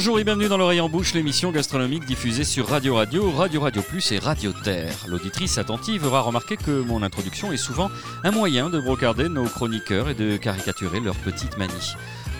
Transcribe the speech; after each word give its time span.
Bonjour 0.00 0.18
et 0.18 0.24
bienvenue 0.24 0.48
dans 0.48 0.56
l'oreille 0.56 0.80
en 0.80 0.88
bouche, 0.88 1.12
l'émission 1.12 1.52
gastronomique 1.52 2.06
diffusée 2.06 2.44
sur 2.44 2.66
Radio 2.66 2.94
Radio, 2.94 3.30
Radio 3.30 3.60
Radio 3.60 3.82
Plus 3.82 4.12
et 4.12 4.18
Radio 4.18 4.50
Terre. 4.64 4.94
L'auditrice 5.06 5.58
attentive 5.58 6.06
aura 6.06 6.22
remarqué 6.22 6.56
que 6.56 6.70
mon 6.80 7.02
introduction 7.02 7.52
est 7.52 7.58
souvent 7.58 7.90
un 8.24 8.30
moyen 8.30 8.70
de 8.70 8.80
brocarder 8.80 9.28
nos 9.28 9.44
chroniqueurs 9.44 10.08
et 10.08 10.14
de 10.14 10.38
caricaturer 10.38 11.00
leurs 11.00 11.16
petites 11.16 11.58
manies. 11.58 11.92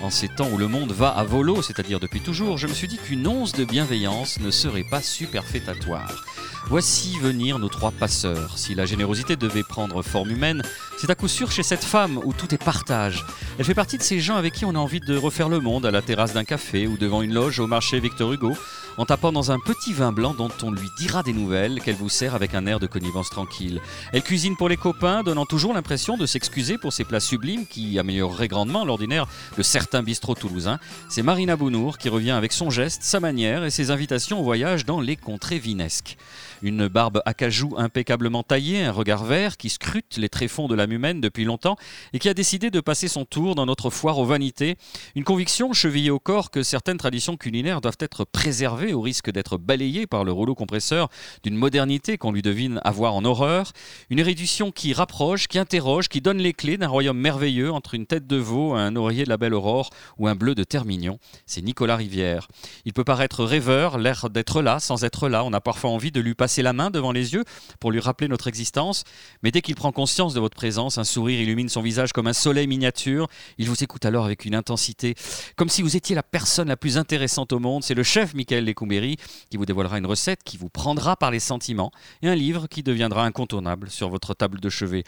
En 0.02 0.08
ces 0.08 0.28
temps 0.28 0.48
où 0.50 0.56
le 0.56 0.66
monde 0.66 0.92
va 0.92 1.08
à 1.08 1.24
volo, 1.24 1.60
c'est-à-dire 1.60 2.00
depuis 2.00 2.20
toujours, 2.20 2.56
je 2.56 2.66
me 2.66 2.72
suis 2.72 2.88
dit 2.88 2.96
qu'une 2.96 3.26
once 3.26 3.52
de 3.52 3.64
bienveillance 3.64 4.40
ne 4.40 4.50
serait 4.50 4.84
pas 4.84 5.02
superfétatoire. 5.02 6.24
Voici 6.68 7.18
venir 7.18 7.58
nos 7.58 7.68
trois 7.68 7.90
passeurs. 7.90 8.56
Si 8.56 8.74
la 8.74 8.86
générosité 8.86 9.36
devait 9.36 9.62
prendre 9.62 10.02
forme 10.02 10.30
humaine, 10.30 10.62
c'est 10.98 11.10
à 11.10 11.14
coup 11.14 11.28
sûr 11.28 11.50
chez 11.50 11.62
cette 11.62 11.84
femme 11.84 12.18
où 12.24 12.32
tout 12.32 12.54
est 12.54 12.62
partage. 12.62 13.26
Elle 13.58 13.64
fait 13.66 13.74
partie 13.74 13.98
de 13.98 14.02
ces 14.02 14.20
gens 14.20 14.36
avec 14.36 14.54
qui 14.54 14.64
on 14.64 14.74
a 14.74 14.78
envie 14.78 15.00
de 15.00 15.16
refaire 15.16 15.50
le 15.50 15.60
monde 15.60 15.84
à 15.84 15.90
la 15.90 16.00
terrasse 16.00 16.32
d'un 16.32 16.44
café 16.44 16.86
ou 16.86 16.96
devant 16.96 17.20
une 17.20 17.34
loge 17.34 17.60
au 17.60 17.66
marché 17.66 18.00
Victor 18.00 18.32
Hugo, 18.32 18.56
en 19.00 19.06
tapant 19.06 19.32
dans 19.32 19.50
un 19.50 19.58
petit 19.58 19.94
vin 19.94 20.12
blanc 20.12 20.34
dont 20.34 20.50
on 20.62 20.70
lui 20.70 20.90
dira 20.98 21.22
des 21.22 21.32
nouvelles 21.32 21.80
qu'elle 21.80 21.94
vous 21.94 22.10
sert 22.10 22.34
avec 22.34 22.54
un 22.54 22.66
air 22.66 22.78
de 22.78 22.86
connivence 22.86 23.30
tranquille. 23.30 23.80
Elle 24.12 24.22
cuisine 24.22 24.58
pour 24.58 24.68
les 24.68 24.76
copains, 24.76 25.22
donnant 25.22 25.46
toujours 25.46 25.72
l'impression 25.72 26.18
de 26.18 26.26
s'excuser 26.26 26.76
pour 26.76 26.92
ses 26.92 27.04
plats 27.04 27.18
sublimes 27.18 27.64
qui 27.66 27.98
amélioreraient 27.98 28.46
grandement 28.46 28.84
l'ordinaire 28.84 29.26
de 29.56 29.62
certains 29.62 30.02
bistrots 30.02 30.34
toulousains. 30.34 30.78
C'est 31.08 31.22
Marina 31.22 31.56
Bounour 31.56 31.96
qui 31.96 32.10
revient 32.10 32.32
avec 32.32 32.52
son 32.52 32.68
geste, 32.68 33.02
sa 33.02 33.20
manière 33.20 33.64
et 33.64 33.70
ses 33.70 33.90
invitations 33.90 34.38
au 34.38 34.42
voyage 34.42 34.84
dans 34.84 35.00
les 35.00 35.16
contrées 35.16 35.58
vinesques. 35.58 36.18
Une 36.62 36.88
barbe 36.88 37.22
acajou 37.24 37.74
impeccablement 37.78 38.42
taillée, 38.42 38.84
un 38.84 38.92
regard 38.92 39.24
vert 39.24 39.56
qui 39.56 39.70
scrute 39.70 40.18
les 40.18 40.28
tréfonds 40.28 40.68
de 40.68 40.74
l'âme 40.74 40.92
humaine 40.92 41.20
depuis 41.20 41.44
longtemps 41.44 41.76
et 42.12 42.18
qui 42.18 42.28
a 42.28 42.34
décidé 42.34 42.70
de 42.70 42.80
passer 42.80 43.08
son 43.08 43.24
tour 43.24 43.54
dans 43.54 43.64
notre 43.64 43.88
foire 43.88 44.18
aux 44.18 44.26
vanités. 44.26 44.76
Une 45.14 45.24
conviction 45.24 45.72
chevillée 45.72 46.10
au 46.10 46.18
corps 46.18 46.50
que 46.50 46.62
certaines 46.62 46.98
traditions 46.98 47.38
culinaires 47.38 47.80
doivent 47.80 47.96
être 48.00 48.26
préservées 48.26 48.92
au 48.92 49.00
risque 49.00 49.30
d'être 49.30 49.56
balayées 49.56 50.06
par 50.06 50.22
le 50.22 50.32
rouleau 50.32 50.54
compresseur 50.54 51.08
d'une 51.42 51.56
modernité 51.56 52.18
qu'on 52.18 52.32
lui 52.32 52.42
devine 52.42 52.78
avoir 52.84 53.14
en 53.14 53.24
horreur. 53.24 53.72
Une 54.10 54.18
érudition 54.18 54.70
qui 54.70 54.92
rapproche, 54.92 55.48
qui 55.48 55.58
interroge, 55.58 56.08
qui 56.08 56.20
donne 56.20 56.38
les 56.38 56.52
clés 56.52 56.76
d'un 56.76 56.88
royaume 56.88 57.18
merveilleux 57.18 57.72
entre 57.72 57.94
une 57.94 58.04
tête 58.04 58.26
de 58.26 58.36
veau, 58.36 58.74
un 58.74 58.96
oreiller 58.96 59.24
de 59.24 59.30
la 59.30 59.38
belle 59.38 59.54
aurore 59.54 59.88
ou 60.18 60.28
un 60.28 60.34
bleu 60.34 60.54
de 60.54 60.64
Termignon. 60.64 61.18
C'est 61.46 61.62
Nicolas 61.62 61.96
Rivière. 61.96 62.48
Il 62.84 62.92
peut 62.92 63.04
paraître 63.04 63.44
rêveur, 63.44 63.96
l'air 63.96 64.28
d'être 64.28 64.60
là 64.60 64.78
sans 64.78 65.04
être 65.04 65.30
là. 65.30 65.42
On 65.42 65.54
a 65.54 65.60
parfois 65.62 65.88
envie 65.88 66.12
de 66.12 66.20
lui 66.20 66.34
passer 66.34 66.49
la 66.58 66.72
main 66.72 66.90
devant 66.90 67.12
les 67.12 67.32
yeux 67.32 67.44
pour 67.78 67.92
lui 67.92 68.00
rappeler 68.00 68.28
notre 68.28 68.48
existence, 68.48 69.04
mais 69.42 69.50
dès 69.50 69.62
qu'il 69.62 69.74
prend 69.74 69.92
conscience 69.92 70.34
de 70.34 70.40
votre 70.40 70.56
présence, 70.56 70.98
un 70.98 71.04
sourire 71.04 71.40
illumine 71.40 71.68
son 71.68 71.82
visage 71.82 72.12
comme 72.12 72.26
un 72.26 72.32
soleil 72.32 72.66
miniature. 72.66 73.28
Il 73.58 73.68
vous 73.68 73.82
écoute 73.82 74.04
alors 74.04 74.24
avec 74.24 74.44
une 74.44 74.54
intensité, 74.54 75.14
comme 75.56 75.68
si 75.68 75.82
vous 75.82 75.96
étiez 75.96 76.14
la 76.14 76.22
personne 76.22 76.68
la 76.68 76.76
plus 76.76 76.98
intéressante 76.98 77.52
au 77.52 77.58
monde. 77.58 77.84
C'est 77.84 77.94
le 77.94 78.02
chef 78.02 78.34
Michael 78.34 78.64
Lecumberi 78.64 79.16
qui 79.50 79.56
vous 79.56 79.66
dévoilera 79.66 79.98
une 79.98 80.06
recette 80.06 80.42
qui 80.44 80.56
vous 80.56 80.68
prendra 80.68 81.16
par 81.16 81.30
les 81.30 81.40
sentiments 81.40 81.92
et 82.22 82.28
un 82.28 82.34
livre 82.34 82.66
qui 82.66 82.82
deviendra 82.82 83.24
incontournable 83.24 83.90
sur 83.90 84.08
votre 84.08 84.34
table 84.34 84.60
de 84.60 84.68
chevet. 84.68 85.04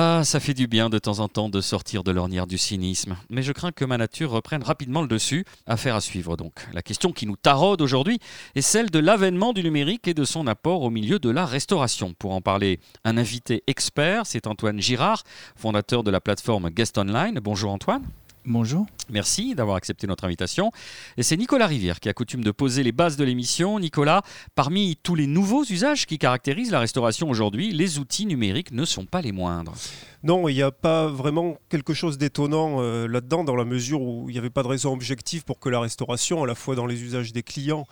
Ah, 0.00 0.22
ça 0.22 0.38
fait 0.38 0.54
du 0.54 0.68
bien 0.68 0.90
de 0.90 0.98
temps 1.00 1.18
en 1.18 1.26
temps 1.26 1.48
de 1.48 1.60
sortir 1.60 2.04
de 2.04 2.12
l'ornière 2.12 2.46
du 2.46 2.56
cynisme. 2.56 3.16
Mais 3.30 3.42
je 3.42 3.50
crains 3.50 3.72
que 3.72 3.84
ma 3.84 3.98
nature 3.98 4.30
reprenne 4.30 4.62
rapidement 4.62 5.02
le 5.02 5.08
dessus. 5.08 5.44
Affaire 5.66 5.96
à 5.96 6.00
suivre 6.00 6.36
donc. 6.36 6.68
La 6.72 6.82
question 6.82 7.10
qui 7.10 7.26
nous 7.26 7.34
taraude 7.34 7.82
aujourd'hui 7.82 8.20
est 8.54 8.60
celle 8.60 8.90
de 8.90 9.00
l'avènement 9.00 9.52
du 9.52 9.64
numérique 9.64 10.06
et 10.06 10.14
de 10.14 10.22
son 10.22 10.46
apport 10.46 10.82
au 10.82 10.90
milieu 10.90 11.18
de 11.18 11.30
la 11.30 11.44
restauration. 11.44 12.14
Pour 12.16 12.30
en 12.30 12.40
parler, 12.40 12.78
un 13.02 13.16
invité 13.16 13.64
expert, 13.66 14.24
c'est 14.24 14.46
Antoine 14.46 14.80
Girard, 14.80 15.24
fondateur 15.56 16.04
de 16.04 16.12
la 16.12 16.20
plateforme 16.20 16.70
Guest 16.70 16.96
Online. 16.96 17.40
Bonjour 17.42 17.72
Antoine. 17.72 18.04
Bonjour. 18.44 18.86
Merci 19.10 19.54
d'avoir 19.54 19.76
accepté 19.76 20.06
notre 20.06 20.24
invitation. 20.24 20.70
Et 21.16 21.22
c'est 21.22 21.36
Nicolas 21.36 21.66
Rivière 21.66 22.00
qui 22.00 22.08
a 22.08 22.14
coutume 22.14 22.42
de 22.42 22.50
poser 22.50 22.82
les 22.82 22.92
bases 22.92 23.16
de 23.16 23.24
l'émission. 23.24 23.78
Nicolas, 23.78 24.22
parmi 24.54 24.96
tous 25.02 25.14
les 25.14 25.26
nouveaux 25.26 25.64
usages 25.64 26.06
qui 26.06 26.18
caractérisent 26.18 26.70
la 26.70 26.80
restauration 26.80 27.28
aujourd'hui, 27.30 27.72
les 27.72 27.98
outils 27.98 28.26
numériques 28.26 28.72
ne 28.72 28.84
sont 28.84 29.04
pas 29.04 29.20
les 29.20 29.32
moindres. 29.32 29.74
Non, 30.22 30.48
il 30.48 30.54
n'y 30.54 30.62
a 30.62 30.72
pas 30.72 31.06
vraiment 31.06 31.58
quelque 31.68 31.94
chose 31.94 32.18
d'étonnant 32.18 32.78
euh, 32.80 33.06
là-dedans, 33.06 33.44
dans 33.44 33.54
la 33.54 33.64
mesure 33.64 34.02
où 34.02 34.28
il 34.28 34.32
n'y 34.32 34.38
avait 34.38 34.50
pas 34.50 34.62
de 34.62 34.68
raison 34.68 34.92
objective 34.92 35.44
pour 35.44 35.60
que 35.60 35.68
la 35.68 35.80
restauration, 35.80 36.42
à 36.42 36.46
la 36.46 36.54
fois 36.54 36.74
dans 36.74 36.86
les 36.86 37.02
usages 37.02 37.32
des 37.32 37.42
clients, 37.42 37.86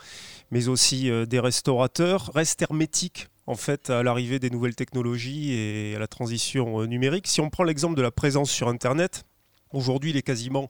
mais 0.51 0.67
aussi 0.67 1.09
euh, 1.09 1.25
des 1.25 1.39
restaurateurs, 1.39 2.31
reste 2.33 2.61
hermétique 2.61 3.27
en 3.47 3.55
fait 3.55 3.89
à 3.89 4.03
l'arrivée 4.03 4.39
des 4.39 4.49
nouvelles 4.49 4.75
technologies 4.75 5.53
et 5.53 5.95
à 5.95 5.99
la 5.99 6.07
transition 6.07 6.81
euh, 6.81 6.85
numérique. 6.85 7.27
Si 7.27 7.39
on 7.39 7.49
prend 7.49 7.63
l'exemple 7.63 7.95
de 7.95 8.01
la 8.01 8.11
présence 8.11 8.51
sur 8.51 8.67
Internet, 8.67 9.23
Aujourd'hui, 9.71 10.11
il 10.11 10.17
est 10.17 10.21
quasiment 10.21 10.67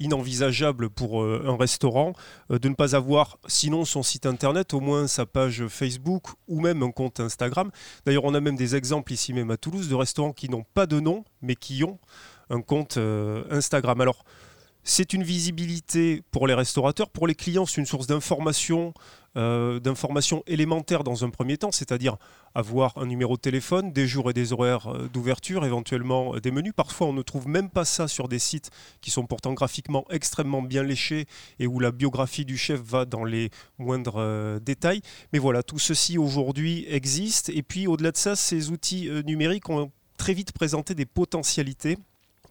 inenvisageable 0.00 0.90
pour 0.90 1.22
euh, 1.22 1.44
un 1.46 1.56
restaurant 1.56 2.12
euh, 2.50 2.58
de 2.58 2.68
ne 2.68 2.74
pas 2.74 2.94
avoir, 2.94 3.38
sinon 3.46 3.84
son 3.84 4.02
site 4.02 4.26
internet, 4.26 4.74
au 4.74 4.80
moins 4.80 5.06
sa 5.06 5.26
page 5.26 5.66
Facebook 5.68 6.28
ou 6.46 6.60
même 6.60 6.82
un 6.82 6.90
compte 6.90 7.20
Instagram. 7.20 7.70
D'ailleurs, 8.06 8.24
on 8.24 8.34
a 8.34 8.40
même 8.40 8.56
des 8.56 8.76
exemples 8.76 9.12
ici 9.12 9.32
même 9.32 9.50
à 9.50 9.56
Toulouse 9.56 9.88
de 9.88 9.94
restaurants 9.94 10.32
qui 10.32 10.48
n'ont 10.48 10.64
pas 10.74 10.86
de 10.86 11.00
nom, 11.00 11.24
mais 11.42 11.56
qui 11.56 11.82
ont 11.84 11.98
un 12.50 12.62
compte 12.62 12.96
euh, 12.96 13.44
Instagram. 13.50 14.00
Alors, 14.00 14.24
c'est 14.84 15.12
une 15.12 15.22
visibilité 15.22 16.22
pour 16.30 16.46
les 16.46 16.54
restaurateurs, 16.54 17.10
pour 17.10 17.26
les 17.26 17.34
clients, 17.34 17.66
c'est 17.66 17.80
une 17.80 17.86
source 17.86 18.06
d'information, 18.06 18.94
euh, 19.36 19.80
d'informations 19.80 20.42
élémentaires 20.46 21.04
dans 21.04 21.24
un 21.24 21.30
premier 21.30 21.58
temps, 21.58 21.72
c'est-à-dire 21.72 22.16
avoir 22.54 22.96
un 22.96 23.06
numéro 23.06 23.36
de 23.36 23.40
téléphone, 23.40 23.92
des 23.92 24.06
jours 24.06 24.30
et 24.30 24.32
des 24.32 24.52
horaires 24.52 24.88
euh, 24.88 25.08
d'ouverture, 25.12 25.66
éventuellement 25.66 26.34
euh, 26.34 26.40
des 26.40 26.50
menus. 26.50 26.72
Parfois, 26.74 27.08
on 27.08 27.12
ne 27.12 27.22
trouve 27.22 27.48
même 27.48 27.68
pas 27.68 27.84
ça 27.84 28.08
sur 28.08 28.28
des 28.28 28.38
sites 28.38 28.70
qui 29.00 29.10
sont 29.10 29.26
pourtant 29.26 29.52
graphiquement 29.52 30.04
extrêmement 30.10 30.62
bien 30.62 30.82
léchés 30.82 31.26
et 31.58 31.66
où 31.66 31.80
la 31.80 31.92
biographie 31.92 32.46
du 32.46 32.56
chef 32.56 32.80
va 32.80 33.04
dans 33.04 33.24
les 33.24 33.50
moindres 33.78 34.60
détails. 34.60 35.02
Mais 35.32 35.38
voilà, 35.38 35.62
tout 35.62 35.78
ceci 35.78 36.16
aujourd'hui 36.16 36.86
existe. 36.88 37.50
Et 37.50 37.62
puis, 37.62 37.86
au-delà 37.86 38.10
de 38.10 38.16
ça, 38.16 38.36
ces 38.36 38.70
outils 38.70 39.10
numériques 39.26 39.68
ont 39.68 39.90
très 40.16 40.32
vite 40.32 40.52
présenté 40.52 40.94
des 40.94 41.06
potentialités 41.06 41.98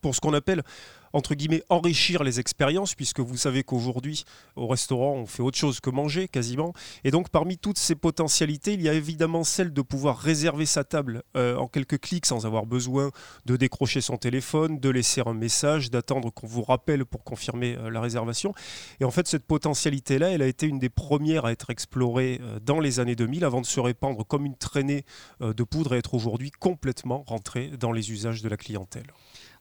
pour 0.02 0.16
ce 0.16 0.22
qu'on 0.22 0.34
appelle 0.34 0.64
entre 1.14 1.36
guillemets, 1.36 1.64
enrichir 1.70 2.24
les 2.24 2.40
expériences, 2.40 2.96
puisque 2.96 3.20
vous 3.20 3.38
savez 3.38 3.64
qu'aujourd'hui, 3.64 4.24
au 4.56 4.68
restaurant, 4.68 5.14
on 5.14 5.26
fait 5.26 5.44
autre 5.44 5.58
chose 5.58 5.80
que 5.80 5.90
manger 5.90 6.28
quasiment. 6.28 6.74
Et 7.04 7.12
donc, 7.12 7.30
parmi 7.30 7.58
toutes 7.58 7.78
ces 7.78 7.96
potentialités, 7.96 8.74
il 8.74 8.82
y 8.82 8.90
a 8.90 8.94
évidemment 8.94 9.44
celle 9.44 9.74
de 9.74 9.82
pouvoir 9.82 10.18
réserver 10.18 10.66
sa 10.66 10.84
table 10.84 11.24
euh, 11.36 11.56
en 11.58 11.68
quelques 11.68 12.00
clics 12.00 12.26
sans 12.26 12.46
avoir 12.46 12.66
besoin 12.66 13.12
de 13.46 13.56
décrocher 13.56 14.02
son 14.02 14.18
téléphone, 14.18 14.80
de 14.80 14.90
laisser 14.90 15.22
un 15.26 15.34
message, 15.34 15.90
d'attendre 15.90 16.32
qu'on 16.32 16.48
vous 16.48 16.64
rappelle 16.64 17.06
pour 17.06 17.24
confirmer 17.24 17.78
euh, 17.78 17.90
la 17.90 18.02
réservation. 18.02 18.54
Et 19.00 19.06
en 19.06 19.12
fait, 19.12 19.28
cette 19.28 19.46
potentialité-là, 19.46 20.32
elle 20.32 20.42
a 20.42 20.48
été 20.48 20.68
une 20.68 20.80
des 20.80 20.90
premières 20.90 21.46
à 21.46 21.52
être 21.52 21.70
explorée 21.70 22.40
euh, 22.42 22.60
dans 22.60 22.80
les 22.80 23.00
années 23.00 23.16
2000 23.16 23.46
avant 23.46 23.62
de 23.62 23.66
se 23.66 23.80
répandre 23.80 24.26
comme 24.26 24.46
une 24.46 24.56
traînée 24.56 25.06
de 25.42 25.64
poudre 25.64 25.96
et 25.96 25.98
être 25.98 26.14
aujourd'hui 26.14 26.52
complètement 26.52 27.24
rentrée 27.28 27.72
dans 27.80 27.92
les 27.92 28.12
usages 28.12 28.42
de 28.42 28.50
la 28.50 28.58
clientèle. 28.58 29.08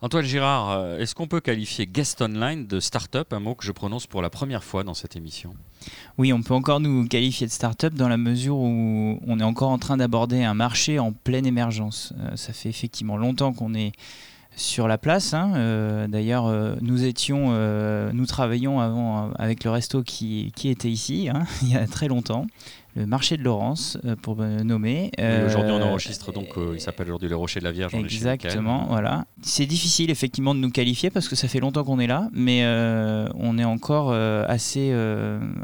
Antoine 0.02 0.24
Girard, 0.24 0.70
euh, 0.70 0.98
est-ce 0.98 1.14
qu'on 1.14 1.26
peut 1.26 1.40
qualifier 1.40 1.86
Guest 1.86 2.20
Online 2.20 2.66
de 2.66 2.80
start-up, 2.80 3.32
un 3.32 3.40
mot 3.40 3.54
que 3.54 3.64
je 3.64 3.72
prononce 3.72 4.06
pour 4.06 4.20
la 4.20 4.28
première 4.28 4.62
fois 4.62 4.84
dans 4.84 4.92
cette 4.92 5.16
émission? 5.16 5.54
Oui, 6.18 6.34
on 6.34 6.42
peut 6.42 6.52
encore 6.52 6.80
nous 6.80 7.08
qualifier 7.08 7.46
de 7.46 7.52
start-up 7.52 7.94
dans 7.94 8.08
la 8.08 8.18
mesure 8.18 8.56
où 8.58 9.18
on 9.26 9.40
est 9.40 9.44
encore 9.44 9.70
en 9.70 9.78
train 9.78 9.96
d'aborder 9.96 10.44
un 10.44 10.52
marché 10.52 10.98
en 10.98 11.12
pleine 11.12 11.46
émergence. 11.46 12.12
Euh, 12.20 12.36
ça 12.36 12.52
fait 12.52 12.68
effectivement 12.68 13.16
longtemps 13.16 13.54
qu'on 13.54 13.72
est 13.74 13.92
sur 14.54 14.86
la 14.86 14.98
place. 14.98 15.32
Hein. 15.32 15.52
Euh, 15.54 16.06
d'ailleurs, 16.08 16.50
nous 16.82 17.04
étions, 17.04 17.50
nous 18.12 18.26
travaillions 18.26 18.80
avant 18.80 19.30
avec 19.32 19.64
le 19.64 19.70
resto 19.70 20.02
qui, 20.02 20.52
était 20.64 20.90
ici, 20.90 21.30
hein, 21.30 21.44
il 21.62 21.72
y 21.72 21.76
a 21.76 21.86
très 21.86 22.08
longtemps 22.08 22.46
le 22.96 23.06
marché 23.06 23.36
de 23.36 23.42
Laurence, 23.42 23.98
euh, 24.06 24.16
pour 24.16 24.36
nommer. 24.36 25.10
aujourd'hui, 25.18 25.72
on 25.72 25.80
euh, 25.80 25.84
enregistre, 25.84 26.32
donc 26.32 26.56
euh, 26.56 26.72
il 26.75 26.81
s'appelle 26.81 27.08
aujourd'hui 27.08 27.28
le 27.28 27.37
Rocher 27.37 27.60
de 27.60 27.64
la 27.64 27.72
Vierge. 27.72 27.94
Exactement, 27.94 28.87
voilà. 28.88 29.26
C'est 29.43 29.66
difficile, 29.66 30.10
effectivement, 30.10 30.54
de 30.54 30.60
nous 30.60 30.70
qualifier 30.70 31.10
parce 31.10 31.28
que 31.28 31.37
ça 31.37 31.46
fait 31.46 31.60
longtemps 31.60 31.84
qu'on 31.84 32.00
est 32.00 32.06
là, 32.06 32.28
mais 32.32 32.64
on 33.34 33.58
est 33.58 33.64
encore 33.64 34.12
assez, 34.12 34.94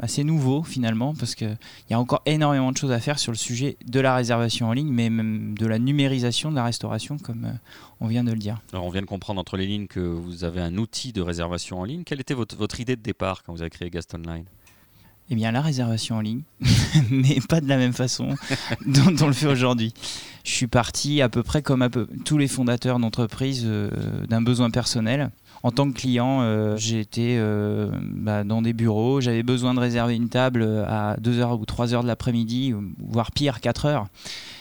assez 0.01 0.23
nouveau, 0.23 0.63
finalement, 0.63 1.13
parce 1.15 1.33
qu'il 1.35 1.57
y 1.89 1.93
a 1.93 1.99
encore 1.99 2.21
énormément 2.25 2.71
de 2.71 2.77
choses 2.77 2.91
à 2.91 2.99
faire 2.99 3.17
sur 3.17 3.31
le 3.31 3.37
sujet 3.37 3.77
de 3.85 3.99
la 3.99 4.15
réservation 4.15 4.69
en 4.69 4.73
ligne, 4.73 4.91
mais 4.91 5.09
même 5.09 5.57
de 5.57 5.65
la 5.65 5.79
numérisation 5.79 6.51
de 6.51 6.55
la 6.55 6.63
restauration, 6.63 7.17
comme 7.17 7.53
on 7.99 8.07
vient 8.07 8.23
de 8.23 8.31
le 8.31 8.37
dire. 8.37 8.61
Alors, 8.71 8.85
on 8.85 8.89
vient 8.89 9.01
de 9.01 9.07
comprendre 9.07 9.41
entre 9.41 9.57
les 9.57 9.65
lignes 9.65 9.87
que 9.87 9.99
vous 9.99 10.43
avez 10.43 10.61
un 10.61 10.77
outil 10.77 11.13
de 11.13 11.21
réservation 11.21 11.79
en 11.79 11.83
ligne. 11.83 12.03
Quelle 12.03 12.21
était 12.21 12.35
votre, 12.35 12.55
votre 12.55 12.79
idée 12.79 12.95
de 12.95 13.01
départ 13.01 13.43
quand 13.43 13.53
vous 13.53 13.61
avez 13.61 13.71
créé 13.71 13.89
Gaston 13.89 14.21
Online? 14.27 14.45
Eh 15.29 15.35
bien, 15.35 15.51
la 15.51 15.61
réservation 15.61 16.17
en 16.17 16.21
ligne, 16.21 16.41
mais 17.09 17.39
pas 17.47 17.61
de 17.61 17.67
la 17.67 17.77
même 17.77 17.93
façon 17.93 18.29
dont 18.85 19.15
on 19.21 19.27
le 19.27 19.33
fait 19.33 19.47
aujourd'hui. 19.47 19.93
Je 20.43 20.51
suis 20.51 20.67
parti 20.67 21.21
à 21.21 21.29
peu 21.29 21.43
près 21.43 21.61
comme 21.61 21.81
à 21.81 21.89
peu, 21.89 22.07
tous 22.25 22.37
les 22.37 22.49
fondateurs 22.49 22.99
d'entreprises 22.99 23.63
euh, 23.65 23.89
d'un 24.27 24.41
besoin 24.41 24.69
personnel. 24.69 25.31
En 25.65 25.71
tant 25.71 25.89
que 25.89 25.97
client, 25.97 26.41
euh, 26.41 26.75
j'étais 26.75 27.37
euh, 27.39 27.89
bah, 28.01 28.43
dans 28.43 28.61
des 28.61 28.73
bureaux, 28.73 29.21
j'avais 29.21 29.43
besoin 29.43 29.73
de 29.73 29.79
réserver 29.79 30.15
une 30.15 30.27
table 30.27 30.63
à 30.85 31.15
2h 31.21 31.57
ou 31.57 31.63
3h 31.63 32.01
de 32.01 32.07
l'après-midi, 32.07 32.73
voire 32.99 33.31
pire, 33.31 33.59
4h 33.59 34.05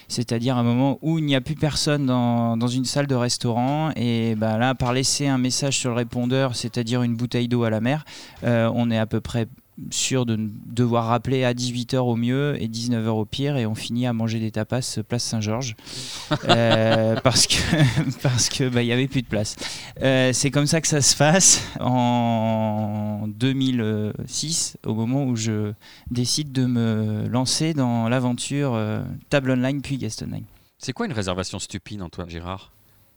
c'est-à-dire 0.09 0.59
un 0.59 0.63
moment 0.63 0.99
où 1.01 1.19
il 1.19 1.25
n'y 1.25 1.35
a 1.35 1.41
plus 1.41 1.55
personne 1.55 2.05
dans, 2.05 2.59
dans, 2.59 2.69
une 2.69 2.85
salle 2.85 3.07
de 3.07 3.15
restaurant. 3.15 3.93
Et 3.97 4.35
bah, 4.35 4.59
là, 4.59 4.75
par 4.75 4.93
laisser 4.93 5.27
un 5.27 5.39
message 5.39 5.79
sur 5.79 5.89
le 5.89 5.97
répondeur, 5.97 6.55
c'est-à-dire 6.55 7.03
une 7.03 7.17
bouteille 7.17 7.49
d'eau 7.49 7.65
à 7.65 7.71
la 7.71 7.81
mer, 7.81 8.05
on 8.43 8.91
est 8.91 8.99
à 8.99 9.07
peu 9.07 9.23
près 9.23 9.49
sûr 9.91 10.27
de 10.27 10.39
devoir 10.67 11.07
rappeler 11.07 11.45
à 11.45 11.55
18h 11.55 11.97
au 11.99 12.17
mieux 12.17 12.61
et 12.61 12.69
19h 12.69 13.09
au 13.09 13.25
pire 13.25 13.57
et 13.57 13.67
on 13.67 13.75
finit 13.75 14.07
à 14.07 14.13
manger 14.13 14.39
des 14.39 14.51
tapas 14.51 15.01
place 15.09 15.25
Saint-Georges 15.25 15.77
euh, 16.49 17.17
parce 17.23 17.47
que 17.47 17.57
parce 18.23 18.49
que 18.49 18.69
bah, 18.69 18.83
y 18.83 18.93
avait 18.93 19.09
plus 19.09 19.23
de 19.23 19.27
place. 19.27 19.57
Euh, 20.03 20.33
c'est 20.33 20.51
comme 20.51 20.67
ça 20.67 20.81
que 20.81 20.89
ça 20.89 21.01
se 21.01 21.17
passe 21.17 21.67
en 21.81 23.27
2006 23.29 24.77
au 24.87 24.95
moment 24.95 25.25
où 25.25 25.37
je 25.37 25.73
décide 26.11 26.53
de 26.53 26.67
me 26.67 27.27
lancer 27.29 27.73
dans 27.75 28.09
l'aventure 28.09 28.75
euh, 28.75 29.03
table 29.31 29.51
online 29.53 29.81
puis 29.81 29.97
guest 29.97 30.23
online. 30.23 30.45
C'est 30.79 30.93
quoi 30.93 31.07
une 31.07 31.13
réservation 31.13 31.59
stupide 31.59 32.03
Antoine 32.03 32.29
Girard 32.29 32.73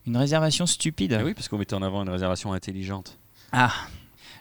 Une 0.06 0.18
réservation 0.18 0.66
stupide? 0.66 1.18
Ah 1.20 1.24
Oui, 1.24 1.34
parce 1.34 1.48
qu'on 1.50 1.58
mettait 1.58 1.74
en 1.74 1.82
avant 1.82 2.04
une 2.04 2.10
réservation 2.10 2.54
intelligente. 2.54 3.18
Ah, 3.52 3.74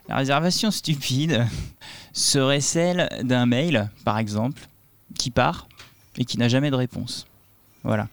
la 0.09 0.17
réservation 0.17 0.71
stupide 0.71 1.47
serait 2.13 2.61
celle 2.61 3.09
d'un 3.23 3.47
mail, 3.47 3.91
par 4.05 4.19
exemple, 4.19 4.69
qui 5.19 5.31
part 5.31 5.69
et 6.17 6.25
qui 6.25 6.39
n'a 6.39 6.49
jamais 6.49 6.71
de 6.71 6.77
réponse. 6.77 7.27
Voilà. 7.83 8.09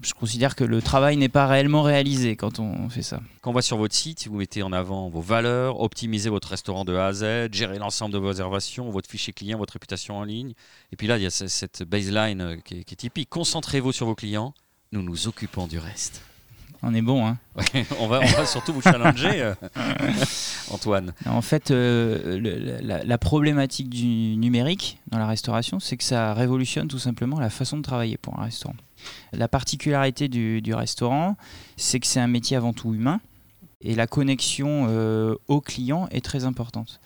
Je 0.00 0.14
considère 0.14 0.54
que 0.54 0.62
le 0.62 0.80
travail 0.80 1.16
n'est 1.16 1.28
pas 1.28 1.48
réellement 1.48 1.82
réalisé 1.82 2.36
quand 2.36 2.60
on 2.60 2.88
fait 2.88 3.02
ça. 3.02 3.20
Quand 3.40 3.50
on 3.50 3.54
va 3.54 3.62
sur 3.62 3.76
votre 3.76 3.96
site, 3.96 4.28
vous 4.28 4.36
mettez 4.36 4.62
en 4.62 4.72
avant 4.72 5.08
vos 5.08 5.20
valeurs, 5.20 5.80
optimisez 5.80 6.30
votre 6.30 6.48
restaurant 6.48 6.84
de 6.84 6.94
A 6.94 7.06
à 7.06 7.12
Z, 7.12 7.52
gérez 7.52 7.78
l'ensemble 7.78 8.14
de 8.14 8.18
vos 8.18 8.28
réservations, 8.28 8.90
votre 8.90 9.10
fichier 9.10 9.32
client, 9.32 9.58
votre 9.58 9.72
réputation 9.72 10.16
en 10.16 10.22
ligne. 10.22 10.52
Et 10.92 10.96
puis 10.96 11.08
là, 11.08 11.16
il 11.16 11.24
y 11.24 11.26
a 11.26 11.30
cette 11.30 11.82
baseline 11.82 12.60
qui 12.64 12.78
est, 12.78 12.96
typique. 12.96 13.28
Concentrez-vous 13.28 13.90
sur 13.90 14.06
vos 14.06 14.14
clients, 14.14 14.54
nous 14.92 15.02
nous 15.02 15.26
occupons 15.26 15.66
du 15.66 15.80
reste. 15.80 16.22
On 16.82 16.94
est 16.94 17.02
bon, 17.02 17.26
hein 17.26 17.38
on, 17.98 18.06
va, 18.06 18.20
on 18.20 18.26
va 18.26 18.46
surtout 18.46 18.72
vous 18.72 18.82
challenger, 18.82 19.42
euh, 19.42 19.54
Antoine. 20.70 21.12
En 21.26 21.42
fait, 21.42 21.70
euh, 21.70 22.80
la, 22.82 23.18
problématique 23.18 23.88
du 23.88 24.36
numérique 24.36 24.98
dans 25.08 25.18
la 25.18 25.26
restauration, 25.26 25.80
c'est 25.80 25.96
que 25.96 26.04
ça 26.04 26.34
révolutionne 26.34 26.86
tout 26.86 27.00
simplement 27.00 27.40
la 27.40 27.50
façon 27.50 27.76
de 27.76 27.82
travailler 27.82 28.16
pour 28.16 28.38
un 28.38 28.44
restaurant. 28.44 28.76
La 29.32 29.48
particularité 29.48 30.28
du, 30.28 30.62
du 30.62 30.72
restaurant, 30.72 31.36
c'est 31.76 31.98
que 31.98 32.06
c'est 32.06 32.20
un 32.20 32.28
métier 32.28 32.56
avant 32.56 32.72
tout 32.72 32.94
humain 32.94 33.20
et 33.80 33.94
la 33.94 34.06
connexion 34.06 34.86
euh, 34.88 35.34
au 35.46 35.60
client 35.60 36.08
est 36.10 36.24
très 36.24 36.44
importante 36.44 37.00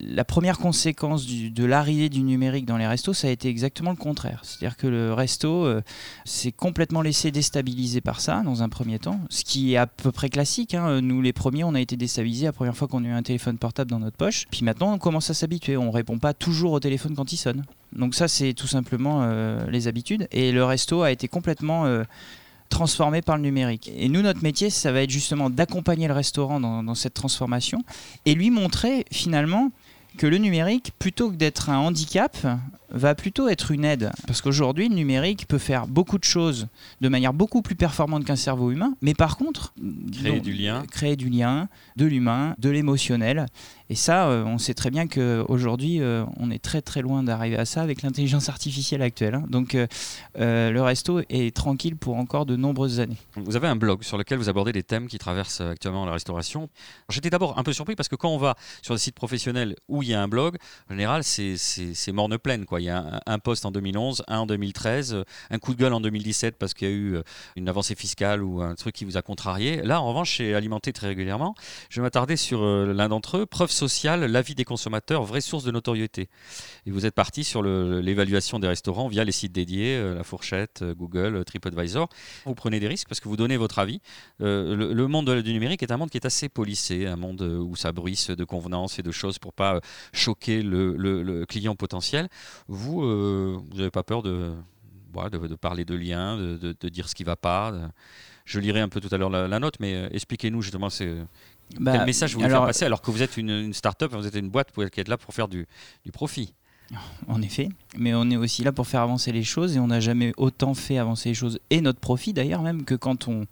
la 0.00 0.24
première 0.24 0.58
conséquence 0.58 1.26
de 1.26 1.64
l'arrivée 1.64 2.08
du 2.08 2.22
numérique 2.22 2.64
dans 2.66 2.76
les 2.76 2.86
restos, 2.86 3.12
ça 3.12 3.28
a 3.28 3.30
été 3.30 3.48
exactement 3.48 3.90
le 3.90 3.96
contraire. 3.96 4.40
C'est-à-dire 4.44 4.76
que 4.76 4.86
le 4.86 5.12
resto 5.12 5.66
euh, 5.66 5.82
s'est 6.24 6.52
complètement 6.52 7.02
laissé 7.02 7.30
déstabiliser 7.30 8.00
par 8.00 8.20
ça 8.20 8.42
dans 8.42 8.62
un 8.62 8.68
premier 8.68 8.98
temps, 8.98 9.20
ce 9.28 9.44
qui 9.44 9.74
est 9.74 9.76
à 9.76 9.86
peu 9.86 10.12
près 10.12 10.28
classique. 10.28 10.74
Hein. 10.74 11.00
Nous, 11.00 11.22
les 11.22 11.32
premiers, 11.32 11.64
on 11.64 11.74
a 11.74 11.80
été 11.80 11.96
déstabilisés 11.96 12.46
la 12.46 12.52
première 12.52 12.76
fois 12.76 12.88
qu'on 12.88 13.04
a 13.04 13.08
eu 13.08 13.12
un 13.12 13.22
téléphone 13.22 13.58
portable 13.58 13.90
dans 13.90 13.98
notre 13.98 14.16
poche. 14.16 14.46
Puis 14.50 14.64
maintenant, 14.64 14.92
on 14.92 14.98
commence 14.98 15.30
à 15.30 15.34
s'habituer. 15.34 15.76
On 15.76 15.90
répond 15.90 16.18
pas 16.18 16.34
toujours 16.34 16.72
au 16.72 16.80
téléphone 16.80 17.14
quand 17.14 17.32
il 17.32 17.36
sonne. 17.36 17.64
Donc 17.92 18.14
ça, 18.14 18.28
c'est 18.28 18.54
tout 18.54 18.66
simplement 18.66 19.22
euh, 19.22 19.66
les 19.70 19.88
habitudes. 19.88 20.28
Et 20.32 20.52
le 20.52 20.64
resto 20.64 21.02
a 21.02 21.10
été 21.10 21.28
complètement 21.28 21.86
euh, 21.86 22.04
transformé 22.68 23.20
par 23.20 23.36
le 23.36 23.42
numérique. 23.42 23.90
Et 23.94 24.08
nous, 24.08 24.22
notre 24.22 24.42
métier, 24.42 24.70
ça 24.70 24.92
va 24.92 25.02
être 25.02 25.10
justement 25.10 25.50
d'accompagner 25.50 26.06
le 26.06 26.14
restaurant 26.14 26.60
dans, 26.60 26.82
dans, 26.82 26.94
cette 26.94 27.14
transformation 27.14 27.82
et 28.24 28.34
lui 28.34 28.50
montrer 28.50 29.04
finalement 29.10 29.70
que 30.18 30.26
le 30.26 30.38
numérique, 30.38 30.92
plutôt 30.98 31.30
que 31.30 31.36
d'être 31.36 31.70
un 31.70 31.78
handicap, 31.78 32.36
va 32.90 33.14
plutôt 33.14 33.48
être 33.48 33.70
une 33.70 33.84
aide. 33.84 34.10
Parce 34.26 34.40
qu'aujourd'hui, 34.42 34.88
le 34.88 34.94
numérique 34.94 35.46
peut 35.48 35.58
faire 35.58 35.86
beaucoup 35.86 36.18
de 36.18 36.24
choses 36.24 36.68
de 37.00 37.08
manière 37.08 37.32
beaucoup 37.32 37.62
plus 37.62 37.74
performante 37.74 38.24
qu'un 38.24 38.36
cerveau 38.36 38.70
humain, 38.70 38.94
mais 39.00 39.14
par 39.14 39.36
contre, 39.36 39.74
créer 40.12 40.40
du 40.40 40.52
lien, 40.52 40.84
créer 40.90 41.16
du 41.16 41.28
lien, 41.28 41.68
de 41.96 42.06
l'humain, 42.06 42.54
de 42.58 42.70
l'émotionnel. 42.70 43.46
Et 43.90 43.96
ça, 43.96 44.28
euh, 44.28 44.44
on 44.44 44.58
sait 44.58 44.74
très 44.74 44.90
bien 44.90 45.08
qu'aujourd'hui, 45.08 46.00
euh, 46.00 46.24
on 46.36 46.52
est 46.52 46.62
très 46.62 46.80
très 46.80 47.02
loin 47.02 47.24
d'arriver 47.24 47.56
à 47.56 47.64
ça 47.64 47.82
avec 47.82 48.02
l'intelligence 48.02 48.48
artificielle 48.48 49.02
actuelle. 49.02 49.34
Hein. 49.34 49.44
Donc 49.48 49.74
euh, 49.74 50.70
le 50.70 50.80
resto 50.80 51.20
est 51.28 51.54
tranquille 51.54 51.96
pour 51.96 52.16
encore 52.16 52.46
de 52.46 52.54
nombreuses 52.54 53.00
années. 53.00 53.16
Vous 53.34 53.56
avez 53.56 53.66
un 53.66 53.74
blog 53.74 54.04
sur 54.04 54.16
lequel 54.16 54.38
vous 54.38 54.48
abordez 54.48 54.70
des 54.70 54.84
thèmes 54.84 55.08
qui 55.08 55.18
traversent 55.18 55.60
actuellement 55.60 56.06
la 56.06 56.12
restauration. 56.12 56.70
J'étais 57.08 57.30
d'abord 57.30 57.58
un 57.58 57.64
peu 57.64 57.72
surpris 57.72 57.96
parce 57.96 58.08
que 58.08 58.14
quand 58.14 58.30
on 58.30 58.38
va 58.38 58.54
sur 58.80 58.94
des 58.94 59.00
sites 59.00 59.16
professionnels 59.16 59.74
où 59.88 60.04
il 60.04 60.10
y 60.10 60.14
a 60.14 60.22
un 60.22 60.28
blog, 60.28 60.56
en 60.88 60.94
général, 60.94 61.24
c'est 61.24 62.12
morne 62.12 62.38
pleine. 62.38 62.66
Quoi. 62.66 62.79
Il 62.80 62.84
y 62.84 62.90
a 62.90 63.20
un, 63.26 63.38
poste 63.38 63.64
en 63.64 63.70
2011, 63.70 64.24
un 64.28 64.38
en 64.38 64.46
2013, 64.46 65.24
un 65.50 65.58
coup 65.58 65.74
de 65.74 65.78
gueule 65.78 65.92
en 65.92 66.00
2017 66.00 66.58
parce 66.58 66.74
qu'il 66.74 66.88
y 66.88 66.90
a 66.90 66.94
eu 66.94 67.16
une 67.56 67.68
avancée 67.68 67.94
fiscale 67.94 68.42
ou 68.42 68.60
un 68.60 68.74
truc 68.74 68.94
qui 68.94 69.04
vous 69.04 69.16
a 69.16 69.22
contrarié. 69.22 69.82
Là, 69.82 70.00
en 70.00 70.08
revanche, 70.08 70.38
c'est 70.38 70.54
alimenté 70.54 70.92
très 70.92 71.08
régulièrement. 71.08 71.54
Je 71.88 72.00
vais 72.00 72.02
m'attarder 72.02 72.36
sur 72.36 72.64
l'un 72.64 73.08
d'entre 73.08 73.38
eux, 73.38 73.46
preuve 73.46 73.70
social, 73.70 74.24
l'avis 74.24 74.54
des 74.54 74.64
consommateurs, 74.64 75.24
vraie 75.24 75.40
source 75.40 75.64
de 75.64 75.70
notoriété. 75.70 76.28
Et 76.86 76.90
vous 76.90 77.06
êtes 77.06 77.14
parti 77.14 77.44
sur 77.44 77.62
l'évaluation 77.62 78.58
des 78.58 78.68
restaurants 78.68 79.08
via 79.08 79.24
les 79.24 79.32
sites 79.32 79.52
dédiés, 79.52 79.96
euh, 79.96 80.14
La 80.14 80.24
Fourchette, 80.24 80.82
euh, 80.82 80.94
Google, 80.94 81.36
euh, 81.36 81.44
TripAdvisor. 81.44 82.08
Vous 82.46 82.54
prenez 82.54 82.80
des 82.80 82.88
risques 82.88 83.08
parce 83.08 83.20
que 83.20 83.28
vous 83.28 83.36
donnez 83.36 83.56
votre 83.56 83.78
avis. 83.78 84.00
le, 84.38 85.06
monde 85.06 85.30
du 85.42 85.52
numérique 85.52 85.82
est 85.82 85.92
un 85.92 85.96
monde 85.96 86.10
qui 86.10 86.18
est 86.18 86.26
assez 86.26 86.48
polissé, 86.48 87.06
un 87.06 87.16
monde 87.16 87.42
où 87.42 87.74
ça 87.74 87.92
bruisse 87.92 88.30
de 88.30 88.44
convenances 88.44 88.98
et 88.98 89.02
de 89.02 89.10
choses 89.10 89.38
pour 89.38 89.52
pas 89.52 89.80
choquer 90.12 90.62
le, 90.62 91.44
client 91.48 91.74
potentiel. 91.74 92.28
Vous, 92.72 93.00
vous 93.00 93.76
n'avez 93.76 93.90
pas 93.90 94.02
peur 94.02 94.22
de, 94.22 94.52
de, 95.12 95.54
parler 95.56 95.84
de 95.84 95.94
liens, 95.94 96.36
de, 96.36 96.88
dire 96.88 97.08
ce 97.08 97.14
qui 97.14 97.24
ne 97.24 97.26
va 97.26 97.36
pas. 97.36 97.74
Je 98.44 98.60
lirai 98.60 98.80
un 98.80 98.88
peu 98.88 99.00
tout 99.00 99.12
à 99.14 99.18
l'heure 99.18 99.30
la, 99.30 99.58
note, 99.58 99.74
mais 99.80 100.08
expliquez-nous 100.12 100.62
justement 100.62 100.88
bah, 101.78 101.92
Quel 101.92 102.06
message 102.06 102.32
vous 102.32 102.40
voulez 102.40 102.50
faire 102.50 102.64
passer 102.64 102.84
alors 102.84 103.02
que 103.02 103.10
vous 103.10 103.22
êtes 103.22 103.36
une, 103.36 103.72
start-up, 103.74 104.12
vous 104.14 104.26
êtes 104.26 104.36
une 104.36 104.50
boîte 104.50 104.72
qui 104.90 105.00
est 105.00 105.08
là 105.08 105.18
pour 105.18 105.34
faire 105.34 105.48
du, 105.48 105.66
du 106.04 106.12
profit 106.12 106.54
en 107.28 107.40
effet, 107.40 107.68
mais 107.96 108.14
on 108.14 108.28
est 108.30 108.36
aussi 108.36 108.64
là 108.64 108.72
pour 108.72 108.86
faire 108.86 109.02
avancer 109.02 109.30
les 109.30 109.44
choses 109.44 109.76
et 109.76 109.78
on 109.80 109.86
n'a 109.86 110.00
jamais 110.00 110.32
autant 110.36 110.74
fait 110.74 110.98
avancer 110.98 111.28
les 111.28 111.34
choses 111.34 111.60
et 111.70 111.80
notre 111.80 112.00
profit 112.00 112.32
d'ailleurs 112.32 112.62
même 112.62 112.84
que 112.84 112.96
quand 112.96 113.28
on, 113.28 113.46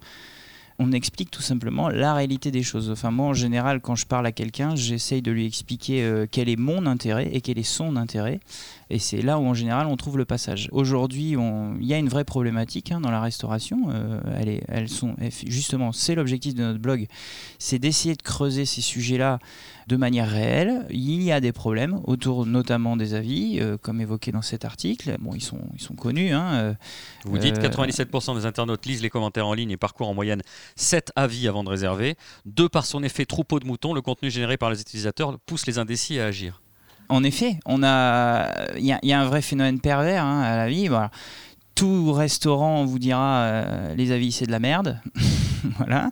on 0.81 0.93
explique 0.93 1.31
tout 1.31 1.43
simplement 1.43 1.89
la 1.89 2.15
réalité 2.15 2.51
des 2.51 2.63
choses. 2.63 2.91
Enfin, 2.91 3.11
moi, 3.11 3.27
en 3.27 3.35
général, 3.35 3.81
quand 3.81 3.97
je 3.97 4.07
parle 4.07 4.27
à 4.27 4.33
quelqu'un, 4.33 4.77
j'essaye 4.77 5.23
de 5.23 5.33
lui 5.33 5.45
expliquer 5.45 6.05
euh, 6.05 6.27
quel 6.31 6.49
est 6.49 6.57
mon 6.57 6.87
intérêt 6.87 7.29
et 7.33 7.41
quel 7.41 7.59
est 7.59 7.65
son 7.65 7.97
intérêt. 7.97 8.39
Et 8.89 9.01
c'est 9.01 9.21
là 9.21 9.39
où, 9.39 9.47
en 9.47 9.55
général, 9.55 9.87
on 9.89 9.97
trouve 9.97 10.17
le 10.17 10.25
passage. 10.25 10.69
Aujourd'hui, 10.71 11.35
il 11.81 11.87
y 11.87 11.95
a 11.95 11.99
une 11.99 12.09
vraie 12.09 12.25
problématique 12.25 12.93
hein, 12.93 13.01
dans 13.01 13.11
la 13.11 13.21
restauration. 13.21 13.89
Euh, 13.91 14.21
elle 14.39 14.49
est, 14.49 14.62
elles 14.69 14.88
sont, 14.88 15.17
justement, 15.47 15.91
c'est 15.93 16.14
l'objectif 16.14 16.55
de 16.55 16.62
notre 16.62 16.79
blog, 16.79 17.07
c'est 17.59 17.79
d'essayer 17.79 18.14
de 18.14 18.23
creuser 18.23 18.64
ces 18.64 18.81
sujets-là 18.81 19.41
de 19.88 19.97
manière 19.97 20.28
réelle. 20.28 20.87
Il 20.90 21.23
y 21.23 21.33
a 21.33 21.40
des 21.40 21.52
problèmes 21.52 22.00
autour 22.04 22.45
notamment 22.45 22.97
des 22.97 23.14
avis, 23.14 23.59
euh, 23.61 23.78
comme 23.78 24.00
évoqué 24.00 24.33
dans 24.33 24.42
cet 24.42 24.64
article. 24.64 25.16
Bon, 25.18 25.35
ils 25.35 25.42
sont, 25.42 25.61
ils 25.75 25.80
sont 25.80 25.95
connus. 25.95 26.33
Hein, 26.33 26.76
Vous 27.25 27.38
dites 27.38 27.59
97% 27.59 28.37
des 28.37 28.45
internautes 28.45 28.85
lisent 28.85 29.02
les 29.02 29.11
commentaires 29.11 29.47
en 29.47 29.54
ligne 29.54 29.71
et 29.71 29.76
parcourent 29.78 30.09
en 30.09 30.14
moyenne 30.14 30.42
7 30.76 31.12
avis 31.16 31.49
avant 31.49 31.64
de 31.64 31.71
réserver. 31.71 32.16
Deux, 32.45 32.68
par 32.68 32.85
son 32.85 33.02
effet 33.02 33.25
troupeau 33.25 33.61
de 33.61 33.66
moutons, 33.66 33.95
le 33.95 34.02
contenu 34.02 34.30
généré 34.30 34.59
par 34.59 34.71
les 34.71 34.80
utilisateurs 34.80 35.38
pousse 35.47 35.66
les 35.66 35.78
indécis 35.78 36.21
à 36.21 36.26
agir. 36.26 36.61
En 37.09 37.25
effet, 37.25 37.59
on 37.64 37.83
a, 37.83 38.76
il 38.76 38.85
y, 38.85 39.12
a 39.12 39.21
un 39.21 39.25
vrai 39.25 39.40
phénomène 39.40 39.80
pervers 39.80 40.23
hein, 40.23 40.42
à 40.42 40.57
la 40.57 40.68
vie. 40.68 40.88
Voilà. 40.88 41.11
Tout 41.75 42.12
restaurant 42.12 42.85
vous 42.85 42.99
dira 42.99 43.42
euh, 43.42 43.95
les 43.95 44.12
avis 44.12 44.33
c'est 44.33 44.47
de 44.47 44.50
la 44.50 44.59
merde. 44.59 45.00
voilà. 45.78 46.11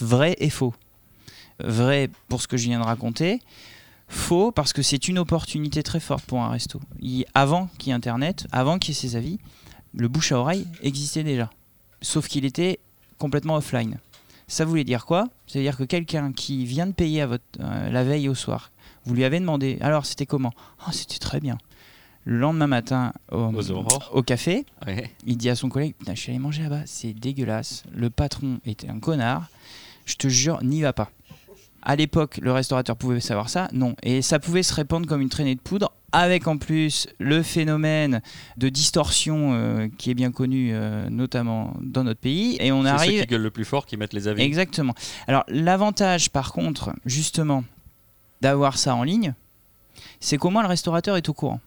Vrai 0.00 0.34
et 0.38 0.50
faux. 0.50 0.74
Vrai 1.60 2.10
pour 2.28 2.42
ce 2.42 2.48
que 2.48 2.56
je 2.56 2.64
viens 2.64 2.80
de 2.80 2.84
raconter. 2.84 3.40
Faux 4.08 4.52
parce 4.52 4.72
que 4.72 4.82
c'est 4.82 5.08
une 5.08 5.18
opportunité 5.18 5.82
très 5.82 6.00
forte 6.00 6.24
pour 6.24 6.42
un 6.42 6.50
resto. 6.50 6.80
avant 7.34 7.68
qu'il 7.78 7.88
y 7.88 7.90
ait 7.90 7.94
Internet, 7.94 8.46
avant 8.52 8.78
qu'il 8.78 8.94
y 8.94 8.98
ait 8.98 9.00
ces 9.00 9.16
avis, 9.16 9.38
le 9.94 10.08
bouche 10.08 10.32
à 10.32 10.38
oreille 10.38 10.66
existait 10.82 11.24
déjà. 11.24 11.50
Sauf 12.02 12.28
qu'il 12.28 12.44
était 12.44 12.78
complètement 13.18 13.56
offline. 13.56 13.98
Ça 14.48 14.64
voulait 14.64 14.84
dire 14.84 15.06
quoi? 15.06 15.28
Ça 15.46 15.58
veut 15.58 15.64
dire 15.64 15.76
que 15.76 15.84
quelqu'un 15.84 16.32
qui 16.32 16.64
vient 16.66 16.86
de 16.86 16.92
payer 16.92 17.22
à 17.22 17.26
votre, 17.26 17.44
euh, 17.60 17.90
la 17.90 18.04
veille 18.04 18.28
au 18.28 18.34
soir, 18.34 18.70
vous 19.04 19.14
lui 19.14 19.24
avez 19.24 19.40
demandé, 19.40 19.78
alors 19.80 20.06
c'était 20.06 20.26
comment? 20.26 20.52
Oh, 20.86 20.92
C'était 20.92 21.18
très 21.18 21.40
bien. 21.40 21.58
Le 22.24 22.38
lendemain 22.38 22.66
matin, 22.66 23.12
au, 23.30 24.22
café, 24.22 24.66
il 25.26 25.36
dit 25.36 25.48
à 25.48 25.54
son 25.54 25.68
collègue 25.68 25.94
Je 26.08 26.14
suis 26.14 26.30
allé 26.30 26.40
manger 26.40 26.64
là-bas, 26.64 26.82
c'est 26.84 27.12
dégueulasse. 27.12 27.84
Le 27.92 28.10
patron 28.10 28.58
était 28.66 28.88
un 28.88 28.98
connard. 28.98 29.48
Je 30.06 30.16
te 30.16 30.26
jure, 30.26 30.62
n'y 30.64 30.82
va 30.82 30.92
pas. 30.92 31.10
À 31.88 31.94
l'époque, 31.94 32.38
le 32.42 32.50
restaurateur 32.50 32.96
pouvait 32.96 33.20
savoir 33.20 33.48
ça 33.48 33.68
Non. 33.72 33.94
Et 34.02 34.20
ça 34.20 34.40
pouvait 34.40 34.64
se 34.64 34.74
répandre 34.74 35.06
comme 35.06 35.20
une 35.20 35.28
traînée 35.28 35.54
de 35.54 35.60
poudre 35.60 35.92
avec 36.10 36.48
en 36.48 36.58
plus 36.58 37.06
le 37.20 37.44
phénomène 37.44 38.22
de 38.56 38.68
distorsion 38.68 39.52
euh, 39.52 39.86
qui 39.96 40.10
est 40.10 40.14
bien 40.14 40.32
connu 40.32 40.70
euh, 40.72 41.08
notamment 41.10 41.76
dans 41.80 42.02
notre 42.02 42.18
pays 42.18 42.56
et 42.58 42.72
on 42.72 42.84
arrive 42.84 43.20
ceux 43.20 43.20
qui 43.20 43.26
gueulent 43.26 43.42
le 43.42 43.50
plus 43.52 43.64
fort 43.64 43.86
qui 43.86 43.96
mettent 43.96 44.14
les 44.14 44.26
avis. 44.26 44.42
Exactement. 44.42 44.94
Alors 45.28 45.44
l'avantage 45.46 46.30
par 46.30 46.52
contre 46.52 46.92
justement 47.04 47.62
d'avoir 48.40 48.78
ça 48.78 48.96
en 48.96 49.04
ligne, 49.04 49.34
c'est 50.18 50.38
qu'au 50.38 50.50
moins 50.50 50.62
le 50.62 50.68
restaurateur 50.68 51.16
est 51.16 51.28
au 51.28 51.34
courant. 51.34 51.60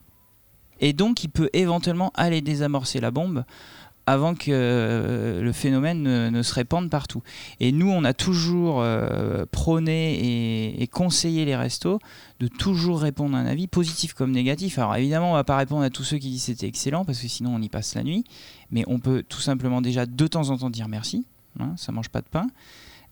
Et 0.82 0.92
donc 0.92 1.24
il 1.24 1.30
peut 1.30 1.50
éventuellement 1.54 2.12
aller 2.16 2.42
désamorcer 2.42 3.00
la 3.00 3.12
bombe 3.12 3.46
avant 4.10 4.34
que 4.34 4.50
euh, 4.50 5.42
le 5.42 5.52
phénomène 5.52 6.02
ne, 6.30 6.42
se 6.42 6.54
répande 6.56 6.90
partout. 6.90 7.22
Et 7.60 7.72
nous, 7.72 7.90
on 7.90 8.04
a 8.04 8.14
toujours 8.14 8.82
euh, 8.82 9.46
prôné 9.52 10.82
et, 10.82 10.88
conseillé 10.88 11.46
les 11.46 11.56
restos 11.56 12.00
de 12.40 12.48
toujours 12.48 13.02
répondre 13.02 13.38
à 13.38 13.40
un 13.40 13.46
avis, 13.46 13.68
positif 13.68 14.14
comme 14.14 14.32
négatif. 14.32 14.80
Alors 14.80 14.96
évidemment, 14.96 15.32
on 15.32 15.36
va 15.36 15.44
pas 15.44 15.58
répondre 15.58 15.84
à 15.84 15.92
tous 15.92 16.04
ceux 16.04 16.18
qui 16.18 16.30
disent 16.30 16.44
c'était 16.44 16.66
excellent, 16.66 17.06
parce 17.06 17.20
que 17.20 17.28
sinon 17.28 17.54
on 17.54 17.62
y 17.62 17.70
passe 17.70 17.94
la 17.94 18.04
nuit. 18.04 18.24
Mais 18.72 18.84
on 18.88 18.98
peut 19.00 19.24
tout 19.28 19.42
simplement 19.42 19.82
déjà 19.82 20.08
de 20.08 20.28
temps 20.28 20.50
en 20.50 20.58
temps 20.58 20.72
dire 20.72 20.88
merci, 20.88 21.26
hein, 21.60 21.74
ça 21.78 21.92
mange 21.92 22.10
pas 22.10 22.22
de 22.22 22.28
pain. 22.28 22.48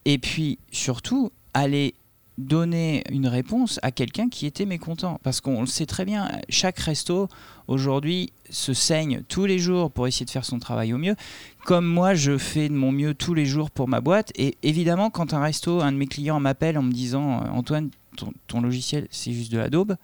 Et 0.05 0.17
puis 0.17 0.57
surtout, 0.71 1.31
aller 1.53 1.93
donner 2.37 3.03
une 3.09 3.27
réponse 3.27 3.79
à 3.81 3.91
quelqu'un 3.91 4.29
qui 4.29 4.45
était 4.45 4.65
mécontent. 4.65 5.19
Parce 5.23 5.41
qu'on 5.41 5.61
le 5.61 5.67
sait 5.67 5.85
très 5.85 6.05
bien, 6.05 6.29
chaque 6.49 6.77
resto 6.79 7.27
aujourd'hui 7.67 8.31
se 8.49 8.73
saigne 8.73 9.23
tous 9.27 9.45
les 9.45 9.59
jours 9.59 9.91
pour 9.91 10.07
essayer 10.07 10.25
de 10.25 10.31
faire 10.31 10.45
son 10.45 10.59
travail 10.59 10.93
au 10.93 10.97
mieux. 10.97 11.15
Comme 11.65 11.85
moi, 11.85 12.13
je 12.13 12.37
fais 12.37 12.69
de 12.69 12.73
mon 12.73 12.91
mieux 12.91 13.13
tous 13.13 13.33
les 13.33 13.45
jours 13.45 13.71
pour 13.71 13.87
ma 13.87 14.01
boîte. 14.01 14.31
Et 14.35 14.57
évidemment, 14.63 15.09
quand 15.09 15.33
un 15.33 15.41
resto, 15.41 15.81
un 15.81 15.91
de 15.91 15.97
mes 15.97 16.07
clients 16.07 16.39
m'appelle 16.39 16.77
en 16.77 16.83
me 16.83 16.91
disant 16.91 17.43
Antoine, 17.51 17.89
ton, 18.47 18.61
logiciel, 18.61 19.07
c'est 19.11 19.31
juste 19.31 19.51
de 19.51 19.57
la 19.57 19.69
daube. 19.69 19.95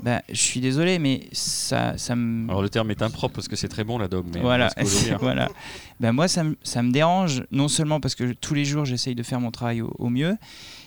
Ben, 0.00 0.20
je 0.28 0.40
suis 0.40 0.60
désolé, 0.60 0.98
mais 0.98 1.28
ça, 1.32 1.96
ça 1.96 2.16
me. 2.16 2.48
Alors 2.48 2.62
le 2.62 2.68
terme 2.68 2.90
est 2.90 3.02
impropre 3.02 3.34
parce 3.34 3.46
que 3.46 3.54
c'est 3.54 3.68
très 3.68 3.84
bon 3.84 3.98
la. 3.98 4.08
Mais 4.34 4.40
voilà, 4.40 4.68
voilà. 5.20 5.48
Ben, 6.00 6.12
moi, 6.12 6.26
ça, 6.26 6.42
ça, 6.62 6.82
me 6.82 6.90
dérange, 6.90 7.44
non 7.52 7.68
seulement 7.68 8.00
parce 8.00 8.16
que 8.16 8.32
tous 8.32 8.54
les 8.54 8.64
jours, 8.64 8.84
j'essaye 8.84 9.14
de 9.14 9.22
faire 9.22 9.40
mon 9.40 9.52
travail 9.52 9.80
au, 9.80 10.08
mieux, 10.08 10.36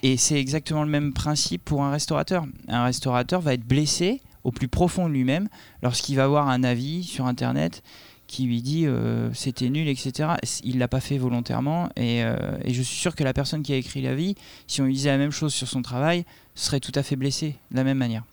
et 0.04 0.18
c'est 0.18 0.40
exactement 0.40 0.84
le 0.84 0.90
même 0.90 1.14
principe 1.14 1.64
pour 1.64 1.84
un 1.84 1.92
restaurateur. 1.92 2.46
Un 2.68 2.84
restaurateur 2.84 3.40
va 3.40 3.54
être 3.54 3.66
blessé 3.66 4.22
au 4.44 4.52
plus 4.52 4.68
profond 4.68 5.08
de 5.08 5.14
lui-même 5.14 5.48
lorsqu'il 5.82 6.18
va 6.18 6.26
avoir 6.26 6.50
un 6.50 6.64
avis 6.64 7.04
sur 7.04 7.26
Internet 7.26 7.84
qui 8.28 8.46
lui 8.46 8.62
dit 8.62 8.86
euh, 8.86 9.34
c'était 9.34 9.70
nul, 9.70 9.88
etc. 9.88 10.30
Il 10.64 10.80
l'a 10.80 10.88
pas 10.88 11.00
fait 11.00 11.18
volontairement 11.18 11.90
et, 11.96 12.24
euh, 12.24 12.58
et, 12.64 12.74
je 12.74 12.82
suis 12.82 12.98
sûr 12.98 13.16
que 13.16 13.24
la 13.24 13.34
personne 13.34 13.64
qui 13.64 13.74
a 13.74 13.76
écrit 13.76 14.02
l'avis, 14.02 14.36
si 14.68 14.82
on 14.82 14.86
lui 14.86 14.94
disait 14.94 15.10
la 15.10 15.18
même 15.18 15.32
chose 15.32 15.54
sur 15.54 15.68
son 15.68 15.82
travail, 15.82 16.26
serait 16.56 16.80
tout 16.80 16.92
à 16.96 17.04
fait 17.04 17.16
blessé 17.16 17.56
de 17.72 17.78
la 17.78 17.84
même 17.84 17.98
manière. 17.98 18.24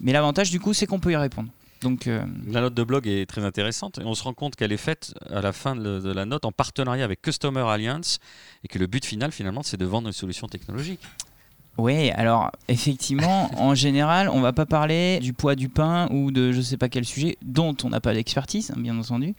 Mais 0.00 0.12
l'avantage 0.12 0.50
du 0.50 0.60
coup, 0.60 0.74
c'est 0.74 0.86
qu'on 0.86 1.00
peut 1.00 1.12
y 1.12 1.16
répondre. 1.16 1.50
Donc, 1.80 2.08
euh, 2.08 2.24
La 2.48 2.60
note 2.60 2.74
de 2.74 2.82
blog 2.82 3.06
est 3.06 3.26
très 3.26 3.44
intéressante 3.44 3.98
et 3.98 4.04
on 4.04 4.14
se 4.14 4.24
rend 4.24 4.34
compte 4.34 4.56
qu'elle 4.56 4.72
est 4.72 4.76
faite 4.76 5.14
à 5.30 5.40
la 5.40 5.52
fin 5.52 5.76
de, 5.76 6.12
la 6.12 6.24
note 6.24 6.44
en 6.44 6.52
partenariat 6.52 7.04
avec 7.04 7.22
Customer 7.22 7.60
Alliance 7.60 8.18
et 8.64 8.68
que 8.68 8.78
le 8.78 8.86
but 8.86 9.04
final 9.04 9.30
finalement 9.30 9.62
c'est 9.62 9.76
de 9.76 9.84
vendre 9.84 10.08
une 10.08 10.12
solution 10.12 10.48
technologique. 10.48 11.00
Oui, 11.78 12.10
alors 12.10 12.50
effectivement, 12.66 13.50
en 13.56 13.76
général, 13.76 14.28
on 14.28 14.40
va 14.40 14.52
pas 14.52 14.66
parler 14.66 15.20
du 15.20 15.32
poids 15.32 15.54
du 15.54 15.68
pain 15.68 16.08
ou 16.10 16.32
de 16.32 16.50
je 16.50 16.60
sais 16.60 16.76
pas 16.76 16.88
quel 16.88 17.04
sujet 17.04 17.38
dont 17.42 17.76
on 17.84 17.88
n'a 17.90 18.00
pas 18.00 18.14
d'expertise, 18.14 18.72
hein, 18.72 18.80
bien 18.80 18.98
entendu. 18.98 19.34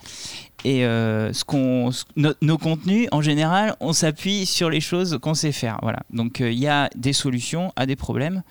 Et 0.64 0.86
euh, 0.86 1.34
ce 1.34 1.44
qu'on, 1.44 1.92
nos 2.16 2.58
contenus, 2.58 3.10
en 3.12 3.22
général, 3.22 3.76
on 3.82 3.92
s'appuie 3.92 4.46
sur 4.46 4.70
les 4.70 4.80
choses 4.80 5.20
qu'on 5.22 5.34
sait 5.34 5.52
faire. 5.52 5.80
Voilà. 5.82 6.00
Donc 6.12 6.40
euh, 6.40 6.50
il 6.50 6.60
y 6.60 6.68
a 6.68 6.90
des 6.96 7.14
solutions 7.14 7.74
à 7.76 7.86
des 7.86 7.98
problèmes. 7.98 8.42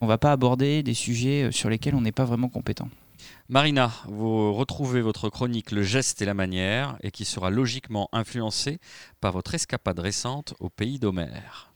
On 0.00 0.06
va 0.06 0.18
pas 0.18 0.32
aborder 0.32 0.84
des 0.84 0.94
sujets 0.94 1.44
euh, 1.44 1.50
sur 1.50 1.68
lesquels 1.68 1.96
on 1.96 2.00
n'est 2.00 2.12
pas 2.12 2.24
vraiment 2.24 2.48
compétent. 2.48 2.88
Marina, 3.48 3.90
vous 4.06 4.54
retrouvez 4.54 5.02
votre 5.02 5.28
chronique 5.28 5.72
Le 5.72 5.82
geste 5.82 6.22
et 6.22 6.24
la 6.24 6.34
manière 6.34 6.96
et 7.02 7.10
qui 7.10 7.24
sera 7.24 7.50
logiquement 7.50 8.08
influencée 8.12 8.78
par 9.20 9.32
votre 9.32 9.54
escapade 9.54 9.98
récente 9.98 10.54
au 10.60 10.68
pays 10.68 10.98
d'Homère. 10.98 11.71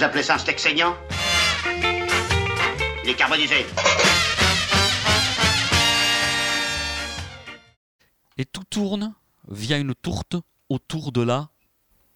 Vous 0.00 0.06
appelez 0.06 0.22
ça 0.22 0.36
un 0.36 0.38
steak 0.38 0.58
saignant 0.58 0.96
Il 3.04 3.10
est 3.10 3.14
carbonisé. 3.14 3.66
Et 8.38 8.46
tout 8.46 8.64
tourne 8.70 9.12
via 9.50 9.76
une 9.76 9.94
tourte 9.94 10.36
autour 10.70 11.12
de 11.12 11.20
la 11.20 11.50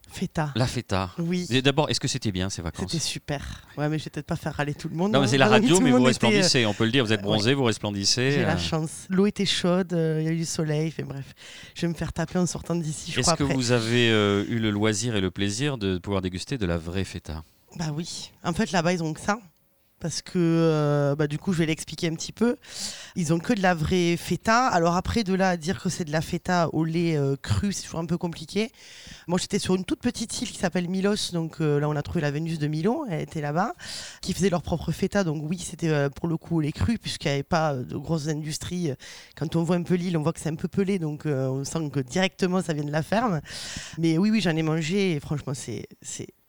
Feta. 0.09 0.51
La 0.55 0.67
feta. 0.67 1.11
Oui. 1.19 1.47
D'abord, 1.63 1.91
est-ce 1.91 2.01
que 2.01 2.09
c'était 2.09 2.33
bien 2.33 2.49
ces 2.49 2.63
vacances 2.63 2.91
C'était 2.91 3.05
super. 3.05 3.67
Ouais, 3.77 3.91
mais 3.91 3.99
je 3.99 4.05
vais 4.05 4.11
peut-être 4.11 4.27
pas 4.27 4.37
faire 4.37 4.55
râler 4.55 4.73
tout 4.73 4.89
le 4.89 4.95
monde. 4.95 5.13
Non, 5.13 5.21
mais 5.21 5.27
c'est 5.27 5.37
la 5.37 5.49
radio, 5.51 5.79
mais 5.81 5.91
vous 5.91 6.05
resplendissez, 6.05 6.65
on 6.65 6.73
peut 6.73 6.85
le 6.85 6.91
dire. 6.91 7.05
Vous 7.05 7.13
êtes 7.13 7.21
bronzé, 7.21 7.53
vous 7.53 7.65
resplendissez. 7.65 8.31
J'ai 8.31 8.43
la 8.45 8.55
euh. 8.55 8.59
chance. 8.59 9.07
L'eau 9.11 9.27
était 9.27 9.45
chaude, 9.45 9.93
euh, 9.93 10.21
il 10.23 10.25
y 10.25 10.29
a 10.29 10.33
eu 10.33 10.39
du 10.39 10.47
soleil. 10.47 10.91
Fait, 10.91 11.03
bref, 11.03 11.35
je 11.75 11.83
vais 11.83 11.89
me 11.89 11.95
faire 11.95 12.15
taper 12.15 12.39
en 12.39 12.47
sortant 12.47 12.77
d'ici. 12.77 13.13
Est-ce 13.19 13.35
que 13.35 13.43
vous 13.43 13.73
avez 13.73 14.11
euh, 14.11 14.47
eu 14.49 14.59
le 14.59 14.71
loisir 14.71 15.17
et 15.17 15.21
le 15.21 15.31
plaisir 15.31 15.77
de 15.77 15.99
pouvoir 15.99 16.23
déguster 16.23 16.57
de 16.57 16.65
la 16.65 16.79
vraie 16.79 17.05
feta? 17.05 17.43
Bah 17.77 17.87
oui. 17.93 18.31
En 18.43 18.53
fait, 18.53 18.73
là-bas, 18.73 18.93
ils 18.93 19.03
ont 19.03 19.13
que 19.13 19.21
ça 19.21 19.39
parce 20.05 20.21
que 20.21 20.33
euh, 20.37 21.17
bah, 21.17 21.27
du 21.27 21.39
coup 21.39 21.55
je 21.55 21.61
vais 21.61 21.67
l'expliquer 21.67 22.09
un 22.09 22.15
petit 22.15 22.33
peu. 22.33 22.57
Ils 23.17 23.33
ont 23.33 23.39
que 23.39 23.55
de 23.55 23.63
la 23.63 23.73
vraie 23.73 24.19
feta. 24.19 24.67
Alors 24.67 24.97
après 24.97 25.25
de 25.25 25.33
là 25.33 25.49
à 25.49 25.57
dire 25.57 25.83
que 25.83 25.89
c'est 25.89 26.05
de 26.05 26.13
la 26.13 26.21
feta 26.21 26.69
au 26.75 26.85
lait 26.85 27.17
euh, 27.17 27.37
cru, 27.41 27.73
c'est 27.73 27.85
toujours 27.85 28.01
un 28.01 28.05
peu 28.05 28.19
compliqué. 28.19 28.71
Moi 29.29 29.39
j'étais 29.39 29.59
sur 29.59 29.75
une 29.75 29.87
toute 29.87 30.01
petite 30.01 30.43
île 30.43 30.51
qui 30.51 30.59
s'appelle 30.59 30.91
Milos, 30.91 31.33
donc 31.33 31.63
euh, 31.63 31.81
là 31.81 31.89
on 31.89 31.97
a 31.97 32.03
trouvé 32.03 32.21
la 32.21 32.31
Vénus 32.31 32.59
de 32.59 32.67
Milo, 32.67 33.07
elle 33.09 33.23
était 33.23 33.41
là-bas, 33.41 33.73
qui 34.21 34.35
faisait 34.35 34.51
leur 34.51 34.61
propre 34.61 34.93
feta. 34.93 35.25
Donc 35.25 35.43
oui 35.49 35.59
c'était 35.59 36.11
pour 36.11 36.29
le 36.29 36.37
coup 36.37 36.59
au 36.59 36.61
lait 36.61 36.73
cru 36.73 36.99
puisqu'il 36.99 37.29
n'y 37.29 37.35
avait 37.35 37.43
pas 37.43 37.75
de 37.75 37.97
grosses 37.97 38.29
industries. 38.29 38.93
Quand 39.37 39.57
on 39.57 39.63
voit 39.63 39.77
un 39.77 39.85
peu 39.85 39.95
l'île, 39.95 40.19
on 40.19 40.23
voit 40.23 40.35
que 40.35 40.41
c'est 40.41 40.51
un 40.51 40.55
peu 40.57 40.69
pelé, 40.69 40.99
donc 40.99 41.23
on 41.25 41.65
sent 41.65 41.89
que 41.91 42.01
directement 42.01 42.61
ça 42.61 42.75
vient 42.75 42.85
de 42.85 42.93
la 42.93 43.03
ferme. 43.03 43.41
Mais 43.97 44.19
oui 44.19 44.31
oui 44.31 44.43
j'en 44.43 44.55
ai 44.55 44.63
mangé 44.63 45.13
et 45.13 45.21
franchement 45.21 45.55
c'est 45.55 45.87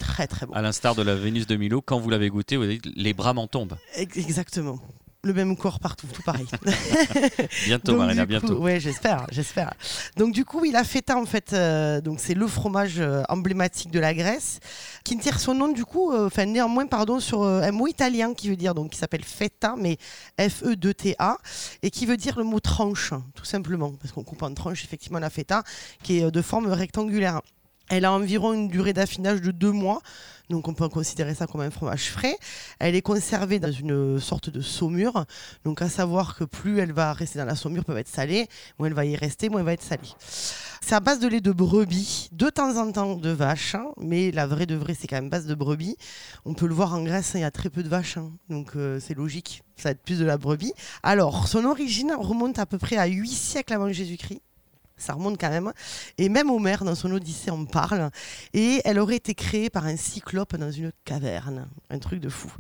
très 0.06 0.28
très 0.28 0.46
bon. 0.46 0.54
À 0.54 0.62
l'instar 0.62 0.96
de 0.96 1.02
la 1.02 1.16
Vénus 1.16 1.48
de 1.48 1.56
Milo, 1.56 1.82
quand 1.82 2.00
vous 2.00 2.10
l'avez 2.10 2.30
goûté, 2.30 2.58
vous 2.58 2.64
avez 2.64 2.78
dit 2.78 2.94
les 2.96 3.14
bras 3.14 3.34
tombe. 3.52 3.76
Exactement 3.96 4.80
le 5.26 5.34
même 5.34 5.58
corps 5.58 5.80
partout, 5.80 6.08
tout 6.14 6.22
pareil. 6.22 6.46
bientôt, 7.66 7.98
Marina, 7.98 8.26
bientôt. 8.26 8.60
Oui, 8.62 8.80
j'espère, 8.80 9.26
j'espère. 9.32 9.74
Donc 10.18 10.34
du 10.34 10.46
coup, 10.46 10.66
il 10.66 10.76
a 10.76 10.84
feta 10.84 11.18
en 11.18 11.26
fait. 11.26 11.52
Euh, 11.54 12.00
donc 12.00 12.20
c'est 12.20 12.36
le 12.36 12.48
fromage 12.48 13.00
euh, 13.00 13.24
emblématique 13.28 13.92
de 13.92 14.00
la 14.00 14.14
Grèce, 14.14 14.60
qui 15.04 15.18
tire 15.18 15.40
son 15.40 15.56
nom 15.56 15.70
du 15.70 15.84
coup, 15.84 16.12
euh, 16.12 16.28
enfin 16.28 16.46
néanmoins 16.46 16.86
pardon, 16.86 17.20
sur 17.20 17.44
un 17.44 17.72
mot 17.72 17.88
italien 17.88 18.34
qui 18.36 18.50
veut 18.50 18.56
dire 18.56 18.76
donc 18.76 18.92
qui 18.92 19.00
s'appelle 19.00 19.24
feta, 19.24 19.76
mais 19.78 19.98
F-E-2-T-A, 20.40 21.38
et 21.82 21.90
qui 21.90 22.06
veut 22.06 22.18
dire 22.18 22.38
le 22.38 22.44
mot 22.44 22.60
tranche, 22.60 23.12
tout 23.34 23.46
simplement, 23.46 23.94
parce 23.94 24.12
qu'on 24.14 24.24
coupe 24.24 24.44
en 24.44 24.54
tranche 24.54 24.84
effectivement 24.84 25.20
la 25.20 25.32
feta, 25.32 25.64
qui 26.04 26.20
est 26.20 26.30
de 26.30 26.42
forme 26.44 26.68
rectangulaire. 26.68 27.42
Elle 27.90 28.06
a 28.06 28.12
environ 28.12 28.54
une 28.54 28.68
durée 28.68 28.94
d'affinage 28.94 29.42
de 29.42 29.52
deux 29.52 29.72
mois, 29.72 30.02
donc 30.50 30.68
on 30.68 30.74
peut 30.74 30.90
considérer 30.90 31.36
ça 31.36 31.48
comme 31.48 31.62
un 31.62 31.70
fromage 31.70 32.10
frais. 32.10 32.36
Elle 32.80 32.96
est 32.96 33.02
conservée 33.02 33.60
dans 33.60 33.72
une 33.72 34.20
sorte 34.20 34.50
de 34.50 34.62
saumure, 34.62 35.26
donc 35.64 35.82
à 35.82 35.90
savoir 35.90 36.36
que 36.36 36.44
plus 36.44 36.80
elle 36.80 36.94
va 36.94 37.14
rester 37.14 37.38
dans 37.40 37.46
la 37.46 37.56
saumure, 37.56 37.86
peut 37.86 37.98
être 37.98 38.08
salée, 38.08 38.48
moins 38.80 38.88
elle 38.88 38.94
va 38.94 39.06
y 39.06 39.16
rester, 39.16 39.50
moins 39.50 39.60
elle 39.60 39.66
va 39.66 39.74
être 39.74 39.84
salée. 39.84 40.10
C'est 40.82 40.96
à 40.96 41.00
base 41.00 41.20
de 41.20 41.28
lait 41.28 41.42
de 41.42 41.52
brebis, 41.52 42.30
de 42.32 42.50
temps 42.50 42.78
en 42.78 42.92
temps 42.92 43.16
de 43.16 43.30
vache, 43.30 43.76
hein, 43.76 43.88
mais 43.98 44.32
la 44.32 44.46
vraie 44.46 44.66
de 44.66 44.76
vraie 44.76 44.96
c'est 45.00 45.08
quand 45.08 45.16
même 45.16 45.30
base 45.30 45.46
de 45.46 45.56
brebis. 45.56 45.98
On 46.46 46.54
peut 46.54 46.68
le 46.68 46.74
voir 46.74 46.94
en 46.94 47.04
Grèce, 47.04 47.36
hein, 47.36 47.40
il 47.40 47.42
y 47.42 47.46
a 47.46 47.52
très 47.52 47.70
peu 47.70 47.84
de 47.84 47.90
vaches, 47.90 48.18
hein, 48.18 48.32
donc 48.50 48.76
euh, 48.76 49.00
c'est 49.00 49.16
logique, 49.16 49.64
ça 49.78 49.90
va 49.90 49.92
être 49.92 50.02
plus 50.02 50.20
de 50.20 50.26
la 50.26 50.38
brebis. 50.38 50.74
Alors, 51.04 51.48
son 51.48 51.66
origine 51.66 52.14
remonte 52.18 52.58
à 52.58 52.66
peu 52.66 52.78
près 52.78 52.98
à 52.98 53.06
8 53.06 53.28
siècles 53.30 53.74
avant 53.74 53.92
Jésus-Christ 53.92 54.42
ça 54.98 55.14
remonte 55.14 55.40
quand 55.40 55.50
même. 55.50 55.72
Et 56.18 56.30
même 56.30 56.50
Homère, 56.50 56.86
dans 56.86 56.96
son 56.96 57.12
Odyssée, 57.12 57.52
en 57.52 57.66
parle. 57.66 58.10
Et 58.54 58.82
elle 58.86 59.00
aurait 59.00 59.18
été 59.18 59.36
créée 59.36 59.70
par 59.70 59.86
un 59.86 59.98
cyclope 59.98 60.56
dans 60.56 60.72
une 60.72 60.92
caverne. 61.04 61.68
Un 61.90 62.00
truc 62.00 62.20
de 62.22 62.30
fou. 62.30 62.52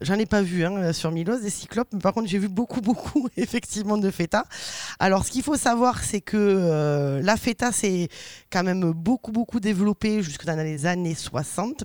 J'en 0.00 0.14
ai 0.14 0.26
pas 0.26 0.42
vu 0.42 0.64
hein, 0.64 0.92
sur 0.92 1.12
Milos 1.12 1.38
des 1.38 1.50
cyclopes, 1.50 1.88
mais 1.92 2.00
par 2.00 2.12
contre, 2.12 2.28
j'ai 2.28 2.38
vu 2.38 2.48
beaucoup, 2.48 2.80
beaucoup, 2.82 3.28
effectivement, 3.36 3.98
de 3.98 4.10
feta. 4.10 4.44
Alors, 4.98 5.24
ce 5.24 5.30
qu'il 5.30 5.42
faut 5.42 5.56
savoir, 5.56 6.02
c'est 6.02 6.20
que 6.20 6.36
euh, 6.36 7.22
la 7.22 7.36
feta, 7.36 7.70
c'est 7.70 8.08
quand 8.50 8.64
même 8.64 8.92
beaucoup, 8.92 9.32
beaucoup 9.32 9.60
développé 9.60 10.22
jusque 10.22 10.44
dans 10.44 10.56
les 10.56 10.86
années 10.86 11.14
60. 11.14 11.84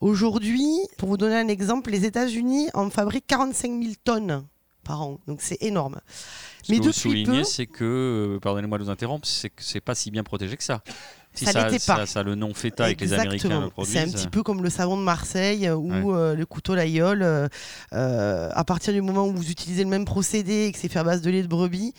Aujourd'hui, 0.00 0.78
pour 0.96 1.10
vous 1.10 1.16
donner 1.16 1.36
un 1.36 1.48
exemple, 1.48 1.90
les 1.90 2.04
États-Unis 2.06 2.68
en 2.72 2.88
fabriquent 2.90 3.26
45 3.26 3.82
000 3.82 3.94
tonnes 4.04 4.44
par 4.84 5.02
an. 5.02 5.18
Donc, 5.26 5.40
c'est 5.42 5.62
énorme. 5.62 6.00
Ce 6.64 6.72
Mais 6.72 6.78
que 6.78 6.84
vous 6.84 6.92
soulignez, 6.92 7.44
c'est 7.44 7.66
que, 7.66 7.84
euh, 8.36 8.40
pardonnez-moi 8.40 8.78
de 8.78 8.84
vous 8.84 8.90
interrompre, 8.90 9.26
c'est 9.28 9.50
que 9.50 9.62
c'est 9.62 9.82
pas 9.82 9.94
si 9.94 10.10
bien 10.10 10.22
protégé 10.22 10.56
que 10.56 10.64
ça. 10.64 10.82
Si 11.34 11.44
ça, 11.44 11.64
n'était 11.64 11.84
pas. 11.84 12.06
Ça, 12.06 12.20
a 12.20 12.22
le 12.22 12.36
nom 12.36 12.54
feta 12.54 12.90
et 12.90 12.94
que 12.94 13.04
les 13.04 13.12
Américains 13.12 13.60
le 13.60 13.68
produisent. 13.68 13.92
C'est 13.92 14.00
un 14.00 14.10
petit 14.10 14.28
peu 14.28 14.42
comme 14.42 14.62
le 14.62 14.70
savon 14.70 14.96
de 14.96 15.02
Marseille 15.02 15.68
ou 15.68 16.14
euh, 16.14 16.34
le 16.34 16.46
couteau 16.46 16.74
l'aïeul. 16.74 17.22
Euh, 17.22 17.48
à 17.92 18.64
partir 18.64 18.94
du 18.94 19.02
moment 19.02 19.26
où 19.26 19.32
vous 19.34 19.50
utilisez 19.50 19.82
le 19.82 19.90
même 19.90 20.06
procédé 20.06 20.66
et 20.66 20.72
que 20.72 20.78
c'est 20.78 20.88
fait 20.88 21.00
à 21.00 21.04
base 21.04 21.20
de 21.20 21.30
lait 21.30 21.42
de 21.42 21.48
brebis, 21.48 21.92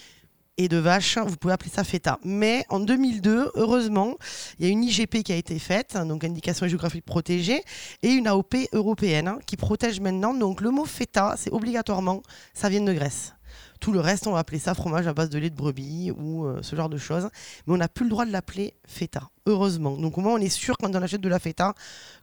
et 0.57 0.67
de 0.67 0.77
vache, 0.77 1.17
vous 1.17 1.35
pouvez 1.35 1.53
appeler 1.53 1.69
ça 1.69 1.83
feta. 1.83 2.17
Mais 2.23 2.65
en 2.69 2.79
2002, 2.79 3.51
heureusement, 3.55 4.15
il 4.57 4.65
y 4.65 4.69
a 4.69 4.71
une 4.71 4.83
IGP 4.83 5.23
qui 5.23 5.33
a 5.33 5.35
été 5.35 5.59
faite, 5.59 5.97
donc 6.07 6.23
indication 6.23 6.67
géographique 6.67 7.05
protégée, 7.05 7.61
et 8.03 8.09
une 8.09 8.27
AOP 8.27 8.55
européenne 8.71 9.27
hein, 9.27 9.39
qui 9.45 9.57
protège 9.57 9.99
maintenant. 9.99 10.33
Donc 10.33 10.61
le 10.61 10.71
mot 10.71 10.85
feta, 10.85 11.35
c'est 11.37 11.51
obligatoirement, 11.51 12.23
ça 12.53 12.69
vient 12.69 12.81
de 12.81 12.93
Grèce 12.93 13.34
Tout 13.79 13.91
le 13.91 13.99
reste, 13.99 14.27
on 14.27 14.31
va 14.31 14.39
appeler 14.39 14.59
ça 14.59 14.73
fromage 14.73 15.07
à 15.07 15.13
base 15.13 15.29
de 15.29 15.37
lait 15.37 15.49
de 15.49 15.55
brebis 15.55 16.11
ou 16.11 16.45
euh, 16.45 16.59
ce 16.61 16.75
genre 16.75 16.89
de 16.89 16.97
choses. 16.97 17.29
Mais 17.67 17.73
on 17.73 17.77
n'a 17.77 17.87
plus 17.87 18.05
le 18.05 18.09
droit 18.09 18.25
de 18.25 18.31
l'appeler 18.31 18.73
feta, 18.87 19.29
heureusement. 19.45 19.97
Donc 19.97 20.17
au 20.17 20.21
moins, 20.21 20.33
on 20.33 20.37
est 20.37 20.49
sûr 20.49 20.77
quand 20.77 20.95
on 20.95 21.01
achète 21.01 21.21
de 21.21 21.29
la 21.29 21.39
feta 21.39 21.73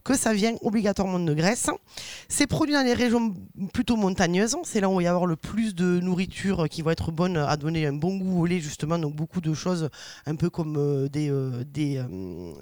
que 0.03 0.15
ça 0.15 0.33
vient 0.33 0.55
obligatoirement 0.61 1.19
de 1.19 1.33
Grèce. 1.33 1.69
C'est 2.27 2.47
produit 2.47 2.73
dans 2.73 2.83
les 2.83 2.93
régions 2.93 3.33
plutôt 3.73 3.95
montagneuses. 3.95 4.55
C'est 4.63 4.81
là 4.81 4.89
où 4.89 4.93
il 4.93 4.95
va 4.95 5.03
y 5.03 5.07
avoir 5.07 5.25
le 5.25 5.35
plus 5.35 5.75
de 5.75 5.99
nourriture 5.99 6.67
qui 6.69 6.81
va 6.81 6.91
être 6.91 7.11
bonne 7.11 7.37
à 7.37 7.55
donner 7.57 7.85
un 7.85 7.93
bon 7.93 8.17
goût 8.17 8.41
au 8.41 8.45
lait, 8.45 8.59
justement. 8.59 8.97
Donc 8.97 9.15
beaucoup 9.15 9.41
de 9.41 9.53
choses, 9.53 9.89
un 10.25 10.35
peu 10.35 10.49
comme 10.49 10.75
euh, 10.77 11.07
des, 11.07 11.29
euh, 11.29 11.63
des, 11.63 12.03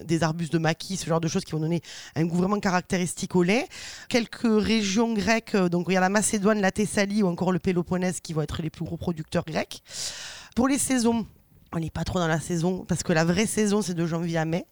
des 0.06 0.24
arbustes 0.24 0.54
de 0.54 0.60
maquis, 0.60 0.98
ce 0.98 1.06
genre 1.06 1.22
de 1.22 1.28
choses 1.28 1.44
qui 1.44 1.54
vont 1.54 1.60
donner 1.60 1.82
un 2.16 2.26
goût 2.26 2.38
vraiment 2.38 2.60
caractéristique 2.60 3.36
au 3.36 3.44
lait. 3.44 3.68
Quelques 4.10 4.42
régions 4.44 5.14
grecques, 5.14 5.56
donc 5.56 5.88
il 5.90 5.94
y 5.94 5.98
a 5.98 6.02
la 6.02 6.10
Macédoine, 6.10 6.62
la 6.62 6.72
Thessalie 6.72 7.24
ou 7.24 7.28
encore 7.28 7.52
le 7.52 7.60
Péloponnèse 7.60 8.20
qui 8.20 8.34
vont 8.34 8.42
être 8.42 8.62
les 8.62 8.70
plus 8.70 8.84
gros 8.92 8.98
producteurs 8.98 9.46
grecs. 9.46 9.82
Pour 10.54 10.68
les 10.68 10.78
saisons, 10.78 11.26
on 11.72 11.80
n'est 11.80 11.90
pas 11.90 12.04
trop 12.04 12.20
dans 12.20 12.28
la 12.28 12.42
saison 12.42 12.84
parce 12.86 13.04
que 13.04 13.14
la 13.14 13.24
vraie 13.24 13.46
saison 13.46 13.82
c'est 13.82 13.94
de 13.94 14.06
janvier 14.06 14.38
à 14.38 14.46
mai. 14.46 14.66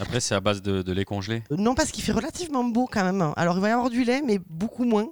Après, 0.00 0.20
c'est 0.20 0.34
à 0.34 0.40
base 0.40 0.60
de, 0.60 0.82
de 0.82 0.92
lait 0.92 1.04
congelé. 1.04 1.42
Euh, 1.50 1.56
Non, 1.56 1.74
parce 1.74 1.90
qu'il 1.90 2.04
fait 2.04 2.12
relativement 2.12 2.64
beau 2.64 2.86
quand 2.90 3.04
même. 3.04 3.32
Alors, 3.36 3.56
il 3.56 3.60
va 3.60 3.68
y 3.68 3.70
avoir 3.70 3.88
du 3.88 4.04
lait, 4.04 4.20
mais 4.20 4.38
beaucoup 4.50 4.84
moins. 4.84 5.08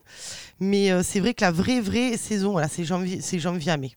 Mais 0.58 0.90
euh, 0.90 1.02
c'est 1.02 1.20
vrai 1.20 1.32
que 1.32 1.42
la 1.42 1.50
vraie, 1.50 1.80
vraie 1.80 2.16
saison, 2.18 2.52
voilà, 2.52 2.68
c'est 2.68 2.84
janvier, 2.84 3.20
c'est 3.22 3.38
janvier 3.38 3.72
à 3.72 3.76
mai. 3.78 3.92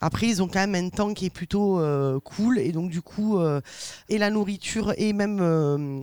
Après, 0.00 0.26
ils 0.26 0.42
ont 0.42 0.48
quand 0.48 0.66
même 0.66 0.74
un 0.74 0.88
temps 0.88 1.14
qui 1.14 1.26
est 1.26 1.30
plutôt 1.30 1.78
euh, 1.78 2.18
cool. 2.20 2.58
Et 2.58 2.72
donc, 2.72 2.90
du 2.90 3.02
coup, 3.02 3.38
euh, 3.38 3.60
et 4.08 4.18
la 4.18 4.30
nourriture, 4.30 4.94
et 4.96 5.12
même 5.12 5.40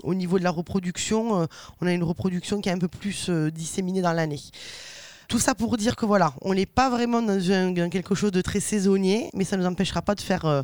au 0.04 0.14
niveau 0.14 0.40
de 0.40 0.44
la 0.44 0.52
reproduction, 0.52 1.48
on 1.82 1.88
a 1.88 1.92
une 1.92 2.04
reproduction 2.04 2.62
qui 2.62 2.70
est 2.70 2.74
un 2.74 2.80
peu 2.80 2.88
plus 2.88 3.30
disséminée 3.30 4.02
dans 4.02 4.14
l'année. 4.14 4.40
Tout 5.28 5.40
ça 5.40 5.56
pour 5.56 5.76
dire 5.78 5.96
que 5.98 6.06
voilà, 6.06 6.34
on 6.42 6.54
n'est 6.54 6.66
pas 6.66 6.90
vraiment 6.90 7.22
dans, 7.22 7.52
un- 7.52 7.72
dans 7.72 7.90
quelque 7.90 8.16
chose 8.16 8.32
de 8.32 8.42
très 8.42 8.60
saisonnier, 8.62 9.30
mais 9.34 9.44
ça 9.44 9.58
ne 9.58 9.62
nous 9.64 9.68
empêchera 9.68 10.02
pas 10.02 10.16
de 10.16 10.22
faire 10.22 10.46
euh, 10.46 10.62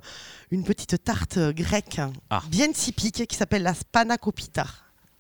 une 0.52 0.64
petite 0.64 1.04
tarte 1.04 1.38
euh, 1.38 1.52
grecque 1.52 2.00
Ah. 2.30 2.42
bien 2.48 2.72
typique 2.72 3.28
qui 3.28 3.36
s'appelle 3.36 3.64
la 3.64 3.74
spanakopita. 3.74 4.66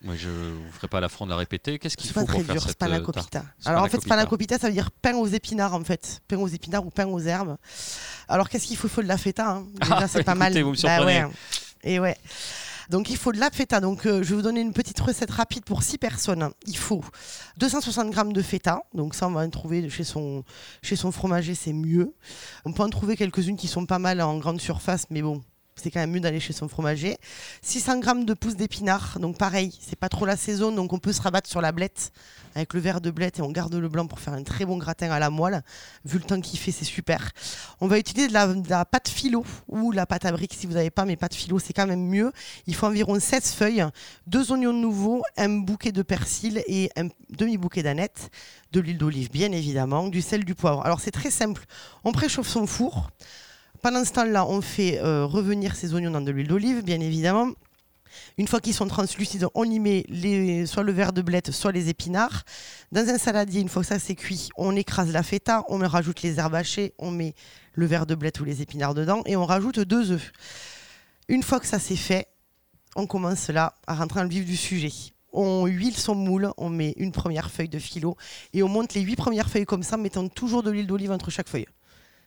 Moi, 0.02 0.16
je 0.18 0.28
vous 0.30 0.72
ferai 0.74 0.88
pas 0.90 1.00
l'affront 1.00 1.26
de 1.26 1.32
la 1.32 1.38
répéter. 1.38 1.80
Qu'est-ce 1.80 1.96
qu'il 1.96 2.10
faut 2.10 2.22
pas 2.22 2.26
pour 2.26 2.36
très 2.36 2.44
faire 2.44 2.56
dur, 2.56 2.62
cette 2.64 2.72
euh, 2.72 2.88
tarte 2.88 2.92
spanakopita. 2.92 3.44
Alors 3.66 3.84
en 3.84 3.88
fait, 3.88 4.02
Spanakopita. 4.02 4.60
ça 4.60 4.68
veut 4.68 4.74
dire 4.74 4.92
pain 4.92 5.16
aux 5.16 5.28
épinards 5.28 5.74
en 5.74 5.84
fait. 5.84 6.22
Pain 6.28 6.38
aux 6.38 6.48
épinards 6.48 6.86
ou 6.86 6.90
pain 6.90 7.06
aux 7.08 7.20
herbes. 7.20 7.56
Alors 8.28 8.50
qu'est-ce 8.50 8.68
qu'il 8.68 8.76
faut? 8.78 8.88
Il 8.88 8.92
faut 8.92 9.02
de 9.02 9.08
la 9.08 9.18
feta. 9.18 9.50
hein. 9.50 9.66
Déjà, 9.82 9.98
Ah, 10.02 10.08
c'est 10.10 10.24
pas 10.26 10.34
écoutez, 10.34 10.40
mal. 10.54 10.62
vous 10.64 10.70
me 10.72 10.76
Bah 10.76 10.96
surprenez. 10.98 11.24
ouais. 11.26 11.32
Et 11.86 12.00
ouais. 12.00 12.18
Donc 12.90 13.10
il 13.10 13.18
faut 13.18 13.32
de 13.32 13.40
la 13.40 13.50
feta. 13.50 13.80
Donc 13.80 14.06
euh, 14.06 14.24
je 14.24 14.30
vais 14.30 14.36
vous 14.36 14.42
donner 14.42 14.62
une 14.62 14.74
petite 14.74 15.00
recette 15.00 15.32
rapide 15.32 15.64
pour 15.66 15.84
6 15.84 15.98
personnes. 15.98 16.50
Il 16.68 16.78
faut 16.78 17.04
260 17.58 18.10
grammes 18.12 18.34
de 18.34 18.42
feta. 18.42 18.84
Donc 18.94 19.16
ça 19.16 19.28
on 19.28 19.32
va 19.32 19.42
en 19.42 19.50
trouver 19.50 19.90
chez 19.90 20.04
son, 20.04 20.44
chez 20.82 20.96
son 20.96 21.12
fromager, 21.12 21.56
c'est 21.56 21.74
mieux. 21.74 22.14
On 22.66 22.74
peut 22.74 22.84
en 22.84 22.90
trouver 22.90 23.16
quelques-unes 23.16 23.58
qui 23.58 23.68
sont 23.68 23.86
pas 23.86 24.00
mal 24.00 24.22
en 24.22 24.38
grande 24.38 24.62
surface, 24.62 25.06
mais 25.10 25.22
bon. 25.22 25.42
C'est 25.76 25.92
quand 25.92 26.00
même 26.00 26.12
mieux 26.12 26.20
d'aller 26.20 26.40
chez 26.40 26.54
son 26.54 26.68
fromager. 26.68 27.18
600 27.62 28.00
grammes 28.00 28.26
de 28.26 28.34
pousses 28.34 28.56
d'épinards. 28.56 29.20
Donc 29.20 29.38
pareil, 29.38 29.78
c'est 29.82 29.98
pas 29.98 30.10
trop 30.10 30.26
la 30.26 30.38
saison, 30.38 30.72
donc 30.72 30.94
on 30.94 31.00
peut 31.00 31.14
se 31.14 31.22
rabattre 31.22 31.50
sur 31.50 31.62
la 31.62 31.72
blette 31.72 32.12
avec 32.56 32.74
le 32.74 32.80
verre 32.80 33.02
de 33.02 33.12
blette 33.12 33.40
et 33.40 33.42
on 33.42 33.52
garde 33.52 33.74
le 33.74 33.90
blanc 33.90 34.08
pour 34.08 34.20
faire 34.20 34.34
un 34.34 34.44
très 34.44 34.66
bon 34.66 34.78
gratin 34.78 35.12
à 35.12 35.20
la 35.20 35.30
moelle. 35.30 35.64
Vu 36.06 36.18
le 36.18 36.24
temps 36.24 36.40
qu'il 36.40 36.60
fait, 36.60 36.72
c'est 36.72 36.86
super. 36.86 37.32
On 37.82 37.88
va 37.88 37.98
utiliser 37.98 38.28
de 38.28 38.34
la, 38.34 38.86
pâte 38.86 39.10
philo 39.10 39.46
ou 39.68 39.92
la 39.92 40.06
pâte 40.06 40.26
à 40.26 40.32
briques 40.32 40.54
si 40.54 40.68
vous 40.68 40.74
n'avez 40.74 40.92
pas, 40.92 41.06
mais 41.06 41.16
pâte 41.16 41.34
philo 41.34 41.60
c'est 41.60 41.74
quand 41.74 41.88
même 41.88 42.08
mieux. 42.08 42.32
Il 42.68 42.76
faut 42.76 42.88
environ 42.88 43.20
16 43.20 43.54
feuilles, 43.54 43.86
deux 44.28 44.52
oignons 44.52 44.74
nouveaux, 44.74 45.24
un 45.38 45.50
bouquet 45.50 45.92
de 45.92 46.02
persil 46.02 46.64
et 46.68 46.92
un 46.96 47.08
demi-bouquet 47.30 47.84
d'aneth, 47.84 48.30
de 48.72 48.80
l'huile 48.80 48.98
d'olive 48.98 49.32
bien 49.32 49.52
évidemment, 49.52 50.08
du 50.08 50.22
sel, 50.22 50.46
du 50.46 50.56
poivre. 50.56 50.86
Alors 50.86 51.00
c'est 51.00 51.12
très 51.12 51.32
simple. 51.32 51.66
On 52.04 52.12
préchauffe 52.12 52.48
son 52.48 52.68
four. 52.68 53.10
Pendant 53.84 54.06
ce 54.06 54.14
temps-là, 54.14 54.46
on 54.48 54.62
fait 54.62 55.00
euh, 55.00 55.26
revenir 55.26 55.76
ces 55.76 55.94
oignons 55.94 56.12
dans 56.12 56.22
de 56.22 56.32
l'huile 56.32 56.48
d'olive, 56.48 56.86
bien 56.86 57.02
évidemment. 57.02 57.52
Une 58.38 58.48
fois 58.48 58.62
qu'ils 58.62 58.74
sont 58.74 58.88
translucides, 58.88 59.46
on 59.56 59.66
y 59.66 59.78
met 59.78 60.06
soit 60.68 60.84
le 60.84 60.94
verre 60.94 61.12
de 61.12 61.22
blette, 61.22 61.52
soit 61.52 61.74
les 61.74 61.90
épinards. 61.90 62.46
Dans 62.94 63.06
un 63.10 63.18
saladier, 63.18 63.60
une 63.60 63.68
fois 63.68 63.82
que 63.82 63.90
ça 63.90 64.00
c'est 64.00 64.16
cuit, 64.16 64.48
on 64.56 64.74
écrase 64.78 65.12
la 65.12 65.22
feta, 65.22 65.66
on 65.68 65.80
rajoute 65.80 66.22
les 66.22 66.40
herbes 66.40 66.56
hachées, 66.56 66.94
on 66.98 67.12
met 67.12 67.36
le 67.74 67.86
verre 67.86 68.06
de 68.06 68.16
blette 68.16 68.40
ou 68.40 68.46
les 68.46 68.62
épinards 68.62 68.94
dedans 68.94 69.22
et 69.26 69.36
on 69.36 69.46
rajoute 69.46 69.82
deux 69.82 70.12
œufs. 70.12 70.32
Une 71.28 71.44
fois 71.44 71.60
que 71.60 71.68
ça 71.68 71.78
c'est 71.78 71.98
fait, 71.98 72.30
on 72.96 73.06
commence 73.06 73.50
là 73.50 73.76
à 73.86 73.96
rentrer 73.96 74.22
dans 74.22 74.24
le 74.24 74.30
vif 74.30 74.46
du 74.46 74.56
sujet. 74.56 74.94
On 75.34 75.66
huile 75.66 75.98
son 75.98 76.16
moule, 76.16 76.54
on 76.56 76.70
met 76.70 76.94
une 76.96 77.12
première 77.12 77.52
feuille 77.52 77.68
de 77.68 77.80
philo 77.80 78.16
et 78.54 78.64
on 78.64 78.70
monte 78.70 78.94
les 78.94 79.02
huit 79.02 79.18
premières 79.18 79.50
feuilles 79.50 79.66
comme 79.66 79.84
ça, 79.84 79.98
mettant 79.98 80.30
toujours 80.30 80.64
de 80.64 80.72
l'huile 80.72 80.88
d'olive 80.88 81.12
entre 81.12 81.32
chaque 81.32 81.50
feuille. 81.50 81.68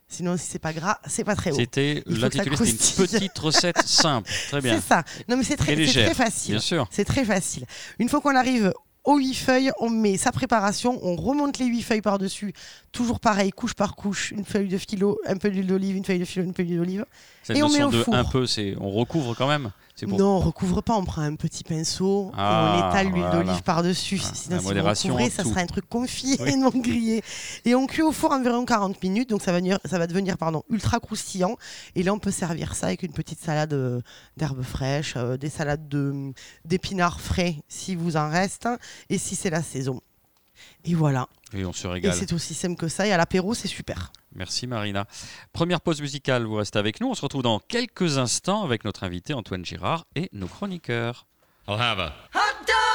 Sinon, 0.08 0.36
si 0.36 0.46
c'est 0.46 0.58
pas 0.60 0.72
gras, 0.72 0.98
c'est 1.06 1.24
pas 1.24 1.34
très 1.34 1.50
haut. 1.50 1.56
C'était 1.56 2.02
l'intitulé, 2.06 2.56
c'était 2.56 3.02
une 3.02 3.06
petite 3.08 3.38
recette 3.38 3.82
simple. 3.86 4.30
Très 4.48 4.60
bien. 4.60 4.76
C'est 4.80 4.86
ça. 4.86 5.02
Non, 5.28 5.36
mais 5.36 5.42
c'est 5.42 5.56
très, 5.56 5.74
très 5.74 6.14
facile. 6.14 6.52
Bien 6.52 6.60
sûr. 6.60 6.86
C'est 6.90 7.04
très 7.04 7.24
facile. 7.24 7.66
Une 7.98 8.08
fois 8.08 8.20
qu'on 8.20 8.36
arrive 8.36 8.72
aux 9.02 9.18
huit 9.18 9.34
feuilles, 9.34 9.70
on 9.80 9.90
met 9.90 10.16
sa 10.16 10.32
préparation, 10.32 10.98
on 11.02 11.16
remonte 11.16 11.58
les 11.58 11.66
huit 11.66 11.82
feuilles 11.82 12.02
par-dessus. 12.02 12.52
Toujours 12.92 13.18
pareil, 13.20 13.50
couche 13.50 13.74
par 13.74 13.94
couche, 13.96 14.30
une 14.30 14.44
feuille 14.44 14.68
de 14.68 14.78
philo, 14.78 15.18
un 15.26 15.36
peu 15.36 15.50
d'huile 15.50 15.66
d'olive, 15.66 15.96
une 15.96 16.04
feuille 16.04 16.18
de 16.20 16.24
philo, 16.24 16.44
une 16.44 16.54
feuille 16.54 16.76
d'olive. 16.76 17.04
Cette 17.42 17.56
Et 17.56 17.62
on 17.62 17.68
met 17.68 17.82
au 17.84 17.90
de 17.90 18.02
four. 18.02 18.14
un 18.14 18.24
peu, 18.24 18.46
c'est 18.46 18.74
on 18.80 18.90
recouvre 18.90 19.34
quand 19.36 19.48
même. 19.48 19.70
Pour 20.04 20.18
Non, 20.18 20.36
on 20.36 20.40
recouvre 20.40 20.82
pas, 20.82 20.94
on 20.94 21.04
prend 21.06 21.22
un 21.22 21.36
petit 21.36 21.64
pinceau 21.64 22.28
et 22.32 22.34
Ah, 22.36 22.74
on 22.84 22.90
étale 22.90 23.06
l'huile 23.06 23.22
voilà. 23.24 23.36
d'olive 23.44 23.62
par-dessus. 23.62 24.20
Ah, 24.22 24.30
Sinon, 24.34 24.58
si 24.58 24.64
vous 24.74 24.82
recouvrez, 24.84 25.30
ça 25.30 25.42
sera 25.42 25.60
un 25.60 25.66
truc 25.66 25.88
confit 25.88 26.36
Oui. 26.38 26.48
et 26.52 26.56
non 26.56 26.68
grillé. 26.68 27.22
Et 27.64 27.74
on 27.74 27.86
cuit 27.86 28.02
au 28.02 28.12
four 28.12 28.32
environ 28.32 28.66
40 28.66 29.02
minutes, 29.02 29.30
donc 29.30 29.40
ça 29.40 29.52
va, 29.52 29.58
devenir, 29.58 29.78
ça 29.86 29.98
va 29.98 30.06
devenir 30.06 30.36
pardon, 30.36 30.62
ultra 30.68 31.00
croustillant. 31.00 31.56
Et 31.94 32.02
là, 32.02 32.12
on 32.12 32.18
peut 32.18 32.30
servir 32.30 32.74
ça 32.74 32.88
avec 32.88 33.04
une 33.04 33.12
petite 33.12 33.40
salade 33.40 33.72
euh, 33.72 34.02
d'herbes 34.36 34.62
fraîches, 34.62 35.14
euh, 35.16 35.38
des 35.38 35.48
salades 35.48 35.88
de- 35.88 36.34
d'épinards 36.66 37.20
frais 37.22 37.56
si 37.68 37.94
vous 37.94 38.18
en 38.18 38.28
reste, 38.28 38.68
et 39.08 39.16
si 39.16 39.34
c'est 39.34 39.50
la 39.50 39.62
saison. 39.62 40.02
Et 40.84 40.94
voilà. 40.94 41.26
et 41.54 41.64
on 41.64 41.72
se 41.72 41.86
Et 41.86 41.90
régale. 41.90 42.14
c'est 42.14 42.32
aussi 42.34 42.52
simple 42.54 42.76
que 42.76 42.88
ça. 42.88 43.06
Et 43.06 43.12
à 43.12 43.16
l'apéro, 43.16 43.54
c'est 43.54 43.68
super. 43.68 44.12
Merci 44.36 44.66
Marina. 44.66 45.06
Première 45.52 45.80
pause 45.80 46.00
musicale, 46.00 46.44
vous 46.44 46.56
restez 46.56 46.78
avec 46.78 47.00
nous. 47.00 47.08
On 47.08 47.14
se 47.14 47.22
retrouve 47.22 47.42
dans 47.42 47.58
quelques 47.58 48.18
instants 48.18 48.62
avec 48.64 48.84
notre 48.84 49.04
invité 49.04 49.34
Antoine 49.34 49.64
Girard 49.64 50.04
et 50.14 50.28
nos 50.32 50.46
chroniqueurs. 50.46 51.26
I'll 51.68 51.80
have 51.80 51.98
a 51.98 52.12
Hot 52.34 52.66
dog 52.66 52.85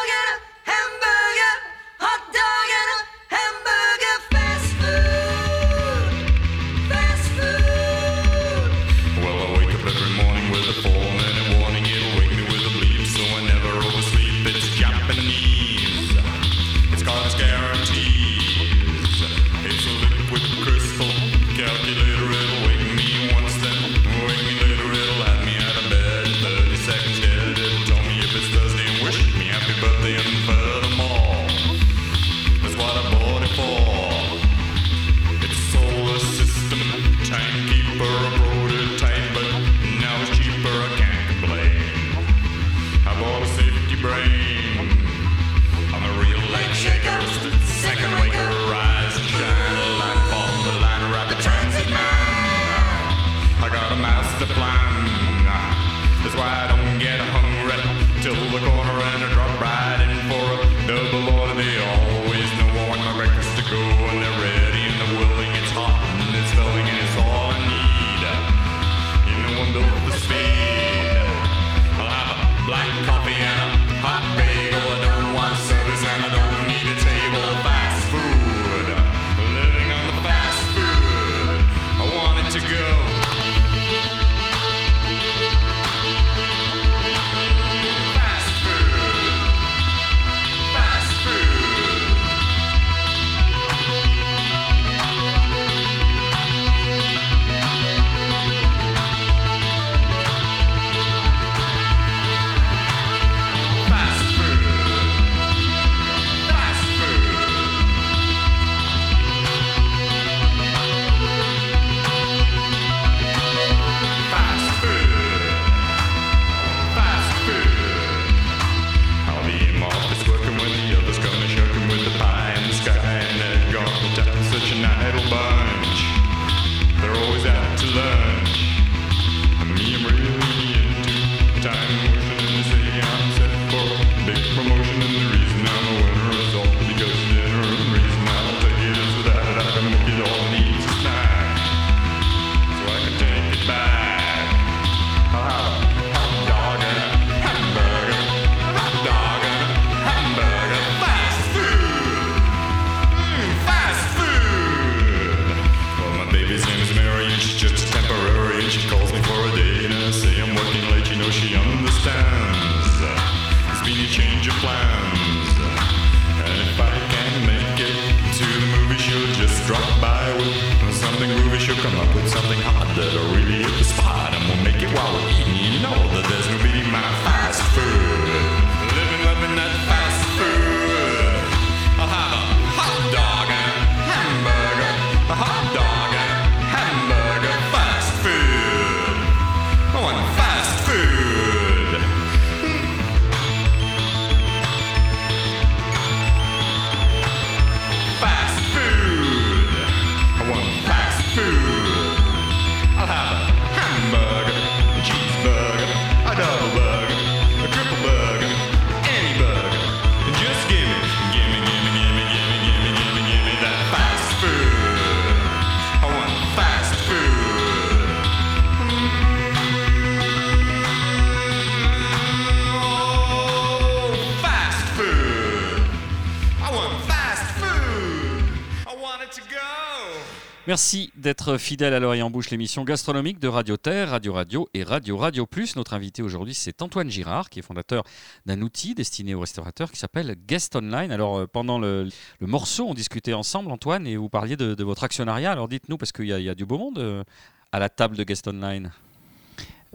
Merci 230.71 231.11
d'être 231.17 231.57
fidèle 231.57 231.93
à 231.93 231.99
l'oreille 231.99 232.21
en 232.21 232.29
bouche, 232.29 232.49
l'émission 232.49 232.85
gastronomique 232.85 233.39
de 233.39 233.49
Radio 233.49 233.75
Terre, 233.75 234.11
Radio 234.11 234.31
Radio 234.31 234.69
et 234.73 234.83
Radio 234.83 235.17
Radio 235.17 235.45
Plus. 235.45 235.75
Notre 235.75 235.93
invité 235.93 236.23
aujourd'hui, 236.23 236.53
c'est 236.53 236.81
Antoine 236.81 237.09
Girard, 237.09 237.49
qui 237.49 237.59
est 237.59 237.61
fondateur 237.61 238.05
d'un 238.45 238.61
outil 238.61 238.95
destiné 238.95 239.35
aux 239.35 239.41
restaurateurs 239.41 239.91
qui 239.91 239.99
s'appelle 239.99 240.33
Guest 240.47 240.77
Online. 240.77 241.11
Alors, 241.11 241.39
euh, 241.39 241.45
pendant 241.45 241.77
le, 241.77 242.07
morceau, 242.39 242.87
on 242.87 242.93
discutait 242.93 243.33
ensemble, 243.33 243.69
Antoine, 243.69 244.07
et 244.07 244.15
vous 244.15 244.29
parliez 244.29 244.55
de, 244.55 244.81
votre 244.81 245.03
actionnariat. 245.03 245.51
Alors, 245.51 245.67
dites-nous, 245.67 245.97
parce 245.97 246.13
qu'il 246.13 246.27
y, 246.27 246.31
a- 246.31 246.39
il 246.39 246.45
y 246.45 246.49
a 246.49 246.55
du 246.55 246.65
beau 246.65 246.77
monde 246.77 246.99
euh, 246.99 247.25
à 247.73 247.79
la 247.79 247.89
table 247.89 248.15
de 248.15 248.23
Guest 248.23 248.47
Online. 248.47 248.91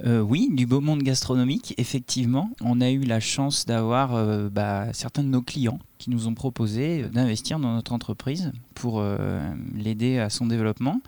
Euh, 0.05 0.21
oui, 0.21 0.51
du 0.53 0.67
beau 0.67 0.81
monde 0.81 1.03
gastronomique, 1.03 1.75
effectivement. 1.79 2.51
On 2.61 2.81
a 2.81 2.91
eu 2.91 3.01
la 3.01 3.21
chance 3.21 3.65
d'avoir 3.65 4.15
euh, 4.15 4.49
bah, 4.51 4.93
certains 4.93 5.23
de 5.23 5.29
nos 5.29 5.41
clients 5.41 5.79
qui 5.99 6.11
nous 6.11 6.29
ont 6.29 6.35
proposé 6.35 7.05
d'investir 7.05 7.59
dans 7.59 7.73
notre 7.73 7.93
entreprise 7.93 8.53
pour 8.75 9.01
euh, 9.01 9.41
l'aider 9.75 10.19
à 10.19 10.29
son 10.29 10.47
développement. 10.47 11.01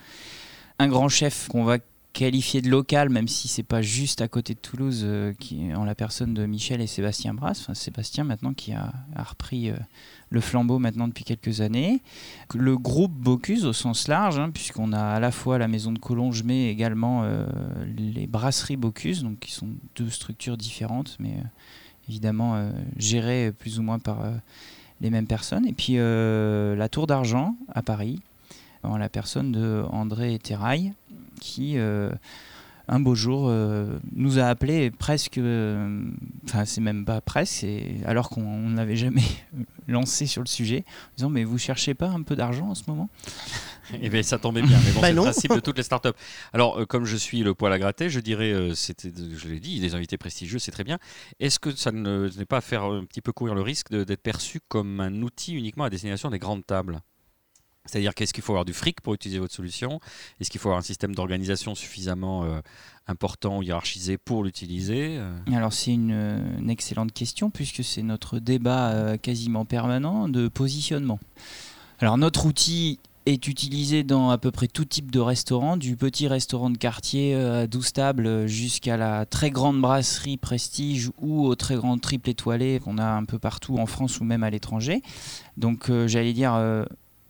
Un 0.79 0.89
grand 0.89 1.09
chef 1.09 1.49
qu'on 1.49 1.65
va 1.65 1.79
qualifier 2.19 2.61
de 2.63 2.69
local, 2.69 3.11
même 3.11 3.29
si 3.29 3.47
c'est 3.47 3.63
pas 3.63 3.81
juste 3.81 4.23
à 4.23 4.27
côté 4.27 4.55
de 4.55 4.59
Toulouse, 4.59 5.03
euh, 5.05 5.33
en 5.77 5.85
la 5.85 5.95
personne 5.95 6.35
de 6.35 6.47
Michel 6.47 6.81
et 6.81 6.89
Sébastien 6.89 7.33
Brasse. 7.33 7.73
Sébastien 7.75 8.25
maintenant 8.25 8.55
qui 8.55 8.73
a, 8.73 8.93
repris 9.17 9.71
euh, 9.71 9.77
le 10.29 10.41
flambeau 10.41 10.81
maintenant 10.81 11.07
depuis 11.07 11.23
quelques 11.23 11.61
années. 11.61 12.03
Le 12.57 12.77
groupe 12.77 13.13
Bocuse 13.13 13.65
au 13.65 13.73
sens 13.73 14.09
large, 14.09 14.41
hein, 14.41 14.51
puisqu'on 14.53 14.93
a 14.93 15.01
à 15.01 15.21
la 15.21 15.31
fois 15.31 15.59
la 15.59 15.69
maison 15.69 15.93
de 15.93 16.01
Collonges, 16.01 16.43
mais 16.43 16.69
également 16.71 17.23
euh, 17.23 17.47
les 17.97 18.27
brasseries 18.27 18.77
Bocuse, 18.77 19.23
donc 19.23 19.39
qui 19.39 19.53
sont 19.53 19.69
deux 19.95 20.11
structures 20.11 20.57
différentes, 20.57 21.17
mais 21.21 21.37
évidemment 22.09 22.69
gérées 22.97 23.53
plus 23.57 23.79
ou 23.79 23.83
moins 23.83 24.01
par 24.01 24.25
les 25.01 25.11
mêmes 25.11 25.29
personnes. 25.29 25.67
Et 25.67 25.73
puis 25.73 25.99
la 25.99 26.89
Tour 26.89 27.07
d'Argent 27.07 27.55
à 27.69 27.83
Paris, 27.83 28.21
en 28.83 28.97
la 28.97 29.09
personne 29.09 29.53
de 29.53 29.85
André 29.91 30.39
Terrail, 30.39 30.95
qui 31.39 31.79
euh, 31.79 32.11
un 32.91 33.01
beau 33.01 33.15
jour 33.15 33.47
euh, 33.49 33.99
nous 34.13 34.39
a 34.39 34.45
appelé 34.45 34.91
presque, 34.91 35.37
euh, 35.39 36.03
enfin 36.45 36.65
c'est 36.65 36.81
même 36.81 37.05
pas 37.05 37.21
presque, 37.21 37.67
alors 38.07 38.31
qu'on 38.31 38.71
n'avait 38.71 38.97
jamais 38.97 39.23
lancé 39.89 40.27
sur 40.27 40.43
le 40.43 40.49
sujet, 40.49 40.85
en 40.89 41.17
disant 41.17 41.29
mais 41.31 41.45
vous 41.45 41.59
cherchez 41.59 41.95
pas 41.95 42.09
un 42.09 42.23
peu 42.23 42.35
d'argent 42.37 42.69
en 42.71 42.75
ce 42.75 42.85
moment? 42.89 43.09
Eh 44.03 44.11
bien, 44.11 44.23
ça 44.23 44.39
tombait 44.39 44.61
bien, 44.61 44.79
mais 44.85 44.93
bon, 44.93 45.01
Bah 45.01 45.07
c'est 45.07 45.13
le 45.15 45.17
non. 45.17 45.23
principe 45.23 45.55
de 45.55 45.61
toutes 45.61 45.79
les 45.79 45.83
startups. 45.83 46.11
Alors, 46.53 46.79
euh, 46.79 46.85
comme 46.85 47.07
je 47.07 47.17
suis 47.17 47.43
le 47.43 47.55
poil 47.55 47.73
à 47.73 47.79
gratter, 47.79 48.11
je 48.11 48.21
dirais, 48.21 48.53
euh, 48.53 48.75
c'était, 48.75 49.11
je 49.35 49.49
l'ai 49.49 49.61
dit, 49.61 49.81
des 49.81 49.95
invités 49.95 50.19
prestigieux, 50.19 50.59
c'est 50.59 50.73
très 50.73 50.85
bien. 50.85 50.99
Est-ce 51.41 51.59
que 51.59 51.71
ça 51.75 51.91
ne 51.91 52.29
n'est 52.37 52.45
pas 52.45 52.59
à 52.59 52.61
faire 52.61 52.85
un 52.85 53.07
petit 53.07 53.23
peu 53.23 53.33
courir 53.33 53.55
le 53.55 53.63
risque 53.63 53.89
de- 53.91 54.05
d'être 54.05 54.21
perçu 54.23 54.61
comme 54.69 55.01
un 55.01 55.23
outil 55.23 55.55
uniquement 55.55 55.85
à 55.85 55.89
destination 55.91 56.29
des 56.29 56.39
grandes 56.39 56.67
tables? 56.67 57.01
C'est-à-dire 57.89 58.15
qu'est-ce 58.15 58.35
qu'il 58.35 58.45
faut 58.45 58.53
avoir 58.53 58.65
du 58.65 58.75
fric 58.75 59.01
pour 59.01 59.15
utiliser 59.15 59.39
votre 59.39 59.55
solution? 59.55 59.99
Est-ce 60.41 60.51
qu'il 60.51 60.61
faut 60.61 60.69
avoir 60.69 60.79
un 60.79 60.83
système 60.83 61.15
d'organisation 61.15 61.75
suffisamment 61.75 62.45
euh, 62.45 62.61
important 63.07 63.59
ou 63.59 63.63
hiérarchisé 63.63 64.19
pour 64.19 64.45
l'utiliser 64.45 65.17
Euh, 65.19 65.35
Alors 65.55 65.73
c'est 65.73 65.93
une, 65.93 66.13
euh, 66.13 66.59
une 66.59 66.69
excellente 66.69 67.13
question 67.13 67.51
puisque 67.51 67.83
c'est 67.83 68.03
notre 68.03 68.39
débat 68.39 69.17
quasiment 69.19 69.65
permanent 69.65 70.29
de 70.29 70.49
positionnement. 70.49 71.19
Alors 72.01 72.19
notre 72.19 72.45
outil 72.47 73.01
est 73.25 73.49
utilisé 73.49 74.05
dans 74.05 74.31
à 74.31 74.39
peu 74.39 74.51
près 74.51 74.69
tout 74.69 74.85
type 74.85 75.11
de 75.11 75.21
restaurant, 75.21 75.77
du 75.77 75.97
petit 75.97 76.29
restaurant 76.29 76.71
de 76.71 76.79
quartier 76.79 77.35
à 77.35 77.67
12 77.67 77.93
tables 77.93 78.47
jusqu'à 78.47 78.97
la 78.97 79.27
très 79.27 79.51
grande 79.51 79.81
brasserie 79.81 80.37
prestige 80.37 81.11
ou 81.19 81.47
au 81.47 81.55
très 81.55 81.77
grand 81.77 81.99
triple 81.99 82.31
étoilé 82.31 82.81
qu'on 82.81 82.99
a 82.99 83.07
un 83.07 83.25
peu 83.25 83.39
partout 83.39 83.77
en 83.79 83.87
France 83.87 84.21
ou 84.21 84.25
même 84.25 84.45
à 84.45 84.51
l'étranger. 84.51 85.03
Donc 85.57 85.91
j'allais 86.07 86.33
dire, 86.33 86.55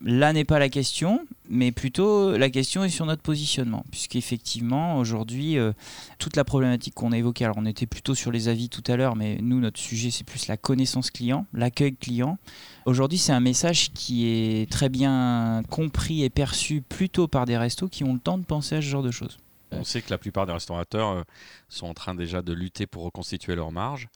là 0.01 0.33
n'est 0.33 0.45
pas 0.45 0.59
la 0.59 0.69
question, 0.69 1.25
mais 1.49 1.71
plutôt 1.71 2.37
la 2.37 2.49
question 2.49 2.83
est 2.83 2.89
sur 2.89 3.05
notre 3.05 3.21
positionnement, 3.21 3.85
puisqu'effectivement 3.91 4.97
aujourd'hui, 4.97 5.57
euh, 5.57 5.73
toute 6.17 6.35
la 6.35 6.43
problématique 6.43 6.93
qu'on 6.93 7.11
a 7.11 7.17
évoquée, 7.17 7.45
alors 7.45 7.57
on 7.57 7.65
était 7.65 7.85
plutôt 7.85 8.15
sur 8.15 8.31
les 8.31 8.47
avis 8.47 8.69
tout 8.69 8.83
à 8.87 8.95
l'heure, 8.95 9.15
mais 9.15 9.37
nous 9.41 9.59
notre 9.59 9.79
sujet 9.79 10.11
c'est 10.11 10.23
plus 10.23 10.47
la 10.47 10.57
connaissance 10.57 11.11
client, 11.11 11.45
l'accueil 11.53 11.95
client. 11.95 12.37
Aujourd'hui 12.85 13.17
c'est 13.17 13.33
un 13.33 13.39
message 13.39 13.91
qui 13.93 14.27
est 14.27 14.71
très 14.71 14.89
bien 14.89 15.61
compris 15.69 16.23
et 16.23 16.29
perçu 16.29 16.81
plutôt 16.81 17.27
par 17.27 17.45
des 17.45 17.57
restos 17.57 17.87
qui 17.87 18.03
ont 18.03 18.13
le 18.13 18.19
temps 18.19 18.37
de 18.37 18.45
penser 18.45 18.75
à 18.75 18.81
ce 18.81 18.87
genre 18.87 19.03
de 19.03 19.11
choses. 19.11 19.37
On 19.71 19.83
sait 19.83 20.01
que 20.01 20.09
la 20.09 20.17
plupart 20.17 20.45
des 20.45 20.53
restaurateurs 20.53 21.09
euh, 21.09 21.23
sont 21.67 21.87
en 21.87 21.93
train 21.93 22.15
déjà 22.15 22.41
de 22.41 22.53
lutter 22.53 22.87
pour 22.87 23.03
reconstituer 23.03 23.55
leur 23.55 23.71
marge. 23.71 24.09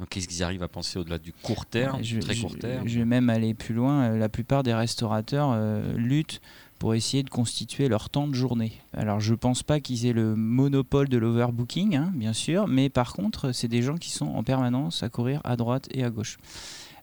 Donc, 0.00 0.08
qu'est-ce 0.08 0.26
qu'ils 0.26 0.42
arrivent 0.42 0.62
à 0.62 0.68
penser 0.68 0.98
au-delà 0.98 1.18
du 1.18 1.32
court 1.32 1.66
terme, 1.66 1.96
Ouais, 1.96 2.02
du 2.02 2.18
très 2.20 2.34
court 2.34 2.56
terme 2.58 2.88
je 2.88 2.98
vais 2.98 3.04
même 3.04 3.28
aller 3.30 3.52
plus 3.54 3.74
loin. 3.74 4.04
Euh, 4.04 4.18
La 4.18 4.28
plupart 4.30 4.62
des 4.62 4.72
restaurateurs 4.74 5.50
euh, 5.52 5.92
luttent 5.94 6.40
pour 6.78 6.94
essayer 6.94 7.22
de 7.22 7.28
constituer 7.28 7.88
leur 7.88 8.08
temps 8.08 8.26
de 8.26 8.34
journée. 8.34 8.72
Alors 8.94 9.20
je 9.20 9.34
pense 9.34 9.62
pas 9.62 9.80
qu'ils 9.80 10.06
aient 10.06 10.14
le 10.14 10.34
monopole 10.34 11.10
de 11.10 11.18
l'overbooking, 11.18 11.94
hein, 11.96 12.10
bien 12.14 12.32
sûr, 12.32 12.66
mais 12.66 12.88
par 12.88 13.12
contre, 13.12 13.52
c'est 13.52 13.68
des 13.68 13.82
gens 13.82 13.96
qui 13.98 14.10
sont 14.10 14.28
en 14.28 14.42
permanence 14.42 15.02
à 15.02 15.10
courir 15.10 15.42
à 15.44 15.56
droite 15.56 15.88
et 15.92 16.02
à 16.02 16.08
gauche. 16.08 16.38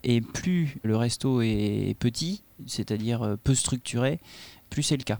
Et 0.03 0.21
plus 0.21 0.77
le 0.83 0.97
resto 0.97 1.41
est 1.41 1.95
petit, 1.99 2.41
c'est-à-dire 2.65 3.21
euh, 3.21 3.35
peu 3.35 3.53
structuré, 3.53 4.19
plus 4.71 4.81
c'est 4.81 4.97
le 4.97 5.03
cas. 5.03 5.19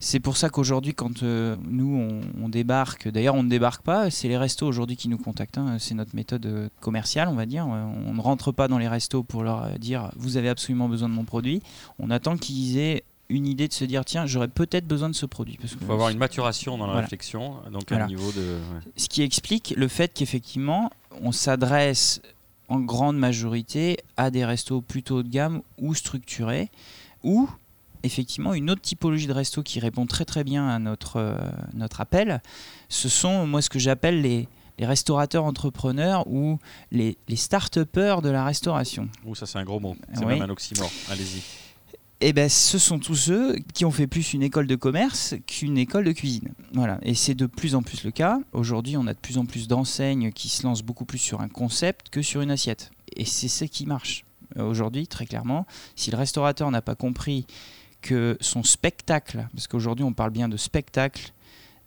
C'est 0.00 0.20
pour 0.20 0.36
ça 0.36 0.48
qu'aujourd'hui, 0.48 0.94
quand 0.94 1.22
euh, 1.22 1.56
nous 1.68 1.96
on, 1.96 2.44
on 2.44 2.48
débarque, 2.48 3.08
d'ailleurs 3.08 3.34
on 3.34 3.42
ne 3.42 3.48
débarque 3.48 3.82
pas, 3.82 4.10
c'est 4.10 4.28
les 4.28 4.36
restos 4.36 4.66
aujourd'hui 4.66 4.96
qui 4.96 5.08
nous 5.08 5.18
contactent. 5.18 5.58
hein, 5.58 5.76
c'est 5.80 5.94
notre 5.94 6.14
méthode 6.14 6.46
euh, 6.46 6.68
commerciale, 6.80 7.26
on 7.28 7.34
va 7.34 7.46
dire. 7.46 7.66
Euh, 7.68 7.84
On 8.06 8.14
ne 8.14 8.20
rentre 8.20 8.52
pas 8.52 8.68
dans 8.68 8.78
les 8.78 8.86
restos 8.88 9.24
pour 9.24 9.42
leur 9.42 9.76
dire 9.78 10.10
vous 10.16 10.36
avez 10.36 10.48
absolument 10.48 10.88
besoin 10.88 11.08
de 11.08 11.14
mon 11.14 11.24
produit. 11.24 11.62
On 11.98 12.10
attend 12.10 12.36
qu'ils 12.36 12.78
aient 12.78 13.02
une 13.28 13.46
idée 13.46 13.66
de 13.68 13.72
se 13.72 13.84
dire 13.84 14.04
tiens 14.04 14.24
j'aurais 14.24 14.48
peut-être 14.48 14.86
besoin 14.86 15.08
de 15.08 15.14
ce 15.16 15.26
produit. 15.26 15.58
Parce 15.60 15.74
que 15.74 15.80
Il 15.80 15.86
faut 15.86 15.92
avoir 15.92 16.10
une 16.10 16.18
maturation 16.18 16.78
dans 16.78 16.86
la 16.86 16.92
Voilà. 16.92 17.06
réflexion, 17.06 17.56
donc 17.72 17.82
Voilà. 17.88 18.04
un 18.04 18.08
niveau 18.08 18.30
de... 18.32 18.38
ouais. 18.40 18.80
ce 18.96 19.08
qui 19.08 19.22
explique 19.22 19.74
le 19.76 19.88
fait 19.88 20.12
qu'effectivement, 20.14 20.90
on 21.22 21.32
s'adresse 21.32 22.22
en 22.68 22.78
grande 22.80 23.18
majorité 23.18 23.96
à 24.16 24.30
des 24.30 24.44
restos 24.44 24.80
plutôt 24.80 25.16
haut 25.18 25.22
de 25.22 25.28
gamme 25.28 25.62
ou 25.78 25.94
structurés, 25.94 26.70
ou 27.24 27.48
effectivement 28.02 28.54
une 28.54 28.70
autre 28.70 28.82
typologie 28.82 29.26
de 29.26 29.32
resto 29.32 29.62
qui 29.62 29.80
répond 29.80 30.06
très 30.06 30.24
très 30.24 30.44
bien 30.44 30.68
à 30.68 30.78
notre, 30.78 31.16
euh, 31.16 31.36
notre 31.74 32.00
appel, 32.00 32.40
ce 32.88 33.08
sont 33.08 33.46
moi 33.46 33.62
ce 33.62 33.70
que 33.70 33.78
j'appelle 33.78 34.20
les, 34.22 34.48
les 34.78 34.86
restaurateurs 34.86 35.44
entrepreneurs 35.44 36.26
ou 36.28 36.58
les, 36.90 37.16
les 37.28 37.36
start-upers 37.36 38.22
de 38.22 38.28
la 38.30 38.44
restauration. 38.44 39.08
Ouh, 39.26 39.34
ça 39.34 39.46
c'est 39.46 39.58
un 39.58 39.64
gros 39.64 39.80
mot, 39.80 39.96
c'est 40.14 40.20
Oui. 40.24 40.34
même 40.34 40.42
un 40.42 40.50
oxymore, 40.50 40.90
allez-y. 41.10 41.42
Eh 42.20 42.32
ben, 42.32 42.48
ce 42.48 42.78
sont 42.78 42.98
tous 42.98 43.14
ceux 43.14 43.54
qui 43.74 43.84
ont 43.84 43.92
fait 43.92 44.08
plus 44.08 44.32
une 44.34 44.42
école 44.42 44.66
de 44.66 44.74
commerce 44.74 45.36
qu'une 45.46 45.78
école 45.78 46.02
de 46.04 46.10
cuisine. 46.10 46.52
Voilà, 46.72 46.98
et 47.02 47.14
c'est 47.14 47.36
de 47.36 47.46
plus 47.46 47.76
en 47.76 47.82
plus 47.82 48.02
le 48.02 48.10
cas. 48.10 48.40
Aujourd'hui, 48.52 48.96
on 48.96 49.06
a 49.06 49.14
de 49.14 49.18
plus 49.20 49.38
en 49.38 49.46
plus 49.46 49.68
d'enseignes 49.68 50.32
qui 50.32 50.48
se 50.48 50.64
lancent 50.64 50.82
beaucoup 50.82 51.04
plus 51.04 51.18
sur 51.18 51.40
un 51.40 51.48
concept 51.48 52.08
que 52.08 52.20
sur 52.20 52.40
une 52.40 52.50
assiette. 52.50 52.90
Et 53.14 53.24
c'est 53.24 53.46
ce 53.46 53.64
qui 53.66 53.86
marche. 53.86 54.24
Euh, 54.56 54.64
Aujourd'hui, 54.64 55.06
très 55.06 55.26
clairement, 55.26 55.64
si 55.94 56.10
le 56.10 56.16
restaurateur 56.16 56.68
n'a 56.72 56.82
pas 56.82 56.96
compris 56.96 57.46
que 58.00 58.36
son 58.40 58.62
spectacle, 58.62 59.48
parce 59.52 59.66
qu'aujourd'hui 59.66 60.04
on 60.04 60.12
parle 60.12 60.30
bien 60.30 60.48
de 60.48 60.56
spectacle, 60.56 61.32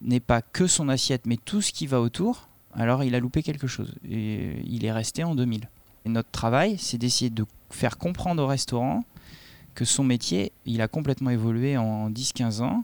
n'est 0.02 0.19
pas 0.19 0.41
que 0.41 0.67
son 0.67 0.89
assiette, 0.89 1.26
mais 1.26 1.38
tout 1.38 1.62
ce 1.62 1.71
qui 1.71 1.88
va 1.88 2.02
autour, 2.02 2.50
alors 2.74 3.04
il 3.04 3.15
a 3.15 3.19
loupé 3.19 3.43
quelque 3.43 3.67
chose. 3.67 3.93
Et 4.10 4.62
il 4.65 4.86
est 4.86 4.91
resté 4.91 5.24
en 5.24 5.36
2000. 5.36 5.69
Et 6.06 6.10
notre 6.10 6.32
travail, 6.32 6.78
c'est 6.78 6.97
d'essayer 6.97 7.30
de 7.30 7.45
faire 7.69 7.97
comprendre 7.97 8.41
au 8.43 8.47
restaurant 8.47 9.04
que 9.76 9.86
son 9.86 10.04
métier, 10.04 10.52
il 10.65 10.82
a 10.82 10.88
complètement 10.88 11.30
évolué 11.30 11.78
en 11.78 12.10
10-15 12.10 12.62
ans. 12.62 12.84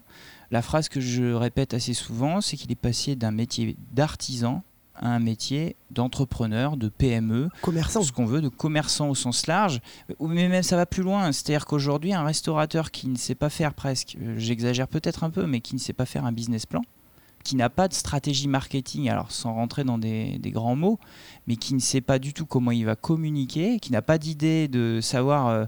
La 0.52 0.62
phrase 0.62 0.88
que 0.88 1.02
je 1.02 1.34
répète 1.34 1.74
assez 1.74 1.94
souvent, 1.94 2.40
c'est 2.40 2.56
qu'il 2.56 2.72
est 2.72 2.76
passé 2.76 3.16
d'un 3.16 3.32
métier 3.32 3.76
d'artisan 3.92 4.64
à 5.00 5.10
un 5.10 5.20
métier 5.20 5.76
d'entrepreneur, 5.92 6.78
de 6.78 6.90
PME, 6.90 7.50
Commerçant. 7.62 8.02
ce 8.04 8.12
qu'on 8.12 8.26
veut, 8.26 8.42
de 8.42 8.50
commerçant 8.50 9.10
au 9.10 9.16
sens 9.16 9.48
large. 9.48 9.80
Ou- 10.20 10.28
Mais 10.28 10.48
même 10.50 10.64
ça 10.64 10.76
va 10.76 10.86
plus 10.86 11.04
loin. 11.04 11.32
C'est-à-dire 11.32 11.66
qu'aujourd'hui, 11.66 12.14
un 12.14 12.24
restaurateur 12.24 12.92
qui 12.92 13.08
ne 13.08 13.16
sait 13.18 13.36
pas 13.36 13.50
faire 13.50 13.74
presque, 13.74 14.18
euh, 14.22 14.36
j'exagère 14.38 14.88
peut-être 14.88 15.24
un 15.24 15.30
peu, 15.30 15.46
mais 15.46 15.62
qui 15.62 15.76
ne 15.76 15.80
sait 15.80 15.94
pas 15.94 16.06
faire 16.06 16.26
un 16.26 16.32
business 16.32 16.66
plan, 16.66 16.82
qui 17.44 17.56
n'a 17.56 17.70
pas 17.70 17.88
de 17.88 17.94
stratégie 17.94 18.48
marketing, 18.48 19.10
alors 19.10 19.32
sans 19.32 19.54
rentrer 19.54 19.84
dans 19.84 19.98
des, 19.98 20.38
des 20.40 20.52
grands 20.52 20.76
mots, 20.76 21.00
mais 21.48 21.56
qui 21.56 21.74
ne 21.74 21.80
sait 21.80 22.02
pas 22.02 22.20
du 22.20 22.34
tout 22.34 22.46
comment 22.46 22.72
il 22.72 22.86
va 22.86 22.96
communiquer, 22.96 23.80
qui 23.80 23.92
n'a 23.92 24.02
pas 24.02 24.18
d'idée 24.18 24.68
de 24.68 25.00
savoir 25.02 25.48
euh, 25.48 25.66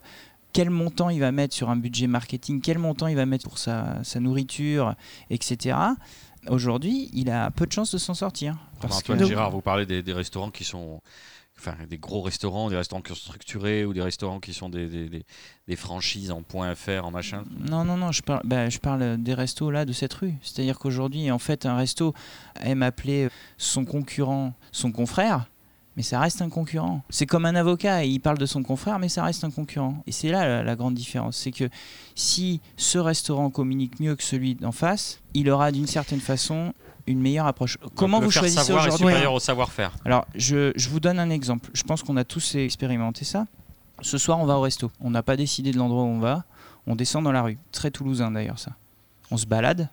quel 0.51 0.71
montant 0.71 1.09
il 1.09 1.19
va 1.19 1.31
mettre 1.31 1.53
sur 1.53 1.69
un 1.69 1.75
budget 1.77 2.07
marketing, 2.07 2.59
quel 2.59 2.79
montant 2.79 3.07
il 3.07 3.15
va 3.15 3.25
mettre 3.27 3.47
pour 3.47 3.59
sa, 3.59 4.03
sa 4.03 4.19
nourriture, 4.19 4.95
etc. 5.29 5.77
Aujourd'hui, 6.47 7.10
il 7.13 7.30
a 7.30 7.52
peu 7.52 7.65
de 7.65 7.71
chances 7.71 7.91
de 7.91 7.97
s'en 7.97 8.13
sortir. 8.13 8.56
Parce 8.82 9.04
que 9.04 9.12
Antoine 9.13 9.28
Girard, 9.28 9.52
vous 9.52 9.62
parlez 9.62 9.86
des, 9.86 10.02
des 10.02 10.13
restaurants 10.13 10.52
qui 10.52 10.63
sont. 10.63 11.02
Enfin, 11.58 11.75
des 11.89 11.97
gros 11.97 12.21
restaurants, 12.21 12.69
des 12.69 12.78
restaurants 12.78 13.02
qui 13.02 13.10
sont 13.10 13.15
structurés 13.19 13.84
ou 13.84 13.93
des 13.93 14.02
restaurants 14.02 14.39
qui 14.39 14.54
sont 14.54 14.69
des, 14.69 14.88
des- 14.88 15.10
des- 15.10 15.25
des 15.67 15.75
franchises 15.75 16.32
en 16.32 16.41
point 16.41 16.73
.fr, 16.73 17.04
en 17.04 17.12
machin. 17.12 17.43
Non, 17.69 17.84
non, 17.84 17.97
non, 17.97 18.13
je 18.13 18.21
parle, 18.21 18.41
bah, 18.45 18.69
je 18.69 18.78
parle 18.80 19.17
des 19.21 19.34
restos 19.34 19.69
là 19.69 19.84
de 19.84 19.91
cette 19.91 20.13
rue. 20.13 20.36
C'est-à-dire 20.41 20.80
qu'aujourd'hui, 20.80 21.30
en 21.32 21.38
fait, 21.39 21.65
un 21.65 21.75
resto 21.75 22.13
aime 22.62 22.82
appeler 22.82 23.28
son 23.58 23.84
concurrent 23.84 24.54
son 24.71 24.93
confrère, 24.93 25.49
mais 25.99 26.03
ça 26.03 26.21
reste 26.21 26.41
un 26.41 26.47
concurrent. 26.47 27.01
C'est 27.09 27.25
comme 27.25 27.45
un 27.45 27.55
avocat, 27.55 28.05
il 28.05 28.21
parle 28.21 28.38
de 28.38 28.45
son 28.45 28.63
confrère, 28.63 28.99
mais 28.99 29.09
ça 29.09 29.21
reste 29.21 29.43
un 29.43 29.51
concurrent. 29.51 30.01
Et 30.07 30.13
c'est 30.13 30.29
là 30.29 30.47
la, 30.47 30.63
la 30.63 30.75
grande 30.77 30.93
différence. 30.93 31.35
C'est 31.35 31.51
que 31.51 31.67
si 32.15 32.62
ce 32.77 32.97
restaurant 32.99 33.49
communique 33.49 33.99
mieux 33.99 34.15
que 34.15 34.23
celui 34.23 34.55
d'en 34.55 34.71
face, 34.71 35.19
il 35.33 35.49
aura 35.49 35.73
d'une 35.73 35.88
certaine 35.88 36.21
façon 36.21 36.73
une 37.05 37.19
meilleure 37.19 37.47
approche. 37.47 37.77
Comment 37.95 38.21
vous 38.21 38.31
choisissez 38.31 38.71
aujourd'hui 38.71 39.07
supérieur 39.09 39.33
au 39.33 39.41
savoir-faire. 39.41 39.91
alors, 40.05 40.25
je, 40.35 40.71
je 40.77 40.88
vous 40.88 41.01
donne 41.01 41.19
un 41.19 41.31
exemple. 41.31 41.69
Je 41.73 41.83
pense 41.83 42.01
qu'on 42.01 42.15
a 42.15 42.23
tous 42.23 42.55
expérimenté 42.55 43.25
ça. 43.25 43.45
Ce 44.01 44.17
soir, 44.17 44.39
on 44.39 44.45
va 44.45 44.57
au 44.57 44.62
resto. 44.62 44.89
On 45.01 45.09
n'a 45.09 45.21
pas 45.21 45.35
décidé 45.35 45.73
de 45.73 45.77
l'endroit 45.77 46.03
où 46.03 46.07
on 46.07 46.19
va. 46.19 46.45
On 46.88 46.95
descend 46.95 47.25
dans 47.25 47.33
la 47.33 47.41
rue. 47.41 47.57
Très 47.73 47.91
toulousain 47.91 48.31
d'ailleurs, 48.31 48.57
ça. 48.57 48.71
On 49.31 49.35
se 49.35 49.45
balade. 49.45 49.89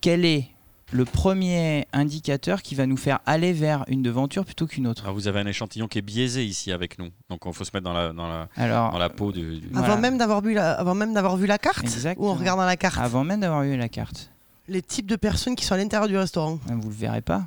Quel 0.00 0.24
est 0.24 0.51
le 0.92 1.04
premier 1.04 1.86
indicateur 1.92 2.60
qui 2.62 2.74
va 2.74 2.86
nous 2.86 2.96
faire 2.98 3.20
aller 3.26 3.52
vers 3.52 3.84
une 3.88 4.02
devanture 4.02 4.44
plutôt 4.44 4.66
qu'une 4.66 4.86
autre 4.86 5.02
Alors, 5.04 5.14
vous 5.14 5.26
avez 5.26 5.40
un 5.40 5.46
échantillon 5.46 5.88
qui 5.88 5.98
est 5.98 6.02
biaisé 6.02 6.44
ici 6.44 6.70
avec 6.70 6.98
nous. 6.98 7.08
Donc 7.30 7.40
il 7.46 7.52
faut 7.52 7.64
se 7.64 7.70
mettre 7.72 7.84
dans 7.84 7.92
la, 7.94 8.12
dans 8.12 8.28
la, 8.28 8.48
Alors, 8.56 8.92
dans 8.92 8.98
la 8.98 9.08
peau 9.08 9.32
du. 9.32 9.58
du- 9.60 9.68
Voilà. 9.72 9.88
Avant 9.88 9.98
même 10.00 10.18
d'avoir 10.18 10.42
vu 10.42 10.52
la, 10.54 10.72
avant 10.72 10.94
même 10.94 11.14
d'avoir 11.14 11.36
vu 11.36 11.46
la 11.46 11.58
carte, 11.58 11.82
Exactement. 11.84 12.26
ou 12.26 12.30
en 12.30 12.34
regardant 12.34 12.64
la 12.66 12.76
carte, 12.76 12.98
avant 12.98 13.24
même 13.24 13.40
d'avoir 13.40 13.62
eu 13.64 13.76
la 13.76 13.88
carte, 13.88 14.30
les 14.68 14.82
types 14.82 15.06
de 15.06 15.16
personnes 15.16 15.56
qui 15.56 15.64
sont 15.64 15.74
à 15.74 15.78
l'intérieur 15.78 16.08
du 16.08 16.16
restaurant. 16.16 16.58
hein, 16.70 16.78
vous 16.80 16.88
le 16.90 16.94
verrez 16.94 17.22
pas. 17.22 17.46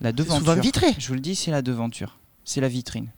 La 0.00 0.12
devanture. 0.12 0.38
souvent 0.46 0.60
vitré. 0.60 0.86
Je 0.98 1.08
vous 1.08 1.14
le 1.14 1.20
dis, 1.20 1.34
c'est 1.36 1.50
la 1.50 1.60
devanture. 1.62 2.18
C'est 2.44 2.62
la 2.62 2.68
vitrine. 2.68 3.08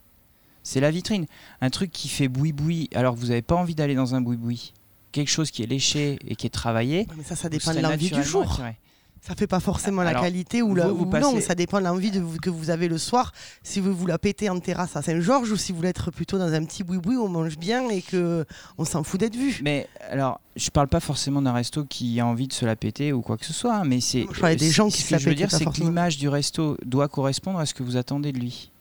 C'est 0.64 0.80
la 0.80 0.90
vitrine. 0.90 1.26
Un 1.60 1.70
truc 1.70 1.90
qui 1.92 2.08
fait 2.08 2.26
boui-boui 2.28 2.88
alors 2.94 3.14
que 3.14 3.20
vous 3.20 3.28
n'avez 3.28 3.42
pas 3.42 3.54
envie 3.54 3.74
d'aller 3.76 3.94
dans 3.94 4.14
un 4.16 4.20
boui-boui. 4.20 4.72
Quelque 5.12 5.30
chose 5.30 5.50
qui 5.52 5.62
est 5.62 5.66
léché 5.66 6.18
et 6.26 6.34
qui 6.36 6.46
est 6.46 6.50
travaillé. 6.50 7.06
Mais 7.16 7.22
ça, 7.22 7.36
ça 7.36 7.48
dépend 7.48 7.72
de 7.74 7.80
l'envie 7.80 8.10
du 8.10 8.22
jour. 8.24 8.50
attiré. 8.50 8.76
Ça 9.24 9.36
fait 9.36 9.46
pas 9.46 9.60
forcément 9.60 10.02
la 10.02 10.14
qualité 10.14 10.62
ou, 10.62 10.74
la, 10.74 10.88
vous, 10.88 10.96
vous 10.96 11.04
ou 11.04 11.06
passez- 11.06 11.22
non, 11.32 11.40
ça 11.40 11.54
dépend 11.54 11.78
de 11.78 11.84
l'envie 11.84 12.10
que 12.42 12.50
vous 12.50 12.70
avez 12.70 12.88
le 12.88 12.98
soir. 12.98 13.32
Si 13.62 13.78
vous 13.78 13.94
vous 13.94 14.06
la 14.08 14.18
pétez 14.18 14.50
en 14.50 14.58
terrasse 14.58 14.96
à 14.96 15.02
Saint-Georges 15.02 15.52
ou 15.52 15.56
si 15.56 15.70
vous 15.70 15.76
voulez 15.78 15.90
être 15.90 16.10
plutôt 16.10 16.38
dans 16.38 16.52
un 16.52 16.64
petit 16.64 16.82
boui-boui 16.82 17.14
où 17.14 17.22
on 17.24 17.28
mange 17.28 17.56
bien 17.56 17.88
et 17.88 18.02
que 18.02 18.44
on 18.78 18.84
s'en 18.84 19.04
fout 19.04 19.20
d'être 19.20 19.36
vu. 19.36 19.60
Mais 19.62 19.88
alors, 20.10 20.40
je 20.56 20.70
parle 20.70 20.88
pas 20.88 20.98
forcément 20.98 21.40
d'un 21.40 21.52
resto 21.52 21.84
qui 21.84 22.18
a 22.18 22.26
envie 22.26 22.48
de 22.48 22.52
se 22.52 22.66
la 22.66 22.74
péter 22.74 23.12
ou 23.12 23.20
quoi 23.22 23.36
que 23.36 23.46
ce 23.46 23.52
soit, 23.52 23.76
hein, 23.76 23.84
mais 23.84 24.00
c'est. 24.00 24.26
Je 24.32 24.40
parlais 24.40 24.56
des 24.56 24.70
euh, 24.70 24.72
gens 24.72 24.90
ce 24.90 24.96
qui 24.96 25.02
que 25.02 25.08
se 25.10 25.14
la 25.14 25.18
je 25.18 25.28
veux 25.28 25.36
dire, 25.36 25.52
c'est 25.52 25.66
que 25.66 25.80
l'image 25.80 26.18
du 26.18 26.28
resto 26.28 26.76
doit 26.84 27.06
correspondre 27.06 27.60
à 27.60 27.66
ce 27.66 27.74
que 27.74 27.84
vous 27.84 27.96
attendez 27.96 28.32
de 28.32 28.40
lui. 28.40 28.72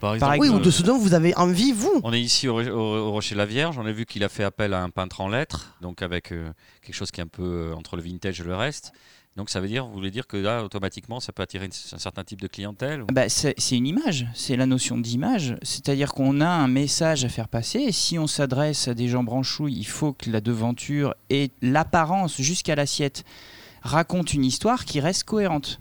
Par 0.00 0.16
Par 0.16 0.30
Oui, 0.32 0.38
ou 0.38 0.44
exemple, 0.44 0.64
de 0.64 0.70
ce 0.70 0.82
dont 0.82 0.96
vous 0.98 1.12
avez 1.12 1.34
envie, 1.36 1.72
vous. 1.72 2.00
On 2.02 2.12
est 2.14 2.20
ici 2.22 2.48
au, 2.48 2.54
au- 2.58 2.70
au 2.70 3.10
Rocher 3.12 3.34
de 3.34 3.38
la 3.38 3.46
Vierge. 3.46 3.76
On 3.78 3.84
a 3.86 3.92
vu 3.92 4.06
qu'il 4.06 4.24
a 4.24 4.28
fait 4.30 4.44
appel 4.44 4.72
à 4.72 4.82
un 4.82 4.88
peintre 4.88 5.20
en 5.20 5.28
lettres, 5.28 5.76
donc 5.82 6.00
avec 6.02 6.32
euh, 6.32 6.50
quelque 6.80 6.94
chose 6.96 7.10
qui 7.10 7.20
est 7.20 7.24
un 7.24 7.28
peu 7.28 7.42
euh, 7.44 7.74
entre 7.76 7.96
le 7.96 8.02
vintage 8.02 8.40
et 8.40 8.44
le 8.44 8.56
reste. 8.56 8.92
Donc 9.36 9.48
ça 9.48 9.60
veut 9.60 9.68
dire, 9.68 9.86
vous 9.86 9.94
voulez 9.94 10.10
dire 10.10 10.26
que 10.26 10.36
là, 10.36 10.62
automatiquement, 10.62 11.18
ça 11.18 11.32
peut 11.32 11.42
attirer 11.42 11.66
un 11.92 11.98
certain 11.98 12.22
type 12.22 12.40
de 12.40 12.48
clientèle 12.48 13.02
ou- 13.02 13.06
Bah, 13.06 13.28
c'est 13.30 13.54
c'est 13.56 13.76
une 13.78 13.86
image, 13.86 14.26
c'est 14.34 14.56
la 14.56 14.66
notion 14.66 14.98
d'image. 14.98 15.56
C'est-à-dire 15.62 16.12
qu'on 16.12 16.40
a 16.42 16.48
un 16.48 16.68
message 16.68 17.24
à 17.24 17.28
faire 17.30 17.48
passer. 17.48 17.78
Et 17.80 17.92
si 17.92 18.18
on 18.18 18.26
s'adresse 18.26 18.88
à 18.88 18.94
des 18.94 19.08
gens 19.08 19.24
branchouilles, 19.24 19.74
il 19.78 19.86
faut 19.86 20.12
que 20.12 20.30
la 20.30 20.40
devanture 20.42 21.14
et 21.30 21.50
l'apparence 21.62 22.40
jusqu'à 22.40 22.74
l'assiette 22.74 23.24
racontent 23.82 24.32
une 24.32 24.44
histoire 24.44 24.84
qui 24.84 25.00
reste 25.00 25.24
cohérente. 25.24 25.80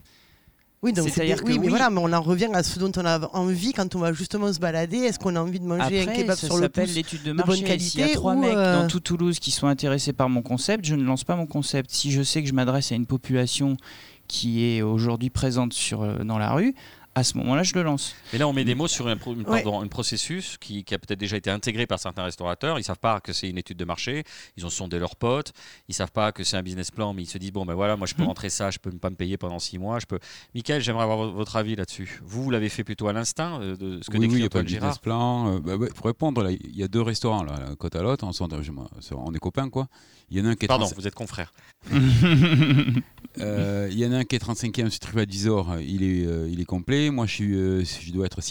Oui, 0.84 0.94
donc 0.94 1.10
c'est 1.10 1.16
C'est-à-dire 1.16 1.44
que 1.44 1.48
oui, 1.48 1.60
mais 1.60 1.66
oui. 1.66 1.70
voilà, 1.70 1.92
mais 1.92 2.00
on 2.04 2.12
en 2.12 2.22
revient 2.22 2.50
à 2.54 2.64
ce 2.64 2.80
dont 2.80 2.92
on 2.98 3.06
a 3.06 3.20
envie 3.34 3.72
quand 3.72 3.96
on 3.96 4.00
va 4.00 4.14
justement 4.14 4.52
se 4.52 4.60
balader. 4.60 4.98
Est-ce 4.98 5.20
qu'on 5.20 5.36
a 5.36 5.40
envie 5.40 5.60
de 5.60 5.66
manger 5.66 6.00
un 6.00 6.04
Après, 6.04 6.22
kebab 6.24 6.36
ça 6.36 6.48
sur 6.48 6.58
le 6.58 6.70
pouce 6.70 6.96
l'étude 6.96 7.22
de 7.22 7.34
bonne 7.34 7.46
marché. 7.46 7.54
S'il 7.78 8.00
y 8.00 8.04
a 8.04 8.08
qualité 8.08 8.16
trois 8.16 8.34
ou, 8.34 8.40
mecs 8.40 8.56
euh, 8.56 8.82
dans 8.82 8.88
tout 8.88 9.00
Toulouse 9.00 9.38
qui 9.38 9.52
sont 9.52 9.68
intéressés 9.68 10.12
par 10.12 10.28
mon 10.28 10.42
concept, 10.42 10.86
je 10.86 10.96
ne 10.96 11.04
lance 11.04 11.24
pas 11.24 11.36
mon 11.36 11.46
concept. 11.46 11.92
Si 11.92 12.12
je 12.12 12.24
sais 12.24 12.42
que 12.42 12.50
je 12.50 12.54
m'adresse 12.54 12.92
à 12.92 12.96
une 12.96 13.06
population 13.06 13.78
qui 14.28 14.66
est 14.66 14.82
aujourd'hui 14.82 15.30
présente 15.30 15.74
sur, 15.74 16.02
euh, 16.02 16.24
dans 16.24 16.40
la 16.40 16.52
rue, 16.52 16.74
à 17.14 17.24
ce 17.26 17.38
moment-là, 17.38 17.64
je 17.64 17.74
le 17.76 17.84
lance. 17.84 18.16
Et 18.34 18.38
là, 18.38 18.48
on 18.48 18.54
met 18.54 18.64
des 18.64 18.74
mots 18.76 18.88
sur 18.88 19.08
un, 19.08 19.18
pro- 19.18 19.34
une- 19.34 19.42
Ouais. 19.48 19.64
pardon, 19.64 19.82
un 19.82 19.88
processus 19.88 20.58
qui, 20.58 20.84
qui 20.86 20.94
a 20.96 21.00
peut-être 21.00 21.20
déjà 21.20 21.36
été 21.38 21.50
intégré 21.50 21.86
par 21.86 22.00
certains 22.00 22.24
restaurateurs. 22.24 22.80
Ils 22.80 22.84
savent 22.84 23.00
pas 23.00 23.20
que 23.20 23.34
c'est 23.34 23.50
une 23.50 23.58
étude 23.58 23.78
de 23.78 23.84
marché. 23.86 24.24
Ils 24.56 24.66
ont 24.66 24.70
sondé 24.70 24.98
leurs 24.98 25.16
potes. 25.18 25.52
Ils 25.90 25.94
savent 25.96 26.12
pas 26.12 26.32
que 26.32 26.44
c'est 26.46 26.56
un 26.58 26.64
business 26.64 26.90
plan, 26.90 27.14
mais 27.14 27.24
ils 27.24 27.28
se 27.30 27.38
disent 27.38 27.52
bon 27.52 27.66
ben 27.66 27.74
voilà, 27.74 27.98
moi 27.98 28.08
je 28.08 28.16
peux 28.16 28.22
Mhm. 28.22 28.28
rentrer 28.30 28.50
ça, 28.50 28.72
je 28.72 28.80
peux 28.80 28.92
pas 28.92 29.10
me 29.10 29.16
payer 29.16 29.38
pendant 29.38 29.60
six 29.60 29.78
mois. 29.78 30.00
Je 30.00 30.06
peux. 30.06 30.20
Michael, 30.56 30.82
j'aimerais 30.82 31.04
avoir 31.04 31.18
vo- 31.18 31.32
votre 31.34 31.56
avis 31.58 31.76
là-dessus. 31.76 32.22
Vous, 32.24 32.44
vous 32.44 32.50
l'avez 32.52 32.70
fait 32.70 32.84
plutôt 32.86 33.08
à 33.10 33.14
l'instinct 33.14 33.60
euh, 33.62 33.76
de 33.76 34.00
ce 34.02 34.10
que 34.10 34.18
oui, 34.18 34.20
oui, 34.20 34.26
il 34.26 34.30
décrit 34.30 34.40
n'y 34.40 34.46
a 34.46 34.50
pas 34.50 34.60
Antoine 34.60 34.64
de 34.64 34.70
Girard. 34.70 34.90
business 34.90 35.02
plan. 35.02 35.56
Euh, 35.56 35.60
bah, 35.60 35.76
ouais, 35.76 35.90
pour 35.90 36.06
répondre, 36.06 36.42
là, 36.44 36.52
il 36.52 36.76
y 36.78 36.84
a 36.84 36.88
deux 36.88 37.02
restaurants, 37.02 37.44
là, 37.44 37.60
là, 37.60 37.76
côte 37.78 37.96
à 37.96 38.02
l'autre. 38.02 38.26
On, 38.26 39.34
est 39.34 39.40
copains, 39.40 39.70
quoi. 39.70 39.88
Il 40.30 40.38
y 40.38 40.42
en 40.42 40.46
a 40.46 40.50
un 40.50 40.56
qui 40.56 40.66
est 40.66 40.68
Pardon, 40.70 40.86
35 40.86 41.02
vous 41.02 41.08
êtes 41.08 41.16
confrères. 41.16 41.54
Euh, 43.40 43.88
il 43.90 43.98
y 43.98 44.06
en 44.06 44.12
a 44.12 44.18
un 44.18 44.24
qui 44.26 44.36
est 44.36 44.44
35e 44.46 44.90
sur 44.90 45.00
TripAdvisor, 45.00 45.78
il 45.80 46.04
est, 46.04 46.26
euh, 46.26 46.50
il 46.52 46.60
est 46.60 46.66
complet. 46.66 47.01
Moi, 47.10 47.26
euh, 47.40 47.84
je 47.84 48.12
dois 48.12 48.26
être 48.26 48.42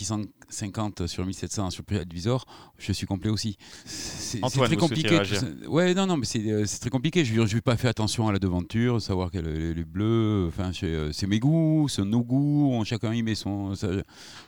650 0.51 1.07
sur 1.07 1.25
1700 1.25 1.71
sur 1.71 1.85
TripAdvisor. 1.85 2.45
Je 2.79 2.93
suis 2.93 3.07
complet 3.07 3.31
aussi. 3.31 3.57
C'est 3.85 4.41
très 4.41 4.77
compliqué. 4.77 5.21
Ouais, 5.69 5.95
non, 5.95 6.07
non, 6.07 6.17
mais 6.17 6.27
c'est 6.27 6.45
euh, 6.51 6.65
très 6.81 6.91
compliqué. 6.91 7.25
Je 7.25 7.41
n'ai 7.55 7.61
pas 7.61 7.77
fait 7.77 7.89
attention 7.89 8.29
à 8.29 8.33
la 8.33 8.39
devanture, 8.39 9.01
savoir 9.01 9.31
quel 9.31 9.47
est 9.47 9.75
le 9.75 9.85
bleu. 9.85 10.47
Enfin, 10.49 10.73
c'est 10.73 10.87
euh, 10.87 11.13
c'est 11.13 11.27
mes 11.27 11.39
goûts, 11.39 11.89
c'est 11.89 12.05
nos 12.05 12.23
goûts. 12.23 12.71
On- 12.73 12.85
chacun 12.85 13.13
y 13.15 13.23
met 13.23 13.35
son, 13.35 13.75
sa, 13.75 13.89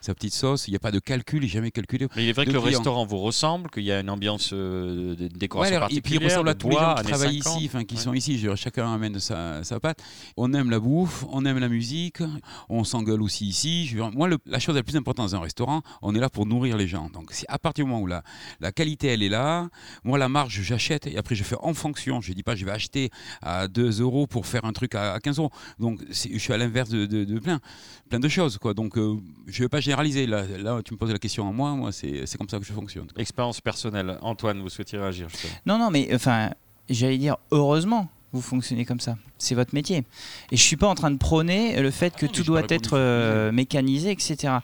sa 0.00 0.14
petite 0.14 0.34
sauce. 0.34 0.66
Il 0.68 0.70
n'y 0.70 0.76
a 0.76 0.80
pas 0.80 0.90
de 0.90 0.98
calcul, 0.98 1.46
jamais 1.46 1.70
calculé. 1.70 2.08
Mais 2.16 2.24
il 2.24 2.28
est 2.28 2.32
vrai 2.32 2.46
que 2.46 2.50
le 2.50 2.58
restaurant 2.58 3.04
vous 3.06 3.18
ressemble, 3.18 3.70
qu'il 3.70 3.84
y 3.84 3.92
a 3.92 4.00
une 4.00 4.10
ambiance 4.10 4.50
euh, 4.52 5.14
de 5.16 5.28
Ouais, 5.54 5.70
et 5.90 6.00
puis 6.00 6.14
il 6.14 6.24
ressemble 6.24 6.48
à 6.48 6.54
tous 6.54 6.68
les 6.70 6.76
gens 6.76 6.94
qui 6.96 7.02
travaillent 7.04 7.42
50. 7.42 7.56
ici, 7.60 7.66
enfin 7.68 7.84
qui 7.84 7.96
Ouais. 7.96 8.00
sont 8.00 8.14
ici. 8.14 8.36
Dire, 8.36 8.56
chacun 8.56 8.92
amène 8.94 9.18
sa, 9.18 9.62
sa 9.64 9.78
patte. 9.80 9.98
On 10.36 10.52
aime 10.54 10.70
la 10.70 10.80
bouffe, 10.80 11.24
on 11.30 11.44
aime 11.44 11.58
la 11.58 11.68
musique, 11.68 12.22
on 12.68 12.84
s'engueule 12.84 13.20
aussi 13.22 13.46
ici. 13.46 13.86
Je 13.86 13.96
veux 13.96 14.02
dire, 14.02 14.12
moi, 14.12 14.28
le- 14.28 14.38
la 14.46 14.58
chose 14.58 14.74
la 14.74 14.82
plus 14.82 14.96
importante 14.96 15.26
dans 15.30 15.36
un 15.36 15.40
restaurant, 15.40 15.82
on 16.00 16.14
est 16.14 16.18
là 16.20 16.30
pour 16.30 16.46
nourrir 16.46 16.76
les 16.76 16.86
gens. 16.88 17.10
Donc, 17.10 17.30
c'est 17.32 17.46
à 17.48 17.58
partir 17.58 17.84
du 17.84 17.90
moment 17.90 18.02
où 18.02 18.06
la, 18.06 18.22
la 18.60 18.72
qualité 18.72 19.08
elle 19.08 19.22
est 19.22 19.28
là, 19.28 19.68
moi 20.04 20.16
la 20.18 20.28
marge 20.28 20.60
j'achète 20.62 21.06
et 21.06 21.18
après 21.18 21.34
je 21.34 21.44
fais 21.44 21.56
en 21.60 21.74
fonction. 21.74 22.20
Je 22.20 22.32
dis 22.32 22.42
pas 22.42 22.56
je 22.56 22.64
vais 22.64 22.70
acheter 22.70 23.10
à 23.42 23.68
2 23.68 24.00
euros 24.00 24.26
pour 24.26 24.46
faire 24.46 24.64
un 24.64 24.72
truc 24.72 24.94
à, 24.94 25.12
à 25.14 25.20
15 25.20 25.38
euros. 25.38 25.50
Donc, 25.78 26.00
je 26.10 26.38
suis 26.38 26.52
à 26.52 26.56
l'inverse 26.56 26.88
de, 26.90 27.06
de- 27.06 27.24
de 27.24 27.38
plein, 27.38 27.60
plein 28.08 28.20
de 28.20 28.28
choses 28.28 28.58
quoi. 28.58 28.74
Donc, 28.74 28.96
euh, 28.96 29.16
je 29.46 29.62
vais 29.62 29.68
pas 29.68 29.80
généraliser. 29.80 30.26
Là, 30.26 30.44
là, 30.58 30.80
tu 30.84 30.94
me 30.94 30.98
poses 30.98 31.12
la 31.12 31.18
question 31.18 31.48
à 31.48 31.52
moi. 31.52 31.72
Moi, 31.74 31.92
c'est 31.92 32.26
c'est 32.26 32.38
comme 32.38 32.48
ça 32.48 32.58
que 32.58 32.64
je 32.64 32.72
fonctionne. 32.72 33.08
Expérience 33.16 33.60
personnelle. 33.60 34.18
Antoine, 34.22 34.60
vous 34.60 34.68
souhaitiez 34.68 34.98
réagir 34.98 35.28
justement. 35.28 35.52
Non, 35.66 35.78
non, 35.78 35.90
mais 35.90 36.08
enfin, 36.14 36.50
j'allais 36.88 37.18
dire 37.18 37.36
heureusement. 37.50 38.08
Vous 38.34 38.40
fonctionnez 38.40 38.86
comme 38.86 38.98
ça, 39.00 39.18
c'est 39.36 39.54
votre 39.54 39.74
métier. 39.74 40.04
Et 40.50 40.56
je 40.56 40.62
suis 40.62 40.76
pas 40.76 40.88
en 40.88 40.94
train 40.94 41.10
de 41.10 41.18
prôner 41.18 41.78
le 41.82 41.90
fait 41.90 42.16
que 42.16 42.24
non, 42.24 42.32
mais 42.32 42.38
tout 42.38 42.44
doit 42.44 42.62
être 42.70 42.94
euh, 42.96 43.52
mécanisé, 43.52 44.10
etc. 44.10 44.54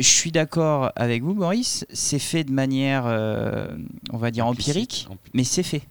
Je 0.00 0.08
suis 0.08 0.32
d'accord 0.32 0.92
avec 0.96 1.22
vous, 1.22 1.34
Maurice. 1.34 1.84
C'est 1.92 2.18
fait 2.18 2.42
de 2.42 2.52
manière, 2.52 3.04
euh, 3.04 3.68
on 4.10 4.16
va 4.16 4.30
dire 4.30 4.46
empirique, 4.46 5.06
mais 5.34 5.44
c'est 5.44 5.62
fait. 5.62 5.82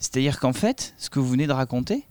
C'est-à-dire 0.00 0.40
qu'en 0.40 0.52
fait, 0.52 0.94
ce 0.98 1.10
que 1.10 1.20
vous 1.20 1.28
venez 1.28 1.46
de 1.46 1.52
raconter, 1.52 2.02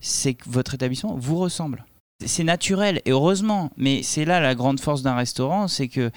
c'est 0.00 0.34
que 0.34 0.44
votre 0.46 0.74
établissement 0.74 1.16
vous 1.16 1.38
ressemble. 1.38 1.86
C'est 2.26 2.44
naturel 2.44 3.00
et 3.06 3.10
heureusement, 3.10 3.70
mais 3.78 4.02
c'est 4.02 4.26
là 4.26 4.38
la 4.38 4.54
grande 4.54 4.78
force 4.78 5.00
d'un 5.00 5.14
restaurant, 5.14 5.66
c'est 5.66 5.88
que 5.88 6.10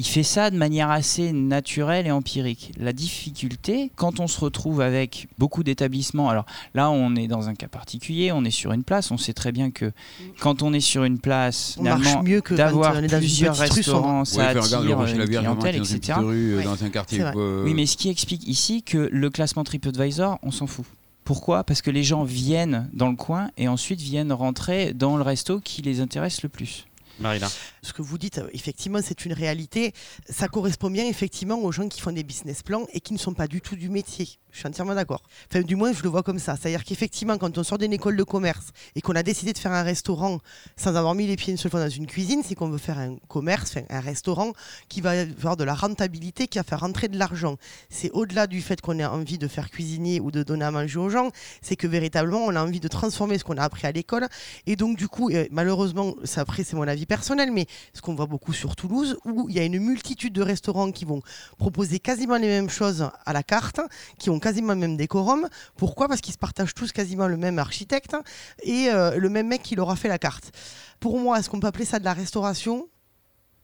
il 0.00 0.06
fait 0.06 0.22
ça 0.22 0.50
de 0.50 0.56
manière 0.56 0.90
assez 0.90 1.30
naturelle 1.30 2.06
et 2.06 2.10
empirique. 2.10 2.72
La 2.78 2.94
difficulté, 2.94 3.92
quand 3.96 4.18
on 4.18 4.28
se 4.28 4.40
retrouve 4.40 4.80
avec 4.80 5.28
beaucoup 5.38 5.62
d'établissements, 5.62 6.30
alors 6.30 6.46
là 6.74 6.90
on 6.90 7.14
est 7.16 7.26
dans 7.26 7.50
un 7.50 7.54
cas 7.54 7.68
particulier, 7.68 8.32
on 8.32 8.42
est 8.46 8.50
sur 8.50 8.72
une 8.72 8.82
place, 8.82 9.10
on 9.10 9.18
sait 9.18 9.34
très 9.34 9.52
bien 9.52 9.70
que 9.70 9.92
quand 10.40 10.62
on 10.62 10.72
est 10.72 10.80
sur 10.80 11.04
une 11.04 11.18
place, 11.18 11.76
On 11.78 11.82
marche 11.82 12.00
finalement, 12.00 12.22
mieux 12.22 12.40
que 12.40 12.54
quand 12.54 12.56
d'avoir 12.56 12.94
plusieurs 13.02 13.54
restaurants, 13.54 14.24
ça 14.24 14.48
attire 14.48 15.04
une 15.04 15.26
clientèle, 15.26 15.76
etc. 15.76 15.98
petite 15.98 16.14
rue, 16.16 16.56
Ouais. 16.56 16.64
dans 16.64 16.82
un 16.82 16.88
quartier. 16.88 17.20
Euh, 17.20 17.62
Oui, 17.64 17.74
mais 17.74 17.84
ce 17.84 17.98
qui 17.98 18.08
explique 18.08 18.48
ici 18.48 18.82
que 18.82 19.06
le 19.12 19.28
classement 19.28 19.64
TripAdvisor, 19.64 20.38
on 20.42 20.50
s'en 20.50 20.66
fout. 20.66 20.86
Pourquoi? 21.24 21.62
Parce 21.62 21.82
que 21.82 21.90
les 21.90 22.04
gens 22.04 22.24
viennent 22.24 22.88
dans 22.94 23.10
le 23.10 23.16
coin 23.16 23.50
et 23.58 23.68
ensuite 23.68 24.00
viennent 24.00 24.32
rentrer 24.32 24.94
dans 24.94 25.18
le 25.18 25.22
resto 25.22 25.60
qui 25.60 25.82
les 25.82 26.00
intéresse 26.00 26.42
le 26.42 26.48
plus. 26.48 26.86
Marina. 27.20 27.48
Ce 27.82 27.92
que 27.92 28.02
vous 28.02 28.18
dites, 28.18 28.38
euh, 28.38 28.48
effectivement, 28.52 29.00
c'est 29.02 29.24
une 29.24 29.32
réalité. 29.32 29.94
Ça 30.28 30.48
correspond 30.48 30.90
bien 30.90 31.06
effectivement 31.06 31.58
aux 31.58 31.72
gens 31.72 31.88
qui 31.88 32.00
font 32.00 32.12
des 32.12 32.22
business 32.22 32.62
plans 32.62 32.86
et 32.92 33.00
qui 33.00 33.12
ne 33.12 33.18
sont 33.18 33.34
pas 33.34 33.46
du 33.46 33.60
tout 33.60 33.76
du 33.76 33.88
métier. 33.88 34.28
Je 34.52 34.58
suis 34.58 34.68
entièrement 34.68 34.94
d'accord. 34.94 35.22
Enfin, 35.50 35.62
du 35.62 35.76
moins, 35.76 35.92
je 35.92 36.02
le 36.02 36.08
vois 36.08 36.22
comme 36.22 36.38
ça. 36.38 36.56
C'est-à-dire 36.56 36.84
qu'effectivement, 36.84 37.38
quand 37.38 37.56
on 37.56 37.62
sort 37.62 37.78
d'une 37.78 37.92
école 37.92 38.16
de 38.16 38.22
commerce 38.24 38.66
et 38.96 39.00
qu'on 39.00 39.14
a 39.14 39.22
décidé 39.22 39.52
de 39.52 39.58
faire 39.58 39.72
un 39.72 39.82
restaurant 39.82 40.38
sans 40.76 40.96
avoir 40.96 41.14
mis 41.14 41.26
les 41.26 41.36
pieds 41.36 41.52
une 41.52 41.56
seule 41.56 41.70
fois 41.70 41.80
dans 41.80 41.88
une 41.88 42.06
cuisine, 42.06 42.42
c'est 42.44 42.54
qu'on 42.54 42.68
veut 42.68 42.78
faire 42.78 42.98
un 42.98 43.16
commerce, 43.28 43.76
un 43.88 44.00
restaurant 44.00 44.52
qui 44.88 45.00
va 45.00 45.20
avoir 45.20 45.56
de 45.56 45.64
la 45.64 45.74
rentabilité, 45.74 46.48
qui 46.48 46.58
va 46.58 46.64
faire 46.64 46.80
rentrer 46.80 47.08
de 47.08 47.18
l'argent. 47.18 47.56
C'est 47.88 48.10
au-delà 48.10 48.46
du 48.46 48.60
fait 48.60 48.80
qu'on 48.80 48.98
ait 48.98 49.04
envie 49.04 49.38
de 49.38 49.46
faire 49.46 49.70
cuisiner 49.70 50.20
ou 50.20 50.30
de 50.30 50.42
donner 50.42 50.64
à 50.64 50.70
manger 50.70 50.98
aux 50.98 51.10
gens, 51.10 51.30
c'est 51.62 51.76
que 51.76 51.86
véritablement, 51.86 52.44
on 52.44 52.56
a 52.56 52.62
envie 52.62 52.80
de 52.80 52.88
transformer 52.88 53.38
ce 53.38 53.44
qu'on 53.44 53.56
a 53.56 53.62
appris 53.62 53.86
à 53.86 53.92
l'école. 53.92 54.26
Et 54.66 54.76
donc, 54.76 54.96
du 54.96 55.08
coup, 55.08 55.30
euh, 55.30 55.46
malheureusement, 55.50 56.16
ça, 56.24 56.40
après, 56.40 56.64
c'est 56.64 56.76
mon 56.76 56.88
avis 56.88 57.06
personnel, 57.06 57.52
mais 57.52 57.66
ce 57.94 58.00
qu'on 58.00 58.14
voit 58.14 58.26
beaucoup 58.26 58.52
sur 58.52 58.76
Toulouse, 58.76 59.18
où 59.24 59.48
il 59.48 59.56
y 59.56 59.58
a 59.58 59.64
une 59.64 59.78
multitude 59.78 60.32
de 60.32 60.42
restaurants 60.42 60.92
qui 60.92 61.04
vont 61.04 61.22
proposer 61.58 61.98
quasiment 61.98 62.36
les 62.36 62.48
mêmes 62.48 62.70
choses 62.70 63.10
à 63.26 63.32
la 63.32 63.42
carte, 63.42 63.80
qui 64.18 64.30
ont 64.30 64.38
quasiment 64.38 64.74
le 64.74 64.80
même 64.80 64.96
décorum. 64.96 65.48
Pourquoi? 65.76 66.08
Parce 66.08 66.20
qu'ils 66.20 66.34
se 66.34 66.38
partagent 66.38 66.74
tous 66.74 66.92
quasiment 66.92 67.28
le 67.28 67.36
même 67.36 67.58
architecte 67.58 68.16
et 68.62 68.88
euh, 68.88 69.16
le 69.16 69.28
même 69.28 69.48
mec 69.48 69.62
qui 69.62 69.76
leur 69.76 69.90
a 69.90 69.96
fait 69.96 70.08
la 70.08 70.18
carte. 70.18 70.52
Pour 71.00 71.18
moi, 71.18 71.38
est-ce 71.38 71.48
qu'on 71.48 71.60
peut 71.60 71.66
appeler 71.66 71.84
ça 71.84 71.98
de 71.98 72.04
la 72.04 72.12
restauration? 72.12 72.88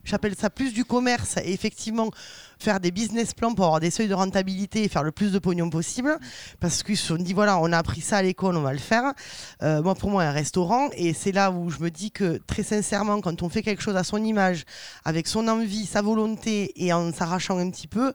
J'appelle 0.06 0.36
ça 0.36 0.50
plus 0.50 0.72
du 0.72 0.84
commerce 0.84 1.36
et 1.44 1.52
effectivement 1.52 2.10
faire 2.58 2.78
des 2.78 2.92
business 2.92 3.34
plans 3.34 3.54
pour 3.54 3.64
avoir 3.64 3.80
des 3.80 3.90
seuils 3.90 4.06
de 4.06 4.14
rentabilité 4.14 4.84
et 4.84 4.88
faire 4.88 5.02
le 5.02 5.10
plus 5.10 5.32
de 5.32 5.38
pognon 5.40 5.68
possible. 5.68 6.16
Parce 6.60 6.82
si 6.82 7.12
on 7.12 7.16
dit 7.16 7.32
voilà, 7.32 7.58
on 7.58 7.72
a 7.72 7.78
appris 7.78 8.00
ça 8.00 8.18
à 8.18 8.22
l'école, 8.22 8.56
on 8.56 8.62
va 8.62 8.72
le 8.72 8.78
faire. 8.78 9.12
Euh, 9.62 9.82
moi, 9.82 9.96
pour 9.96 10.10
moi, 10.10 10.22
un 10.22 10.30
restaurant, 10.30 10.88
et 10.92 11.12
c'est 11.12 11.32
là 11.32 11.50
où 11.50 11.70
je 11.70 11.80
me 11.80 11.90
dis 11.90 12.12
que 12.12 12.40
très 12.46 12.62
sincèrement, 12.62 13.20
quand 13.20 13.42
on 13.42 13.48
fait 13.48 13.62
quelque 13.62 13.82
chose 13.82 13.96
à 13.96 14.04
son 14.04 14.22
image, 14.22 14.64
avec 15.04 15.26
son 15.26 15.48
envie, 15.48 15.86
sa 15.86 16.02
volonté 16.02 16.72
et 16.76 16.92
en 16.92 17.12
s'arrachant 17.12 17.58
un 17.58 17.68
petit 17.70 17.88
peu, 17.88 18.12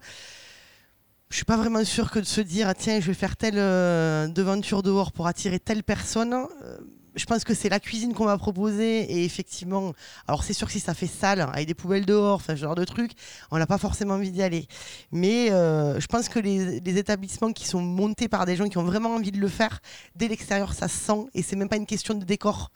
je 1.29 1.35
suis 1.35 1.45
pas 1.45 1.57
vraiment 1.57 1.83
sûr 1.83 2.09
que 2.09 2.19
de 2.19 2.25
se 2.25 2.41
dire 2.41 2.73
tiens, 2.77 3.01
je 3.01 3.07
vais 3.07 3.13
faire 3.13 3.35
telle 3.35 3.57
euh, 3.57 4.27
devanture 4.27 4.81
dehors 4.81 5.11
pour 5.11 5.27
attirer 5.27 5.59
telle 5.59 5.83
personne. 5.83 6.33
euh, 6.33 6.77
je 7.15 7.25
pense 7.25 7.43
que 7.43 7.53
c'est 7.53 7.69
la 7.69 7.79
cuisine 7.79 8.13
qu'on 8.13 8.25
m'a 8.25 8.37
proposée 8.37 9.01
et 9.01 9.25
effectivement, 9.25 9.93
alors 10.27 10.43
c'est 10.43 10.53
sûr 10.53 10.67
que 10.67 10.73
si 10.73 10.79
ça 10.79 10.93
fait 10.93 11.07
sale 11.07 11.41
avec 11.41 11.67
des 11.67 11.73
poubelles 11.73 12.05
dehors, 12.05 12.35
enfin 12.35 12.55
ce 12.55 12.61
genre 12.61 12.75
de 12.75 12.85
truc, 12.85 13.11
on 13.51 13.57
n'a 13.57 13.67
pas 13.67 13.77
forcément 13.77 14.15
envie 14.15 14.31
d'y 14.31 14.41
aller. 14.43 14.67
Mais 15.11 15.51
euh, 15.51 15.99
je 15.99 16.07
pense 16.07 16.29
que 16.29 16.39
les, 16.39 16.79
les 16.79 16.97
établissements 16.97 17.51
qui 17.51 17.67
sont 17.67 17.81
montés 17.81 18.27
par 18.27 18.45
des 18.45 18.55
gens 18.55 18.69
qui 18.69 18.77
ont 18.77 18.83
vraiment 18.83 19.15
envie 19.15 19.31
de 19.31 19.39
le 19.39 19.47
faire, 19.47 19.79
dès 20.15 20.27
l'extérieur 20.27 20.73
ça 20.73 20.87
se 20.87 20.97
sent 20.97 21.27
et 21.33 21.41
c'est 21.41 21.55
même 21.55 21.69
pas 21.69 21.77
une 21.77 21.85
question 21.85 22.13
de 22.13 22.23
décor. 22.23 22.71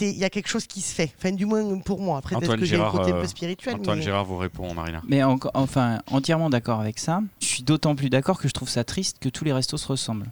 Il 0.00 0.16
y 0.16 0.24
a 0.24 0.30
quelque 0.30 0.48
chose 0.48 0.66
qui 0.66 0.80
se 0.80 0.94
fait. 0.94 1.12
Enfin 1.18 1.32
du 1.32 1.44
moins 1.44 1.78
pour 1.80 2.00
moi. 2.00 2.18
Après 2.18 2.34
peut-être 2.34 2.44
Antoine 2.44 2.60
que 2.60 2.66
j'ai 2.66 2.76
un 2.76 2.78
Gérard, 2.78 2.92
côté 2.92 3.12
un 3.12 3.16
euh, 3.16 3.20
peu 3.20 3.26
spirituel. 3.26 3.74
Antoine 3.74 3.98
mais- 3.98 4.04
Gérard 4.04 4.24
vous 4.24 4.38
répond, 4.38 4.72
Marina. 4.72 5.02
Mais 5.06 5.22
enfin, 5.22 6.00
entièrement 6.10 6.48
d'accord 6.48 6.80
avec 6.80 6.98
ça. 6.98 7.20
Je 7.40 7.46
suis 7.46 7.62
d'autant 7.62 7.94
plus 7.94 8.08
d'accord 8.08 8.38
que 8.38 8.48
je 8.48 8.54
trouve 8.54 8.68
ça 8.70 8.84
triste 8.84 9.18
que 9.18 9.28
tous 9.28 9.44
les 9.44 9.52
restos 9.52 9.76
se 9.76 9.88
ressemblent. 9.88 10.30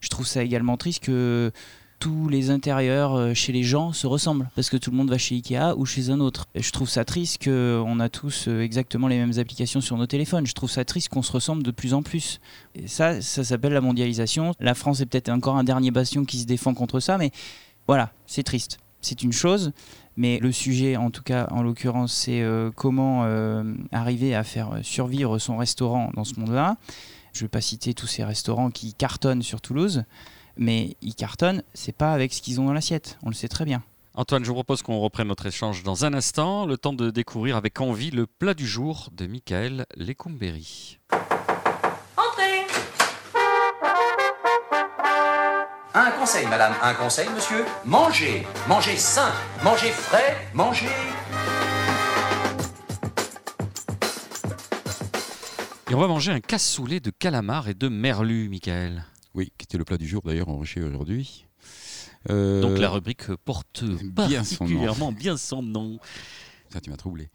Je 0.00 0.08
trouve 0.10 0.26
ça 0.26 0.42
également 0.42 0.76
triste 0.76 1.02
que 1.02 1.50
tous 2.04 2.28
les 2.28 2.50
intérieurs 2.50 3.14
euh, 3.14 3.32
chez 3.32 3.50
les 3.50 3.62
gens 3.62 3.94
se 3.94 4.06
ressemblent 4.06 4.50
parce 4.54 4.68
que 4.68 4.76
tout 4.76 4.90
le 4.90 4.96
monde 4.98 5.08
va 5.08 5.16
chez 5.16 5.36
Ikea 5.36 5.74
ou 5.78 5.86
chez 5.86 6.10
un 6.10 6.20
autre. 6.20 6.44
Et 6.54 6.60
je 6.60 6.70
trouve 6.70 6.86
ça 6.86 7.02
triste 7.06 7.42
qu'on 7.42 7.98
a 7.98 8.10
tous 8.10 8.46
euh, 8.46 8.60
exactement 8.60 9.08
les 9.08 9.16
mêmes 9.16 9.38
applications 9.38 9.80
sur 9.80 9.96
nos 9.96 10.06
téléphones. 10.06 10.46
Je 10.46 10.52
trouve 10.52 10.70
ça 10.70 10.84
triste 10.84 11.08
qu'on 11.08 11.22
se 11.22 11.32
ressemble 11.32 11.62
de 11.62 11.70
plus 11.70 11.94
en 11.94 12.02
plus. 12.02 12.40
Ça, 12.84 13.22
ça 13.22 13.42
s'appelle 13.42 13.72
la 13.72 13.80
mondialisation. 13.80 14.52
La 14.60 14.74
France 14.74 15.00
est 15.00 15.06
peut-être 15.06 15.30
encore 15.30 15.56
un 15.56 15.64
dernier 15.64 15.90
bastion 15.90 16.26
qui 16.26 16.40
se 16.40 16.44
défend 16.44 16.74
contre 16.74 17.00
ça, 17.00 17.16
mais 17.16 17.30
voilà, 17.86 18.12
c'est 18.26 18.42
triste. 18.42 18.80
C'est 19.00 19.22
une 19.22 19.32
chose, 19.32 19.72
mais 20.18 20.38
le 20.40 20.52
sujet, 20.52 20.96
en 20.96 21.10
tout 21.10 21.22
cas, 21.22 21.48
en 21.52 21.62
l'occurrence, 21.62 22.12
c'est 22.12 22.42
euh, 22.42 22.70
comment 22.74 23.22
euh, 23.24 23.64
arriver 23.92 24.34
à 24.34 24.44
faire 24.44 24.80
survivre 24.82 25.38
son 25.38 25.56
restaurant 25.56 26.10
dans 26.14 26.24
ce 26.24 26.38
monde-là. 26.38 26.76
Je 27.32 27.38
ne 27.38 27.44
vais 27.44 27.50
pas 27.50 27.62
citer 27.62 27.94
tous 27.94 28.08
ces 28.08 28.24
restaurants 28.24 28.70
qui 28.70 28.92
cartonnent 28.92 29.42
sur 29.42 29.62
Toulouse, 29.62 30.04
mais 30.56 30.96
ils 31.02 31.14
cartonnent, 31.14 31.62
c'est 31.74 31.96
pas 31.96 32.12
avec 32.12 32.32
ce 32.32 32.42
qu'ils 32.42 32.60
ont 32.60 32.66
dans 32.66 32.72
l'assiette. 32.72 33.18
On 33.22 33.28
le 33.28 33.34
sait 33.34 33.48
très 33.48 33.64
bien. 33.64 33.82
Antoine, 34.16 34.44
je 34.44 34.48
vous 34.48 34.54
propose 34.54 34.82
qu'on 34.82 35.00
reprenne 35.00 35.26
notre 35.26 35.46
échange 35.46 35.82
dans 35.82 36.04
un 36.04 36.14
instant, 36.14 36.66
le 36.66 36.78
temps 36.78 36.92
de 36.92 37.10
découvrir 37.10 37.56
avec 37.56 37.80
envie 37.80 38.12
le 38.12 38.28
plat 38.28 38.54
du 38.54 38.64
jour 38.64 39.08
de 39.12 39.26
Michael 39.26 39.86
Lecumberi. 39.96 41.00
Entrez 42.16 42.64
Un 45.94 46.10
conseil, 46.12 46.46
madame, 46.46 46.74
un 46.80 46.94
conseil, 46.94 47.28
monsieur. 47.34 47.64
Mangez, 47.84 48.46
mangez 48.68 48.96
sain, 48.96 49.32
mangez 49.64 49.90
frais, 49.90 50.36
mangez. 50.54 50.86
Et 55.90 55.94
on 55.94 55.98
va 55.98 56.06
manger 56.06 56.30
un 56.30 56.40
cassoulet 56.40 57.00
de 57.00 57.10
calamar 57.10 57.68
et 57.68 57.74
de 57.74 57.88
merlu, 57.88 58.48
Michael. 58.48 59.04
Oui, 59.34 59.52
qui 59.58 59.64
était 59.64 59.78
le 59.78 59.84
plat 59.84 59.96
du 59.98 60.06
jour 60.06 60.22
d'ailleurs 60.24 60.48
enrichi 60.48 60.80
aujourd'hui. 60.80 61.46
Euh, 62.30 62.60
Donc 62.62 62.78
la 62.78 62.90
rubrique 62.90 63.26
porte 63.44 63.84
bien 63.84 64.44
son 64.44 64.64
nom. 64.64 64.70
particulièrement 64.70 65.12
bien 65.12 65.36
son 65.36 65.62
nom. 65.62 65.98
Ça, 66.70 66.80
tu 66.80 66.90
m'as 66.90 66.96
troublé. 66.96 67.28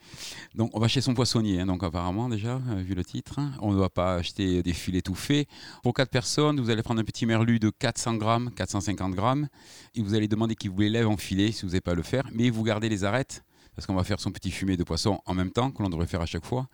Donc, 0.53 0.69
on 0.73 0.79
va 0.81 0.89
chez 0.89 0.99
son 0.99 1.13
poissonnier, 1.13 1.61
hein, 1.61 1.65
donc 1.65 1.81
apparemment 1.83 2.27
déjà, 2.27 2.59
euh, 2.71 2.81
vu 2.81 2.93
le 2.93 3.05
titre. 3.05 3.39
hein. 3.39 3.51
On 3.61 3.71
ne 3.71 3.77
va 3.79 3.87
pas 3.89 4.15
acheter 4.15 4.61
des 4.63 4.73
filets 4.73 5.01
tout 5.01 5.15
faits. 5.15 5.47
Pour 5.81 5.93
4 5.93 6.09
personnes, 6.09 6.59
vous 6.59 6.69
allez 6.69 6.83
prendre 6.83 6.99
un 6.99 7.05
petit 7.05 7.25
merlu 7.25 7.57
de 7.57 7.69
400 7.69 8.15
grammes, 8.15 8.51
450 8.55 9.13
grammes, 9.15 9.47
et 9.95 10.01
vous 10.01 10.13
allez 10.13 10.27
demander 10.27 10.55
qu'il 10.55 10.71
vous 10.71 10.81
les 10.81 10.89
lève 10.89 11.07
en 11.07 11.15
filet 11.15 11.53
si 11.53 11.61
vous 11.61 11.69
n'avez 11.69 11.79
pas 11.81 11.91
à 11.91 11.95
le 11.95 12.03
faire, 12.03 12.27
mais 12.33 12.49
vous 12.49 12.63
gardez 12.63 12.89
les 12.89 13.05
arêtes, 13.05 13.45
parce 13.75 13.85
qu'on 13.87 13.93
va 13.95 14.03
faire 14.03 14.19
son 14.19 14.31
petit 14.31 14.51
fumet 14.51 14.75
de 14.75 14.83
poisson 14.83 15.21
en 15.25 15.33
même 15.33 15.51
temps, 15.51 15.71
que 15.71 15.81
l'on 15.83 15.89
devrait 15.89 16.07
faire 16.07 16.21
à 16.21 16.25
chaque 16.25 16.45
fois. 16.45 16.67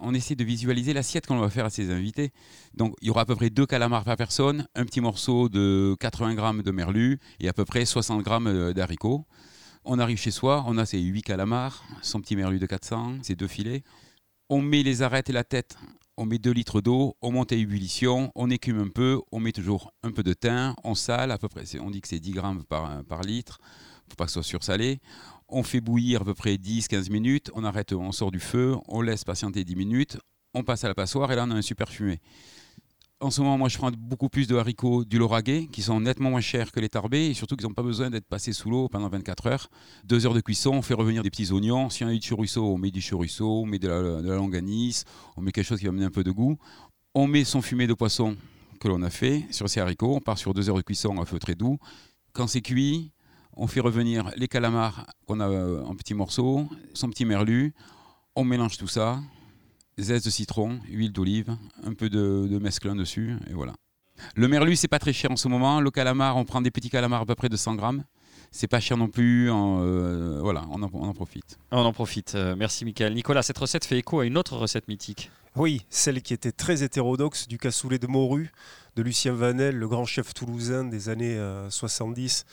On 0.00 0.14
essaie 0.14 0.34
de 0.34 0.44
visualiser 0.44 0.92
l'assiette 0.92 1.26
qu'on 1.26 1.38
va 1.38 1.50
faire 1.50 1.64
à 1.64 1.70
ses 1.70 1.90
invités. 1.90 2.32
Donc, 2.74 2.94
il 3.00 3.08
y 3.08 3.10
aura 3.10 3.22
à 3.22 3.24
peu 3.24 3.36
près 3.36 3.50
deux 3.50 3.66
calamars 3.66 4.04
par 4.04 4.16
personne, 4.16 4.66
un 4.74 4.84
petit 4.84 5.00
morceau 5.00 5.48
de 5.48 5.96
80 6.00 6.34
grammes 6.34 6.62
de 6.62 6.70
merlu 6.70 7.18
et 7.40 7.48
à 7.48 7.52
peu 7.52 7.64
près 7.64 7.84
60 7.84 8.22
grammes 8.22 8.46
euh, 8.46 8.72
d'haricots. 8.72 9.26
On 9.84 9.98
arrive 9.98 10.18
chez 10.18 10.30
soi, 10.30 10.64
on 10.66 10.78
a 10.78 10.86
ses 10.86 10.98
8 11.00 11.22
calamars, 11.22 11.84
son 12.02 12.20
petit 12.20 12.36
merlu 12.36 12.58
de 12.58 12.66
400, 12.66 13.18
ses 13.22 13.36
deux 13.36 13.46
filets. 13.46 13.84
On 14.48 14.60
met 14.60 14.82
les 14.82 15.02
arêtes 15.02 15.30
et 15.30 15.32
la 15.32 15.44
tête, 15.44 15.76
on 16.16 16.26
met 16.26 16.38
2 16.38 16.50
litres 16.50 16.80
d'eau, 16.80 17.16
on 17.22 17.30
monte 17.30 17.52
à 17.52 17.56
ébullition, 17.56 18.32
on 18.34 18.50
écume 18.50 18.80
un 18.80 18.88
peu, 18.88 19.20
on 19.32 19.38
met 19.38 19.52
toujours 19.52 19.92
un 20.02 20.10
peu 20.10 20.22
de 20.22 20.32
thym, 20.32 20.74
on 20.82 20.94
sale, 20.94 21.30
à 21.30 21.38
peu 21.38 21.48
près, 21.48 21.64
on 21.80 21.90
dit 21.90 22.00
que 22.00 22.08
c'est 22.08 22.18
10 22.18 22.32
grammes 22.32 22.64
par, 22.64 23.04
par 23.04 23.22
litre, 23.22 23.60
faut 24.08 24.16
pas 24.16 24.24
que 24.24 24.30
ce 24.30 24.42
soit 24.42 24.48
sursalé. 24.48 25.00
On 25.48 25.62
fait 25.62 25.80
bouillir 25.80 26.22
à 26.22 26.24
peu 26.24 26.34
près 26.34 26.54
10-15 26.56 27.10
minutes, 27.10 27.50
on 27.54 27.64
arrête, 27.64 27.92
on 27.92 28.12
sort 28.12 28.30
du 28.30 28.40
feu, 28.40 28.76
on 28.88 29.00
laisse 29.00 29.24
patienter 29.24 29.64
10 29.64 29.76
minutes, 29.76 30.18
on 30.54 30.64
passe 30.64 30.84
à 30.84 30.88
la 30.88 30.94
passoire 30.94 31.30
et 31.30 31.36
là 31.36 31.44
on 31.46 31.50
a 31.52 31.54
un 31.54 31.62
super 31.62 31.88
fumé. 31.88 32.20
En 33.18 33.30
ce 33.30 33.40
moment, 33.40 33.56
moi, 33.56 33.70
je 33.70 33.78
prends 33.78 33.90
beaucoup 33.90 34.28
plus 34.28 34.46
de 34.46 34.56
haricots 34.56 35.06
du 35.06 35.16
Lauragais, 35.16 35.68
qui 35.72 35.80
sont 35.80 36.00
nettement 36.00 36.28
moins 36.28 36.42
chers 36.42 36.70
que 36.70 36.80
les 36.80 36.90
tarbés, 36.90 37.28
et 37.28 37.34
surtout 37.34 37.56
qu'ils 37.56 37.66
n'ont 37.66 37.72
pas 37.72 37.82
besoin 37.82 38.10
d'être 38.10 38.26
passés 38.26 38.52
sous 38.52 38.68
l'eau 38.68 38.90
pendant 38.90 39.08
24 39.08 39.46
heures. 39.46 39.70
Deux 40.04 40.26
heures 40.26 40.34
de 40.34 40.42
cuisson, 40.42 40.72
on 40.72 40.82
fait 40.82 40.92
revenir 40.92 41.22
des 41.22 41.30
petits 41.30 41.50
oignons. 41.50 41.88
Si 41.88 42.04
on 42.04 42.08
a 42.08 42.12
du 42.12 42.20
chorizo, 42.20 42.62
on 42.62 42.76
met 42.76 42.90
du 42.90 43.00
chorizo, 43.00 43.62
on 43.62 43.64
met 43.64 43.78
de 43.78 43.88
la, 43.88 44.20
de 44.20 44.30
la 44.30 44.38
on 44.38 45.40
met 45.40 45.50
quelque 45.50 45.64
chose 45.64 45.78
qui 45.78 45.86
va 45.86 45.92
amener 45.92 46.04
un 46.04 46.10
peu 46.10 46.24
de 46.24 46.30
goût. 46.30 46.58
On 47.14 47.26
met 47.26 47.44
son 47.44 47.62
fumet 47.62 47.86
de 47.86 47.94
poisson 47.94 48.36
que 48.80 48.88
l'on 48.88 49.00
a 49.00 49.08
fait 49.08 49.46
sur 49.50 49.66
ces 49.70 49.80
haricots. 49.80 50.16
On 50.16 50.20
part 50.20 50.36
sur 50.36 50.52
deux 50.52 50.68
heures 50.68 50.76
de 50.76 50.82
cuisson 50.82 51.18
à 51.18 51.24
feu 51.24 51.38
très 51.38 51.54
doux. 51.54 51.78
Quand 52.34 52.46
c'est 52.46 52.60
cuit, 52.60 53.12
on 53.56 53.66
fait 53.66 53.80
revenir 53.80 54.30
les 54.36 54.48
calamars 54.48 55.06
qu'on 55.26 55.40
a 55.40 55.48
euh, 55.48 55.82
en 55.84 55.94
petits 55.94 56.14
morceaux, 56.14 56.68
son 56.94 57.08
petit 57.08 57.24
merlu. 57.24 57.74
On 58.34 58.44
mélange 58.44 58.76
tout 58.76 58.88
ça, 58.88 59.20
zeste 59.98 60.26
de 60.26 60.30
citron, 60.30 60.78
huile 60.88 61.12
d'olive, 61.12 61.56
un 61.84 61.94
peu 61.94 62.10
de, 62.10 62.46
de 62.50 62.58
mesclun 62.58 62.94
dessus, 62.94 63.34
et 63.48 63.54
voilà. 63.54 63.74
Le 64.34 64.48
merlu, 64.48 64.76
c'est 64.76 64.88
pas 64.88 64.98
très 64.98 65.12
cher 65.12 65.30
en 65.30 65.36
ce 65.36 65.48
moment. 65.48 65.80
Le 65.80 65.90
calamar, 65.90 66.36
on 66.36 66.44
prend 66.44 66.60
des 66.60 66.70
petits 66.70 66.90
calamars 66.90 67.22
à 67.22 67.26
peu 67.26 67.34
près 67.34 67.48
de 67.48 67.56
100 67.56 67.74
grammes. 67.74 68.04
C'est 68.50 68.68
pas 68.68 68.80
cher 68.80 68.96
non 68.96 69.08
plus. 69.08 69.50
en, 69.50 69.80
euh, 69.80 70.40
voilà, 70.40 70.64
on 70.70 70.82
en, 70.82 70.90
on 70.92 71.08
en 71.08 71.12
profite. 71.12 71.58
On 71.70 71.78
en 71.84 71.92
profite. 71.92 72.34
Euh, 72.34 72.54
merci, 72.56 72.84
Michael. 72.84 73.14
Nicolas, 73.14 73.42
cette 73.42 73.58
recette 73.58 73.84
fait 73.84 73.98
écho 73.98 74.20
à 74.20 74.26
une 74.26 74.38
autre 74.38 74.56
recette 74.56 74.88
mythique. 74.88 75.30
Oui, 75.56 75.82
celle 75.90 76.22
qui 76.22 76.34
était 76.34 76.52
très 76.52 76.82
hétérodoxe 76.82 77.48
du 77.48 77.58
cassoulet 77.58 77.98
de 77.98 78.06
morue 78.06 78.52
de 78.94 79.02
Lucien 79.02 79.32
Vanel, 79.32 79.76
le 79.76 79.88
grand 79.88 80.04
chef 80.04 80.32
toulousain 80.32 80.84
des 80.84 81.08
années 81.08 81.36
euh, 81.36 81.68
70 81.70 82.44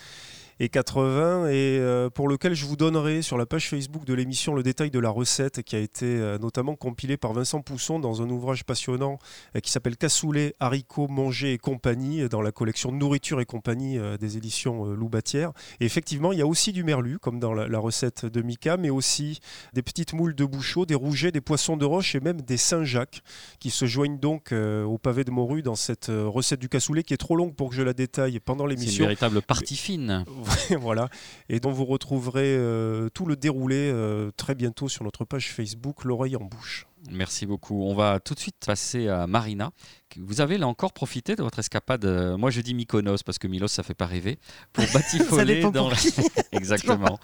et 0.60 0.70
80 0.70 1.47
et 1.47 1.51
euh, 1.80 2.10
pour 2.10 2.28
lequel 2.28 2.54
je 2.54 2.66
vous 2.66 2.76
donnerai 2.76 3.22
sur 3.22 3.38
la 3.38 3.45
page 3.45 3.70
Facebook 3.70 4.06
de 4.06 4.14
l'émission 4.14 4.54
le 4.54 4.64
détail 4.64 4.91
de 4.91 4.99
la 4.99 5.10
recette 5.10 5.64
qui 5.64 5.76
a 5.76 5.80
été 5.80 6.06
euh, 6.06 6.38
notamment 6.38 6.76
compilée 6.76 7.18
par 7.18 7.34
Vincent 7.34 7.62
Pousson 7.62 7.99
dans 7.99 8.22
un 8.22 8.30
ouvrage 8.30 8.64
passionnant 8.64 9.18
euh, 9.56 9.60
qui 9.60 9.72
s'appelle 9.72 9.97
Cassoulet, 9.97 10.54
haricots, 10.60 11.08
manger 11.08 11.54
et 11.54 11.58
compagnie 11.58 12.28
dans 12.30 12.41
la 12.41 12.51
collection 12.51 12.91
Nourriture 12.91 13.41
et 13.41 13.45
compagnie 13.45 13.97
des 14.20 14.38
éditions 14.38 14.86
Loubatière. 14.86 15.51
Et 15.80 15.86
effectivement, 15.86 16.32
il 16.32 16.39
y 16.39 16.41
a 16.41 16.47
aussi 16.47 16.72
du 16.72 16.84
merlu 16.84 17.20
comme 17.20 17.39
dans 17.39 17.54
la, 17.54 17.68
la 17.68 17.80
recette 17.80 18.26
de 18.26 18.41
Mika, 18.41 18.78
mais 18.78 18.89
aussi 18.89 19.39
des 19.74 19.82
petites 19.82 20.14
moules 20.14 20.36
de 20.36 20.45
bouchot, 20.45 20.86
des 20.86 20.95
rougets, 20.95 21.32
des 21.32 21.41
poissons 21.41 21.78
de 21.78 21.86
roche 21.86 22.16
et 22.16 22.20
même 22.20 22.41
des 22.41 22.58
Saint-Jacques 22.58 23.22
qui 23.60 23.70
se 23.70 23.86
joignent 23.86 24.20
donc 24.20 24.51
au 24.51 24.97
pavé 24.97 25.24
de 25.24 25.32
morue 25.32 25.62
dans 25.62 25.76
cette 25.76 26.08
recette 26.10 26.60
du 26.60 26.70
cassoulet 26.70 27.04
qui 27.04 27.14
est 27.14 27.18
trop 27.18 27.36
longue 27.36 27.56
pour 27.56 27.70
que 27.70 27.76
je 27.76 27.82
la 27.82 27.93
détaille 27.93 28.39
pendant 28.39 28.66
C'est 28.68 28.74
une 28.74 28.80
l'émission. 28.80 29.04
véritable 29.06 29.41
partie 29.41 29.76
fine. 29.76 30.24
voilà, 30.80 31.10
et 31.49 31.60
dont 31.60 31.72
vous 31.72 31.86
retrouverez 31.86 32.56
euh, 32.58 33.10
tout 33.10 33.26
le 33.26 33.36
déroulé 33.36 33.76
euh, 33.91 34.32
très 34.38 34.56
bientôt 34.56 34.89
sur 34.89 35.04
notre 35.04 35.26
page 35.26 35.51
Facebook 35.51 36.04
L'oreille 36.06 36.36
en 36.36 36.43
bouche. 36.43 36.88
Merci 37.12 37.45
beaucoup. 37.45 37.84
On 37.84 37.93
va 37.95 38.20
tout 38.22 38.34
de 38.34 38.39
suite 38.39 38.56
passer 38.66 39.10
à 39.10 39.28
Marina. 39.28 39.72
Vous 40.18 40.39
avez 40.39 40.58
là 40.58 40.68
encore 40.68 40.93
profité 40.93 41.36
de 41.36 41.43
votre 41.43 41.60
escapade. 41.60 42.06
euh, 42.06 42.38
Moi, 42.38 42.49
je 42.49 42.62
dis 42.62 42.74
Mykonos 42.74 43.24
parce 43.26 43.38
que 43.38 43.47
Milos, 43.47 43.68
ça 43.68 43.84
fait 43.84 43.93
pas 43.93 44.06
rêver. 44.06 44.39
Pour 44.72 44.86
Ça 44.88 44.99
batifoler 44.99 45.62
dans 45.64 45.72
pour 45.72 45.89
la-. 45.89 45.97
Exactement. 46.54 47.20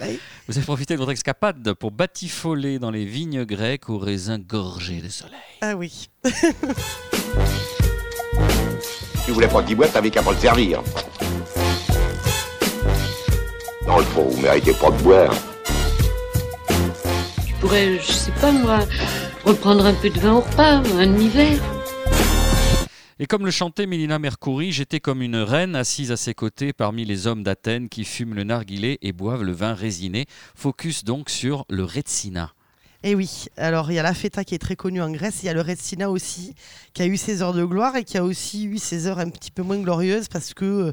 Vous 0.48 0.58
avez 0.58 0.66
profité 0.66 0.96
de 0.96 1.00
votre 1.00 1.12
escapade 1.12 1.74
pour 1.76 1.92
batifoler 1.92 2.78
dans 2.78 2.92
les 2.92 3.06
vignes 3.06 3.46
grecques 3.46 3.90
aux 3.90 4.00
raisins 4.00 4.40
gorgés 4.40 5.02
de 5.02 5.08
soleil. 5.10 5.40
Ah 5.62 5.76
oui. 5.76 6.10
Tu 9.26 9.32
voulais 9.32 9.48
pas 9.48 9.62
boîte, 9.62 9.94
t'avais 9.94 10.10
qu'à 10.10 10.24
pas 10.24 10.32
le 10.34 10.38
servir. 10.40 10.82
Dans 13.90 13.98
le 13.98 14.04
fond, 14.04 14.26
vous 14.26 14.40
méritez 14.40 14.72
pas 14.74 14.92
de 14.92 15.02
boire. 15.02 15.34
Tu 17.48 17.54
pourrais, 17.56 17.98
je 17.98 18.12
sais 18.12 18.32
pas 18.40 18.52
moi, 18.52 18.82
reprendre 19.44 19.84
un 19.84 19.96
peu 19.96 20.12
de 20.12 20.20
vin 20.20 20.34
au 20.34 20.42
repas, 20.42 20.74
un 20.74 21.08
demi-verre. 21.08 21.60
Et 23.18 23.26
comme 23.26 23.46
le 23.46 23.52
chantait 23.52 23.88
Mélina 23.88 24.20
Mercouri, 24.20 24.72
j'étais 24.72 25.00
comme 25.00 25.24
une 25.24 25.38
reine 25.38 25.76
assise 25.76 26.12
à 26.12 26.18
ses 26.18 26.36
côtés 26.36 26.72
parmi 26.72 27.04
les 27.04 27.26
hommes 27.26 27.42
d'Athènes 27.42 27.90
qui 27.90 28.06
fument 28.06 28.36
le 28.36 28.44
narguilé 28.44 29.00
et 29.02 29.12
boivent 29.12 29.42
le 29.42 29.54
vin 29.54 29.74
résiné. 29.74 30.28
Focus 30.54 31.04
donc 31.04 31.32
sur 31.32 31.66
le 31.68 31.84
Retsina. 31.84 32.54
Et 33.02 33.16
oui, 33.16 33.46
alors 33.58 33.90
il 33.92 33.96
y 33.96 34.00
a 34.00 34.04
la 34.04 34.14
feta 34.14 34.44
qui 34.44 34.54
est 34.54 34.60
très 34.60 34.76
connue 34.76 35.02
en 35.02 35.10
Grèce, 35.10 35.40
il 35.42 35.46
y 35.46 35.50
a 35.50 35.54
le 35.54 35.62
Retsina 35.62 36.12
aussi, 36.12 36.54
qui 36.94 37.02
a 37.02 37.06
eu 37.06 37.16
ses 37.16 37.42
heures 37.42 37.54
de 37.54 37.64
gloire 37.64 37.96
et 37.96 38.04
qui 38.04 38.18
a 38.18 38.26
aussi 38.26 38.66
eu 38.66 38.78
ses 38.78 39.08
heures 39.08 39.20
un 39.20 39.30
petit 39.30 39.52
peu 39.52 39.64
moins 39.64 39.80
glorieuses 39.80 40.28
parce 40.28 40.54
que 40.54 40.66
euh, 40.66 40.92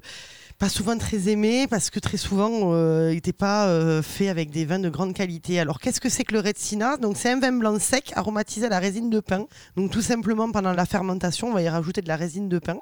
pas 0.58 0.68
souvent 0.70 0.96
très 0.96 1.28
aimé, 1.28 1.66
parce 1.68 1.90
que 1.90 2.00
très 2.00 2.16
souvent 2.16 2.72
euh, 2.72 3.10
il 3.10 3.16
n'était 3.16 3.32
pas 3.34 3.66
euh, 3.66 4.02
fait 4.02 4.28
avec 4.28 4.50
des 4.50 4.64
vins 4.64 4.78
de 4.78 4.88
grande 4.88 5.12
qualité. 5.12 5.60
Alors 5.60 5.80
qu'est-ce 5.80 6.00
que 6.00 6.08
c'est 6.08 6.24
que 6.24 6.32
le 6.32 6.40
Retsina? 6.40 6.96
Donc 6.96 7.16
c'est 7.18 7.30
un 7.30 7.38
vin 7.38 7.52
blanc 7.52 7.78
sec 7.78 8.12
aromatisé 8.16 8.66
à 8.66 8.68
la 8.70 8.78
résine 8.78 9.10
de 9.10 9.20
pin. 9.20 9.46
Donc 9.76 9.90
tout 9.90 10.00
simplement 10.00 10.50
pendant 10.50 10.72
la 10.72 10.86
fermentation, 10.86 11.48
on 11.48 11.52
va 11.52 11.62
y 11.62 11.68
rajouter 11.68 12.00
de 12.00 12.08
la 12.08 12.16
résine 12.16 12.48
de 12.48 12.58
pin. 12.58 12.78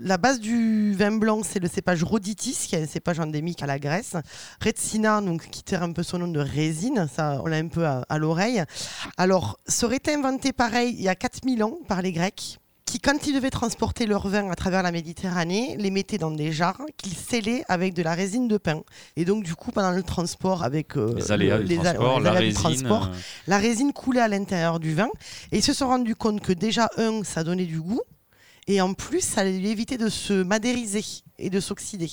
La 0.00 0.16
base 0.16 0.38
du 0.38 0.92
vin 0.94 1.10
blanc, 1.10 1.42
c'est 1.42 1.58
le 1.58 1.68
cépage 1.68 2.04
Rhoditis, 2.04 2.66
qui 2.68 2.76
est 2.76 2.82
un 2.82 2.86
cépage 2.86 3.18
endémique 3.18 3.62
à 3.62 3.66
la 3.66 3.80
Grèce. 3.80 4.14
Retsina, 4.60 5.20
donc, 5.20 5.50
qui 5.50 5.64
tire 5.64 5.82
un 5.82 5.92
peu 5.92 6.04
son 6.04 6.18
nom 6.18 6.28
de 6.28 6.40
résine, 6.40 7.08
ça 7.12 7.40
on 7.42 7.46
l'a 7.46 7.56
un 7.56 7.68
peu 7.68 7.84
à, 7.86 8.18
l'oreille. 8.18 8.62
Alors, 9.16 9.58
été 9.92 10.14
inventé 10.14 10.52
pareil 10.52 10.94
il 10.96 11.02
y 11.02 11.08
a 11.08 11.14
4000 11.16 11.64
ans 11.64 11.78
par 11.88 12.02
les 12.02 12.12
Grecs? 12.12 12.58
Qui, 12.90 13.00
quand 13.00 13.26
ils 13.26 13.34
devaient 13.34 13.50
transporter 13.50 14.06
leur 14.06 14.26
vin 14.28 14.50
à 14.50 14.54
travers 14.54 14.82
la 14.82 14.92
Méditerranée, 14.92 15.76
les 15.78 15.90
mettaient 15.90 16.18
dans 16.18 16.30
des 16.30 16.52
jarres 16.52 16.80
qu'ils 16.96 17.14
scellaient 17.16 17.62
avec 17.68 17.94
de 17.94 18.02
la 18.02 18.14
résine 18.14 18.48
de 18.48 18.56
pin. 18.56 18.82
Et 19.16 19.24
donc, 19.24 19.44
du 19.44 19.54
coup, 19.54 19.72
pendant 19.72 19.90
le 19.90 20.02
transport 20.02 20.62
avec 20.64 20.96
euh, 20.96 21.12
Les 21.16 21.30
aléas 21.32 21.58
le- 21.58 21.64
du 21.64 21.68
les 21.68 21.80
a- 21.80 21.94
transport, 21.94 22.12
ouais, 22.14 22.18
les 22.18 22.24
la 22.24 22.30
aléas 22.30 22.40
du 22.40 22.46
résine. 22.56 22.82
transport, 22.86 23.04
euh, 23.12 23.16
la 23.46 23.58
résine 23.58 23.92
coulait 23.92 24.20
à 24.20 24.28
l'intérieur 24.28 24.80
du 24.80 24.94
vin. 24.94 25.08
Et 25.52 25.58
ils 25.58 25.62
se 25.64 25.72
sont 25.72 25.88
rendus 25.88 26.14
compte 26.16 26.40
que 26.40 26.52
déjà, 26.52 26.88
un, 26.96 27.22
ça 27.24 27.44
donnait 27.44 27.66
du 27.66 27.80
goût. 27.80 28.00
Et 28.66 28.80
en 28.80 28.92
plus, 28.94 29.20
ça 29.22 29.44
lui 29.44 29.68
évitait 29.68 29.96
de 29.98 30.08
se 30.08 30.42
madériser 30.42 31.04
et 31.38 31.50
de 31.50 31.60
s'oxyder. 31.60 32.10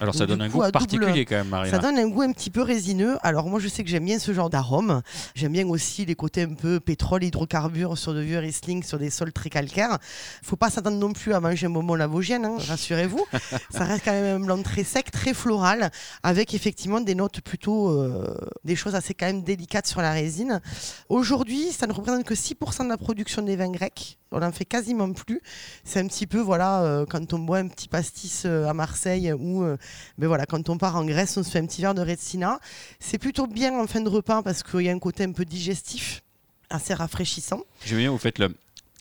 Alors 0.00 0.14
ça 0.14 0.26
donne 0.26 0.42
un 0.42 0.48
goût 0.48 0.60
double- 0.60 0.72
particulier 0.72 1.24
quand 1.24 1.36
même, 1.36 1.48
Marina. 1.48 1.70
Ça 1.76 1.82
donne 1.82 1.98
un 1.98 2.08
goût 2.08 2.22
un 2.22 2.32
petit 2.32 2.50
peu 2.50 2.62
résineux. 2.62 3.16
Alors 3.22 3.48
moi, 3.48 3.60
je 3.60 3.68
sais 3.68 3.82
que 3.84 3.90
j'aime 3.90 4.04
bien 4.04 4.18
ce 4.18 4.32
genre 4.32 4.50
d'arôme. 4.50 5.02
J'aime 5.34 5.52
bien 5.52 5.66
aussi 5.68 6.04
les 6.04 6.14
côtés 6.14 6.42
un 6.42 6.54
peu 6.54 6.80
pétrole, 6.80 7.24
hydrocarbures 7.24 7.98
sur 7.98 8.14
de 8.14 8.20
vieux 8.20 8.38
Riesling, 8.38 8.82
sur 8.82 8.98
des 8.98 9.10
sols 9.10 9.32
très 9.32 9.50
calcaires. 9.50 9.98
faut 10.42 10.56
pas 10.56 10.70
s'attendre 10.70 10.96
non 10.98 11.12
plus 11.12 11.32
à 11.34 11.40
manger 11.40 11.66
un 11.66 11.70
bonbon 11.70 11.94
lavogène, 11.94 12.44
hein, 12.44 12.56
rassurez-vous. 12.68 13.24
ça 13.70 13.84
reste 13.84 14.04
quand 14.04 14.12
même 14.12 14.42
un 14.42 14.44
blanc 14.44 14.62
très 14.62 14.84
sec, 14.84 15.10
très 15.10 15.34
floral, 15.34 15.90
avec 16.22 16.54
effectivement 16.54 17.00
des 17.00 17.14
notes 17.14 17.40
plutôt, 17.40 17.90
euh, 17.90 18.34
des 18.64 18.76
choses 18.76 18.94
assez 18.94 19.14
quand 19.14 19.26
même 19.26 19.42
délicates 19.42 19.86
sur 19.86 20.00
la 20.02 20.12
résine. 20.12 20.60
Aujourd'hui, 21.08 21.72
ça 21.72 21.86
ne 21.86 21.92
représente 21.92 22.24
que 22.24 22.34
6% 22.34 22.84
de 22.84 22.88
la 22.88 22.96
production 22.96 23.42
des 23.42 23.56
vins 23.56 23.70
grecs. 23.70 24.18
On 24.34 24.40
n'en 24.40 24.52
fait 24.52 24.64
quasiment 24.64 25.12
plus. 25.12 25.42
C'est 25.84 26.00
un 26.00 26.06
petit 26.06 26.26
peu, 26.26 26.38
voilà, 26.40 26.82
euh, 26.82 27.04
quand 27.08 27.32
on 27.34 27.38
boit 27.38 27.58
un 27.58 27.68
petit 27.68 27.86
pastis 27.88 28.44
euh, 28.46 28.51
à 28.52 28.74
Marseille 28.74 29.32
ou 29.32 29.62
euh, 29.62 29.76
ben 30.18 30.26
voilà, 30.26 30.46
quand 30.46 30.68
on 30.68 30.78
part 30.78 30.96
en 30.96 31.04
Grèce, 31.04 31.36
on 31.36 31.42
se 31.42 31.50
fait 31.50 31.58
un 31.58 31.66
petit 31.66 31.82
verre 31.82 31.94
de 31.94 32.02
Retsina. 32.02 32.60
C'est 33.00 33.18
plutôt 33.18 33.46
bien 33.46 33.78
en 33.78 33.86
fin 33.86 34.00
de 34.00 34.08
repas 34.08 34.42
parce 34.42 34.62
qu'il 34.62 34.82
y 34.82 34.88
a 34.88 34.92
un 34.92 34.98
côté 34.98 35.24
un 35.24 35.32
peu 35.32 35.44
digestif, 35.44 36.22
assez 36.70 36.94
rafraîchissant. 36.94 37.62
J'aime 37.84 37.98
bien, 37.98 38.10
vous 38.10 38.18
faites 38.18 38.38
le, 38.38 38.54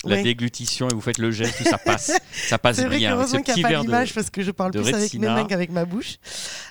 la 0.04 0.22
déglutition 0.22 0.88
et 0.90 0.94
vous 0.94 1.02
faites 1.02 1.18
le 1.18 1.32
geste, 1.32 1.60
où 1.62 1.64
ça 1.64 1.78
passe. 1.78 2.12
Ça 2.32 2.58
passe 2.58 2.78
C'est 2.78 2.86
vrai 2.86 2.98
bien. 2.98 3.12
ce 3.12 3.16
qu'heureusement 3.16 3.42
qu'il 3.44 3.56
n'y 3.56 3.66
a 3.66 3.70
pas 3.70 3.82
l'image 3.82 4.14
parce 4.16 4.30
que 4.30 4.42
je 4.42 4.52
parle 4.52 4.72
plus 4.72 4.94
avec 4.94 5.14
mes 5.14 5.28
mains 5.28 5.46
qu'avec 5.46 5.70
ma 5.72 5.86
bouche. 5.86 6.18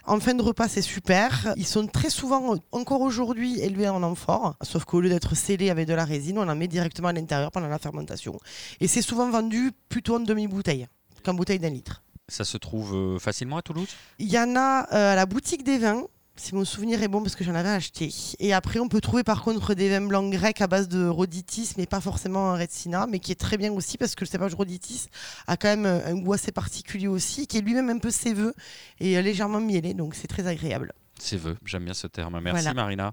En 0.05 0.18
fin 0.20 0.35
de 0.35 0.43
repas, 0.43 0.68
c'est 0.68 0.83
super. 0.83 1.55
Ils 1.57 1.66
sont 1.66 1.87
très 1.87 2.11
souvent, 2.11 2.57
encore 2.72 3.01
aujourd'hui, 3.01 3.61
élevés 3.61 3.89
en 3.89 4.03
amphore. 4.03 4.57
Sauf 4.62 4.85
qu'au 4.85 5.01
lieu 5.01 5.09
d'être 5.09 5.37
scellés 5.37 5.70
avec 5.70 5.87
de 5.87 5.95
la 5.95 6.05
résine, 6.05 6.39
on 6.39 6.49
en 6.49 6.57
met 6.57 6.68
directement 6.68 7.09
à 7.09 7.12
l'intérieur 7.12 7.51
pendant 7.51 7.68
la 7.68 7.78
fermentation. 7.78 8.39
Et 8.81 8.89
c'est 8.89 9.03
souvent 9.03 9.31
vendu 9.31 9.70
plutôt 9.89 10.16
en 10.16 10.20
demi-bouteille 10.20 10.89
qu'en 11.24 11.35
bouteille 11.35 11.59
d'un 11.59 11.70
litre. 11.70 12.03
Ça 12.31 12.45
se 12.45 12.57
trouve 12.57 12.95
euh, 12.95 13.18
facilement 13.18 13.59
à 13.59 13.62
Toulouse? 13.62 13.89
Il 14.18 14.31
y 14.31 14.39
en 14.39 14.57
a 14.57 14.87
euh, 14.93 15.12
à 15.12 15.14
la 15.14 15.26
boutique 15.26 15.64
des 15.64 15.78
vins. 15.78 16.05
Si 16.37 16.55
mon 16.55 16.64
souvenir 16.64 17.03
est 17.03 17.09
bon, 17.09 17.22
parce 17.22 17.37
que 17.37 17.45
j'en 17.45 17.55
avais 17.55 17.68
acheté. 17.68 18.11
Et 18.39 18.55
après, 18.55 18.81
on 18.81 18.89
peut 18.89 19.03
trouver 19.03 19.22
par 19.22 19.43
contre 19.43 19.74
des 19.74 19.91
vins 19.91 20.01
blancs 20.01 20.33
grecs 20.33 20.62
à 20.62 20.66
base 20.68 20.89
de 20.89 21.07
rhoditis, 21.07 21.74
mais 21.76 21.85
pas 21.85 22.01
forcément 22.01 22.53
un 22.53 22.55
retsina, 22.55 23.07
mais 23.07 23.18
qui 23.18 23.31
est 23.31 23.39
très 23.39 23.59
bien 23.59 23.70
aussi 23.72 23.99
parce 23.99 24.14
que 24.14 24.24
le 24.24 24.31
cépage 24.31 24.55
rhoditis 24.55 25.09
a 25.47 25.59
quand 25.59 25.68
même 25.68 25.85
un 25.85 26.14
goût 26.14 26.33
assez 26.33 26.51
particulier 26.51 27.09
aussi, 27.09 27.47
qui 27.47 27.59
est 27.59 27.61
lui-même 27.61 27.91
un 27.91 27.99
peu 27.99 28.11
séveux 28.11 28.55
et 29.01 29.18
euh, 29.18 29.20
légèrement 29.20 29.61
mielé, 29.61 29.93
donc 29.93 30.14
c'est 30.14 30.28
très 30.28 30.47
agréable. 30.47 30.95
Vœu, 31.33 31.59
j'aime 31.66 31.85
bien 31.85 31.93
ce 31.93 32.07
terme. 32.07 32.41
Merci 32.41 32.62
Voilà. 32.62 32.74
Marina. 32.74 33.12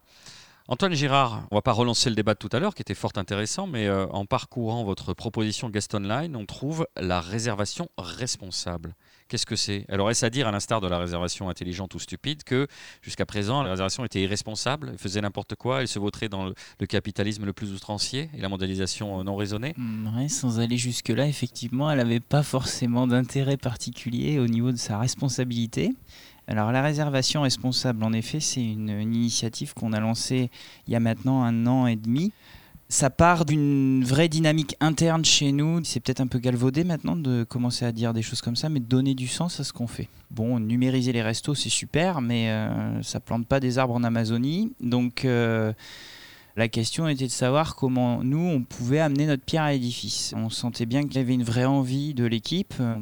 Antoine 0.70 0.94
Girard, 0.94 1.44
on 1.52 1.56
va 1.56 1.62
pas 1.62 1.72
relancer 1.72 2.10
le 2.10 2.16
débat 2.16 2.34
de 2.34 2.40
tout 2.40 2.50
à 2.52 2.60
l'heure 2.60 2.76
qui 2.76 2.82
était 2.82 2.94
fort 2.94 3.14
intéressant, 3.16 3.68
mais 3.68 3.88
euh, 3.88 4.06
en 4.08 4.26
parcourant 4.26 4.84
votre 4.84 5.14
proposition 5.14 5.70
Guest 5.70 5.96
Online, 5.96 6.36
on 6.36 6.46
trouve 6.46 6.88
la 6.98 7.22
réservation 7.22 7.90
responsable. 7.98 8.94
Qu'est-ce 9.28 9.46
que 9.46 9.56
c'est? 9.56 9.86
Alors 9.90 10.10
est-ce 10.10 10.26
à 10.26 10.30
dire, 10.30 10.48
à 10.48 10.52
l'instar 10.52 10.80
de 10.80 10.88
la 10.88 10.98
réservation 10.98 11.50
intelligente 11.50 11.94
ou 11.96 12.00
stupide, 12.00 12.44
que 12.44 12.68
jusqu'à 13.02 13.26
présent, 13.26 13.62
la 13.62 13.72
réservation 13.72 14.06
était 14.06 14.22
irresponsable, 14.22 14.90
elle 14.92 14.98
faisait 14.98 15.20
n'importe 15.20 15.56
quoi, 15.56 15.82
elle 15.82 15.88
se 15.88 16.00
vautrait 16.00 16.30
dans 16.30 16.46
le, 16.46 16.86
capitalisme 16.88 17.46
le 17.46 17.54
plus 17.54 17.74
outrancier 17.74 18.30
et 18.34 18.40
la 18.40 18.48
mondialisation 18.48 19.20
euh, 19.20 19.24
non 19.24 19.36
raisonnée? 19.36 19.74
Mm, 19.76 20.18
ouais, 20.18 20.30
sans 20.30 20.60
aller 20.60 20.78
jusque-là, 20.78 21.28
effectivement, 21.28 21.92
elle 21.92 21.98
n'avait 21.98 22.22
pas 22.22 22.44
forcément 22.44 23.06
d'intérêt 23.06 23.58
particulier 23.58 24.40
au 24.40 24.48
niveau 24.48 24.72
de 24.72 24.78
sa 24.78 24.98
responsabilité. 24.98 25.94
Alors 26.48 26.72
la 26.72 26.82
réservation 26.82 27.42
responsable, 27.42 28.04
en 28.06 28.14
effet, 28.14 28.40
c'est 28.40 28.64
une 28.64 28.90
initiative 28.90 29.74
qu'on 29.74 29.92
a 29.92 30.00
lancée 30.00 30.50
il 30.88 30.94
y 30.94 30.96
a 30.96 31.02
maintenant 31.02 31.44
un 31.44 31.68
an 31.68 31.88
et 31.88 31.98
demi. 31.98 32.32
Ça 32.90 33.10
part 33.10 33.44
d'une 33.44 34.06
vraie 34.06 34.30
dynamique 34.30 34.78
interne 34.80 35.26
chez 35.26 35.52
nous. 35.52 35.84
C'est 35.84 36.00
peut-être 36.00 36.22
un 36.22 36.28
peu 36.28 36.40
galvaudé 36.40 36.86
maintenant 36.86 37.18
de 37.18 37.44
commencer 37.44 37.84
à 37.84 37.92
dire 37.92 38.14
des 38.14 38.22
choses 38.22 38.42
comme 38.42 38.56
ça, 38.56 38.70
mais 38.70 38.80
donner 38.80 39.14
du 39.14 39.28
sens 39.28 39.60
à 39.60 39.66
ce 39.66 39.74
qu'on 39.74 39.88
fait. 39.88 40.08
Bon, 40.32 40.58
numériser 40.60 41.12
les 41.12 41.22
restos, 41.22 41.54
c'est 41.54 41.70
super, 41.70 42.22
mais 42.22 42.50
euh, 42.50 43.04
ça 43.04 43.20
plante 43.20 43.46
pas 43.46 43.60
des 43.60 43.78
arbres 43.78 43.94
en 43.94 44.06
Amazonie. 44.06 44.72
Donc 44.80 45.26
euh, 45.26 45.74
la 46.56 46.70
question 46.70 47.10
était 47.10 47.26
de 47.26 47.32
savoir 47.32 47.76
comment 47.76 48.24
nous, 48.24 48.40
on 48.40 48.64
pouvait 48.64 49.02
amener 49.02 49.26
notre 49.26 49.44
pierre 49.44 49.64
à 49.64 49.74
l'édifice. 49.74 50.34
On 50.38 50.50
sentait 50.50 50.86
bien 50.86 51.04
qu'il 51.04 51.18
y 51.18 51.20
avait 51.20 51.34
une 51.34 51.44
vraie 51.44 51.66
envie 51.66 52.14
de 52.14 52.24
l'équipe. 52.24 52.74
On 52.80 53.02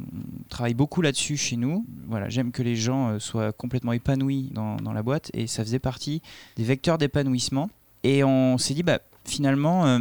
travaille 0.49 0.73
beaucoup 0.73 1.03
là-dessus 1.03 1.37
chez 1.37 1.57
nous. 1.57 1.85
Voilà, 2.07 2.27
J'aime 2.29 2.51
que 2.51 2.63
les 2.63 2.75
gens 2.75 3.09
euh, 3.09 3.19
soient 3.19 3.51
complètement 3.51 3.93
épanouis 3.93 4.49
dans 4.51 4.93
la 4.93 5.03
boîte 5.03 5.29
et 5.35 5.45
ça 5.45 5.63
faisait 5.63 5.77
partie 5.77 6.23
des 6.55 6.63
vecteurs 6.63 6.97
d'épanouissement. 6.97 7.69
Et 8.03 8.23
on 8.23 8.57
s'est 8.57 8.73
dit, 8.73 8.83
bah, 8.83 8.99
finalement, 9.27 9.85
euh, 9.85 9.99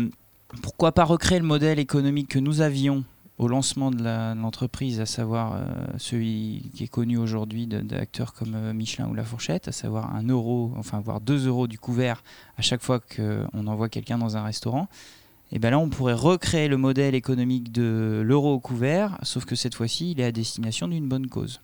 pourquoi 0.62 0.92
pas 0.92 1.04
recréer 1.04 1.38
le 1.38 1.44
modèle 1.44 1.78
économique 1.78 2.28
que 2.28 2.38
nous 2.38 2.60
avions 2.60 3.04
au 3.36 3.48
lancement 3.48 3.90
de 3.90 4.02
l'entreprise, 4.40 5.00
à 5.00 5.06
savoir 5.06 5.54
euh, 5.54 5.64
celui 5.98 6.70
qui 6.74 6.84
est 6.84 6.88
connu 6.88 7.16
aujourd'hui 7.16 7.66
d'acteurs 7.66 8.32
comme 8.32 8.54
euh, 8.54 8.72
Michelin 8.72 9.08
ou 9.08 9.14
La 9.14 9.24
Fourchette, 9.24 9.66
à 9.66 9.72
savoir 9.72 10.14
un 10.14 10.22
euro, 10.28 10.72
enfin 10.76 11.00
voire 11.00 11.20
deux 11.20 11.48
euros 11.48 11.66
du 11.66 11.78
couvert 11.78 12.22
à 12.56 12.62
chaque 12.62 12.80
fois 12.80 13.00
qu'on 13.00 13.66
envoie 13.66 13.88
quelqu'un 13.88 14.18
dans 14.18 14.36
un 14.36 14.44
restaurant. 14.44 14.88
Et 15.50 15.58
bien 15.58 15.70
là, 15.70 15.78
on 15.78 15.88
pourrait 15.88 16.14
recréer 16.14 16.68
le 16.68 16.76
modèle 16.76 17.14
économique 17.14 17.72
de 17.72 18.22
l'euro 18.24 18.54
au 18.54 18.60
couvert, 18.60 19.18
sauf 19.22 19.44
que 19.44 19.56
cette 19.56 19.74
fois-ci, 19.74 20.12
il 20.12 20.20
est 20.20 20.24
à 20.24 20.32
destination 20.32 20.88
d'une 20.88 21.08
bonne 21.08 21.28
cause. 21.28 21.60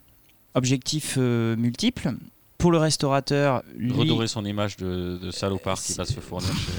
Objectif 0.54 1.16
multiple. 1.16 2.14
Pour 2.58 2.72
le 2.72 2.78
restaurateur, 2.78 3.62
lui, 3.76 3.92
Redorer 3.92 4.26
son 4.26 4.44
image 4.44 4.76
de, 4.76 5.18
de 5.18 5.30
salopard 5.30 5.80
qui 5.80 5.94
va 5.94 6.04
se 6.04 6.20
fournir 6.20 6.52
chez, 6.52 6.72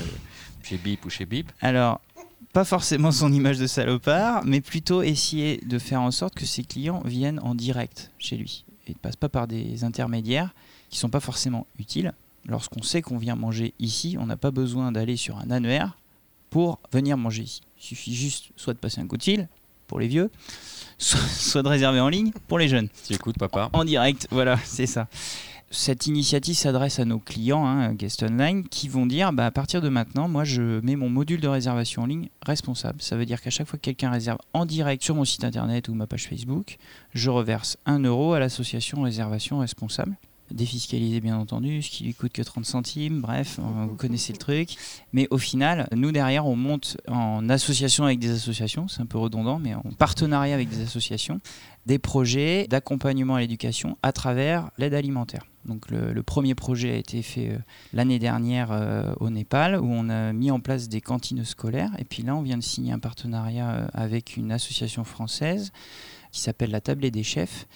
chez 0.71 0.77
Bip 0.77 1.05
ou 1.05 1.09
chez 1.09 1.25
Bip. 1.25 1.51
Alors, 1.59 1.99
pas 2.53 2.63
forcément 2.63 3.11
son 3.11 3.33
image 3.33 3.59
de 3.59 3.67
salopard, 3.67 4.45
mais 4.45 4.61
plutôt 4.61 5.01
essayer 5.01 5.57
de 5.57 5.77
faire 5.77 6.01
en 6.01 6.11
sorte 6.11 6.33
que 6.33 6.45
ses 6.45 6.63
clients 6.63 7.01
viennent 7.03 7.39
en 7.39 7.55
direct 7.55 8.11
chez 8.17 8.37
lui 8.37 8.63
et 8.87 8.91
ne 8.91 8.97
passent 8.97 9.17
pas 9.17 9.27
par 9.27 9.47
des 9.47 9.83
intermédiaires 9.83 10.53
qui 10.89 10.97
sont 10.97 11.09
pas 11.09 11.19
forcément 11.19 11.67
utiles. 11.77 12.13
Lorsqu'on 12.45 12.81
sait 12.83 13.01
qu'on 13.01 13.17
vient 13.17 13.35
manger 13.35 13.73
ici, 13.79 14.15
on 14.17 14.25
n'a 14.25 14.37
pas 14.37 14.51
besoin 14.51 14.93
d'aller 14.93 15.17
sur 15.17 15.37
un 15.39 15.51
annuaire 15.51 15.97
pour 16.49 16.79
venir 16.93 17.17
manger 17.17 17.43
ici. 17.43 17.61
Il 17.77 17.83
suffit 17.83 18.15
juste 18.15 18.51
soit 18.55 18.73
de 18.73 18.79
passer 18.79 19.01
un 19.01 19.07
coup 19.07 19.17
de 19.17 19.23
fil 19.23 19.49
pour 19.87 19.99
les 19.99 20.07
vieux, 20.07 20.31
soit, 20.97 21.19
soit 21.19 21.63
de 21.63 21.67
réserver 21.67 21.99
en 21.99 22.07
ligne 22.07 22.31
pour 22.47 22.57
les 22.59 22.69
jeunes. 22.69 22.87
Tu 23.05 23.13
écoutes, 23.13 23.37
papa 23.37 23.69
En 23.73 23.83
direct, 23.83 24.27
voilà, 24.31 24.57
c'est 24.63 24.87
ça. 24.87 25.09
Cette 25.73 26.05
initiative 26.05 26.55
s'adresse 26.55 26.99
à 26.99 27.05
nos 27.05 27.17
clients, 27.17 27.65
hein, 27.65 27.93
Guest 27.93 28.23
Online, 28.23 28.67
qui 28.67 28.89
vont 28.89 29.05
dire 29.05 29.31
bah, 29.31 29.45
à 29.45 29.51
partir 29.51 29.81
de 29.81 29.87
maintenant, 29.87 30.27
moi 30.27 30.43
je 30.43 30.81
mets 30.81 30.97
mon 30.97 31.09
module 31.09 31.39
de 31.39 31.47
réservation 31.47 32.01
en 32.01 32.07
ligne 32.07 32.27
responsable. 32.45 33.01
Ça 33.01 33.15
veut 33.15 33.25
dire 33.25 33.41
qu'à 33.41 33.51
chaque 33.51 33.67
fois 33.67 33.79
que 33.79 33.83
quelqu'un 33.83 34.11
réserve 34.11 34.37
en 34.51 34.65
direct 34.65 35.01
sur 35.01 35.15
mon 35.15 35.23
site 35.23 35.45
internet 35.45 35.87
ou 35.87 35.93
ma 35.93 36.07
page 36.07 36.27
Facebook, 36.27 36.77
je 37.13 37.29
reverse 37.29 37.77
1 37.85 37.99
euro 37.99 38.33
à 38.33 38.41
l'association 38.41 39.01
Réservation 39.01 39.59
Responsable. 39.59 40.17
Défiscalisé 40.51 41.21
bien 41.21 41.37
entendu, 41.37 41.81
ce 41.81 41.89
qui 41.89 42.03
lui 42.03 42.13
coûte 42.13 42.33
que 42.33 42.41
30 42.41 42.65
centimes, 42.65 43.21
bref, 43.21 43.57
vous 43.87 43.95
connaissez 43.95 44.33
le 44.33 44.39
truc. 44.39 44.75
Mais 45.13 45.29
au 45.31 45.37
final, 45.37 45.87
nous 45.95 46.11
derrière, 46.11 46.47
on 46.47 46.57
monte 46.57 46.97
en 47.07 47.47
association 47.47 48.03
avec 48.03 48.19
des 48.19 48.31
associations, 48.31 48.89
c'est 48.89 48.99
un 48.99 49.05
peu 49.05 49.17
redondant, 49.17 49.57
mais 49.57 49.73
en 49.73 49.83
partenariat 49.97 50.53
avec 50.53 50.67
des 50.67 50.81
associations, 50.81 51.39
des 51.85 51.97
projets 51.97 52.67
d'accompagnement 52.69 53.35
à 53.35 53.39
l'éducation 53.39 53.97
à 54.03 54.11
travers 54.11 54.69
l'aide 54.77 54.93
alimentaire. 54.93 55.45
Donc 55.65 55.89
le, 55.91 56.23
premier 56.23 56.55
projet 56.55 56.91
a 56.91 56.95
été 56.95 57.21
fait 57.21 57.49
euh, 57.49 57.57
l'année 57.93 58.19
dernière 58.19 58.71
euh, 58.71 59.13
au 59.19 59.29
Népal 59.29 59.79
où 59.79 59.87
on 59.87 60.09
a 60.09 60.33
mis 60.33 60.49
en 60.49 60.59
place 60.59 60.89
des 60.89 61.01
cantines 61.01 61.45
scolaires 61.45 61.91
et 61.99 62.03
puis 62.03 62.23
là 62.23 62.35
on 62.35 62.41
vient 62.41 62.57
de 62.57 62.63
signer 62.63 62.91
un 62.91 62.99
partenariat 62.99 63.69
euh, 63.69 63.87
avec 63.93 64.37
une 64.37 64.51
association 64.51 65.03
française 65.03 65.71
qui 66.31 66.41
s'appelle 66.41 66.71
la 66.71 66.81
Tablée 66.81 67.11
des 67.11 67.23
chefs 67.23 67.67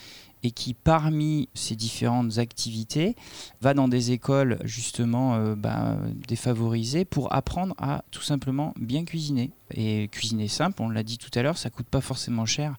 et 0.43 0.51
qui 0.51 0.73
parmi 0.73 1.49
ces 1.53 1.75
différentes 1.75 2.37
activités 2.37 3.15
va 3.61 3.73
dans 3.73 3.87
des 3.87 4.11
écoles 4.11 4.59
justement 4.63 5.55
bah, 5.55 5.97
défavorisées 6.27 7.03
pour 7.03 7.33
apprendre 7.33 7.73
à 7.79 8.03
tout 8.11 8.21
simplement 8.21 8.73
bien 8.79 9.05
cuisiner. 9.05 9.49
Et 9.73 10.07
cuisiner 10.09 10.47
simple, 10.47 10.83
on 10.83 10.89
l'a 10.89 11.01
dit 11.01 11.17
tout 11.17 11.31
à 11.33 11.41
l'heure, 11.41 11.57
ça 11.57 11.71
coûte 11.71 11.87
pas 11.87 12.01
forcément 12.01 12.45
cher. 12.45 12.75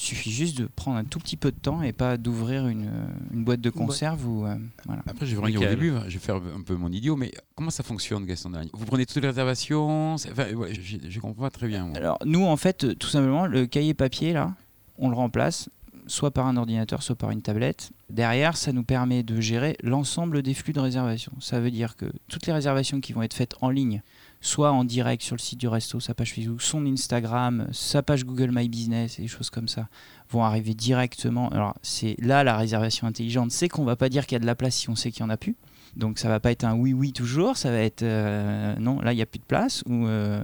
Il 0.00 0.04
suffit 0.06 0.30
juste 0.30 0.56
de 0.58 0.66
prendre 0.66 0.96
un 0.96 1.04
tout 1.04 1.18
petit 1.18 1.36
peu 1.36 1.50
de 1.50 1.56
temps 1.58 1.82
et 1.82 1.92
pas 1.92 2.16
d'ouvrir 2.16 2.68
une, 2.68 2.88
une 3.34 3.42
boîte 3.42 3.60
de 3.60 3.68
conserve 3.68 4.24
ou 4.28 4.46
euh, 4.46 4.54
voilà. 4.86 5.02
Après, 5.08 5.26
je 5.26 5.34
vais 5.34 5.42
revenir 5.42 5.60
au 5.60 5.64
début, 5.64 5.92
je 6.06 6.14
vais 6.14 6.18
faire 6.24 6.36
un 6.36 6.62
peu 6.62 6.76
mon 6.76 6.90
idiot, 6.92 7.16
mais 7.16 7.32
comment 7.56 7.70
ça 7.70 7.82
fonctionne, 7.82 8.24
Gaston 8.24 8.52
Vous 8.72 8.84
prenez 8.86 9.04
toutes 9.06 9.20
les 9.20 9.28
réservations 9.28 10.16
c'est- 10.16 10.30
enfin, 10.30 10.52
ouais, 10.54 10.72
je, 10.74 10.98
je 11.08 11.20
comprends 11.20 11.42
pas 11.42 11.50
très 11.50 11.66
bien. 11.66 11.86
moi. 11.86 11.96
Alors 11.96 12.18
nous 12.24 12.44
en 12.44 12.56
fait 12.56 12.84
euh, 12.84 12.94
tout 12.94 13.08
simplement 13.08 13.46
le 13.46 13.66
cahier 13.66 13.92
papier 13.92 14.32
là, 14.32 14.54
on 14.98 15.08
le 15.08 15.16
remplace 15.16 15.68
soit 16.06 16.30
par 16.30 16.46
un 16.46 16.56
ordinateur, 16.56 17.02
soit 17.02 17.16
par 17.16 17.30
une 17.32 17.42
tablette. 17.42 17.90
Derrière, 18.08 18.56
ça 18.56 18.72
nous 18.72 18.82
permet 18.84 19.22
de 19.22 19.40
gérer 19.42 19.76
l'ensemble 19.82 20.42
des 20.42 20.54
flux 20.54 20.72
de 20.72 20.80
réservation. 20.80 21.32
Ça 21.38 21.60
veut 21.60 21.70
dire 21.70 21.96
que 21.96 22.06
toutes 22.28 22.46
les 22.46 22.52
réservations 22.54 23.00
qui 23.00 23.12
vont 23.12 23.20
être 23.22 23.34
faites 23.34 23.56
en 23.60 23.68
ligne, 23.68 24.00
soit 24.40 24.72
en 24.72 24.84
direct 24.84 25.22
sur 25.22 25.34
le 25.34 25.40
site 25.40 25.58
du 25.58 25.68
resto, 25.68 26.00
sa 26.00 26.14
page 26.14 26.34
Facebook, 26.34 26.62
son 26.62 26.86
Instagram, 26.86 27.68
sa 27.72 28.02
page 28.02 28.24
Google 28.24 28.50
My 28.52 28.68
Business 28.68 29.18
et 29.18 29.22
des 29.22 29.28
choses 29.28 29.50
comme 29.50 29.68
ça, 29.68 29.88
vont 30.30 30.44
arriver 30.44 30.74
directement. 30.74 31.48
Alors 31.48 31.74
c'est 31.82 32.16
là 32.18 32.44
la 32.44 32.56
réservation 32.56 33.06
intelligente, 33.06 33.50
c'est 33.50 33.68
qu'on 33.68 33.84
va 33.84 33.96
pas 33.96 34.08
dire 34.08 34.26
qu'il 34.26 34.36
y 34.36 34.36
a 34.36 34.40
de 34.40 34.46
la 34.46 34.54
place 34.54 34.76
si 34.76 34.90
on 34.90 34.94
sait 34.94 35.10
qu'il 35.10 35.20
y 35.20 35.24
en 35.24 35.30
a 35.30 35.36
plus. 35.36 35.56
Donc 35.96 36.18
ça 36.18 36.28
va 36.28 36.38
pas 36.38 36.52
être 36.52 36.64
un 36.64 36.74
oui 36.74 36.92
oui 36.92 37.12
toujours, 37.12 37.56
ça 37.56 37.70
va 37.70 37.78
être 37.78 38.02
euh, 38.02 38.76
non 38.78 39.00
là 39.00 39.12
il 39.12 39.18
y 39.18 39.22
a 39.22 39.26
plus 39.26 39.38
de 39.38 39.44
place 39.44 39.82
ou 39.86 40.06
euh, 40.06 40.40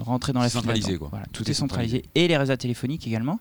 rentrer 0.00 0.32
dans 0.32 0.40
la 0.40 0.48
file 0.48 0.60
centralisé, 0.60 0.98
quoi. 0.98 1.08
Voilà, 1.10 1.26
tout, 1.32 1.48
est 1.48 1.54
centralisé 1.54 2.04
et 2.14 2.26
les 2.26 2.36
réseaux 2.36 2.56
téléphoniques 2.56 3.06
également. 3.06 3.38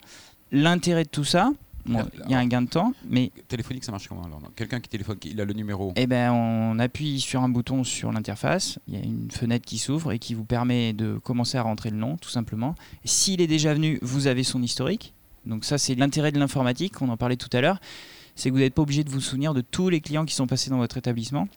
L'intérêt 0.52 1.06
de 1.06 1.10
tout 1.10 1.24
ça, 1.24 1.52
bon, 1.86 2.06
il 2.26 2.32
y 2.32 2.34
a 2.34 2.40
un 2.40 2.48
gain 2.48 2.62
de 2.62 2.70
temps, 2.70 2.94
mais 3.08 3.32
Téléphonique, 3.48 3.84
ça 3.84 3.92
marche 3.92 4.08
comment 4.08 4.24
alors 4.24 4.42
Quelqu'un 4.56 4.80
qui 4.80 4.90
téléphone, 4.90 5.18
il 5.24 5.40
a 5.40 5.46
le 5.46 5.54
numéro. 5.54 5.94
eh 5.96 6.08
ben, 6.08 6.32
on 6.32 6.80
appuie 6.80 7.20
sur 7.20 7.42
un 7.44 7.50
bouton 7.50 7.84
sur 7.84 8.12
l'interface, 8.12 8.80
il 8.88 8.96
y 8.96 8.98
a 8.98 9.04
une 9.04 9.30
fenêtre 9.32 9.66
qui 9.66 9.78
s'ouvre 9.78 10.12
et 10.12 10.20
qui 10.20 10.34
vous 10.34 10.46
permet 10.46 10.94
de 10.94 11.18
commencer 11.18 11.58
à 11.58 11.62
rentrer 11.62 11.90
le 11.90 11.98
nom, 11.98 12.18
tout 12.18 12.30
simplement. 12.30 12.76
S'il 13.04 13.42
est 13.42 13.48
déjà 13.48 13.74
venu, 13.74 14.00
vous 14.02 14.28
avez 14.28 14.44
son 14.44 14.62
historique. 14.62 15.14
Donc 15.46 15.64
ça, 15.66 15.78
c'est 15.78 15.96
l'intérêt 15.96 16.32
de 16.32 16.40
l'informatique, 16.40 17.02
on 17.02 17.10
en 17.10 17.18
parlait 17.18 17.36
tout 17.38 17.50
à 17.54 17.62
l'heure, 17.62 17.80
c'est 18.36 18.50
que 18.50 18.54
vous 18.56 18.60
n'êtes 18.62 18.74
pas 18.74 18.82
obligé 18.82 19.04
de 19.04 19.10
vous 19.10 19.22
souvenir 19.22 19.54
de 19.54 19.62
tous 19.62 19.90
les 19.90 20.02
clients 20.02 20.26
qui 20.26 20.34
sont 20.34 20.48
passés 20.48 20.70
dans 20.70 20.78
votre 20.78 20.98
établissement. 20.98 21.48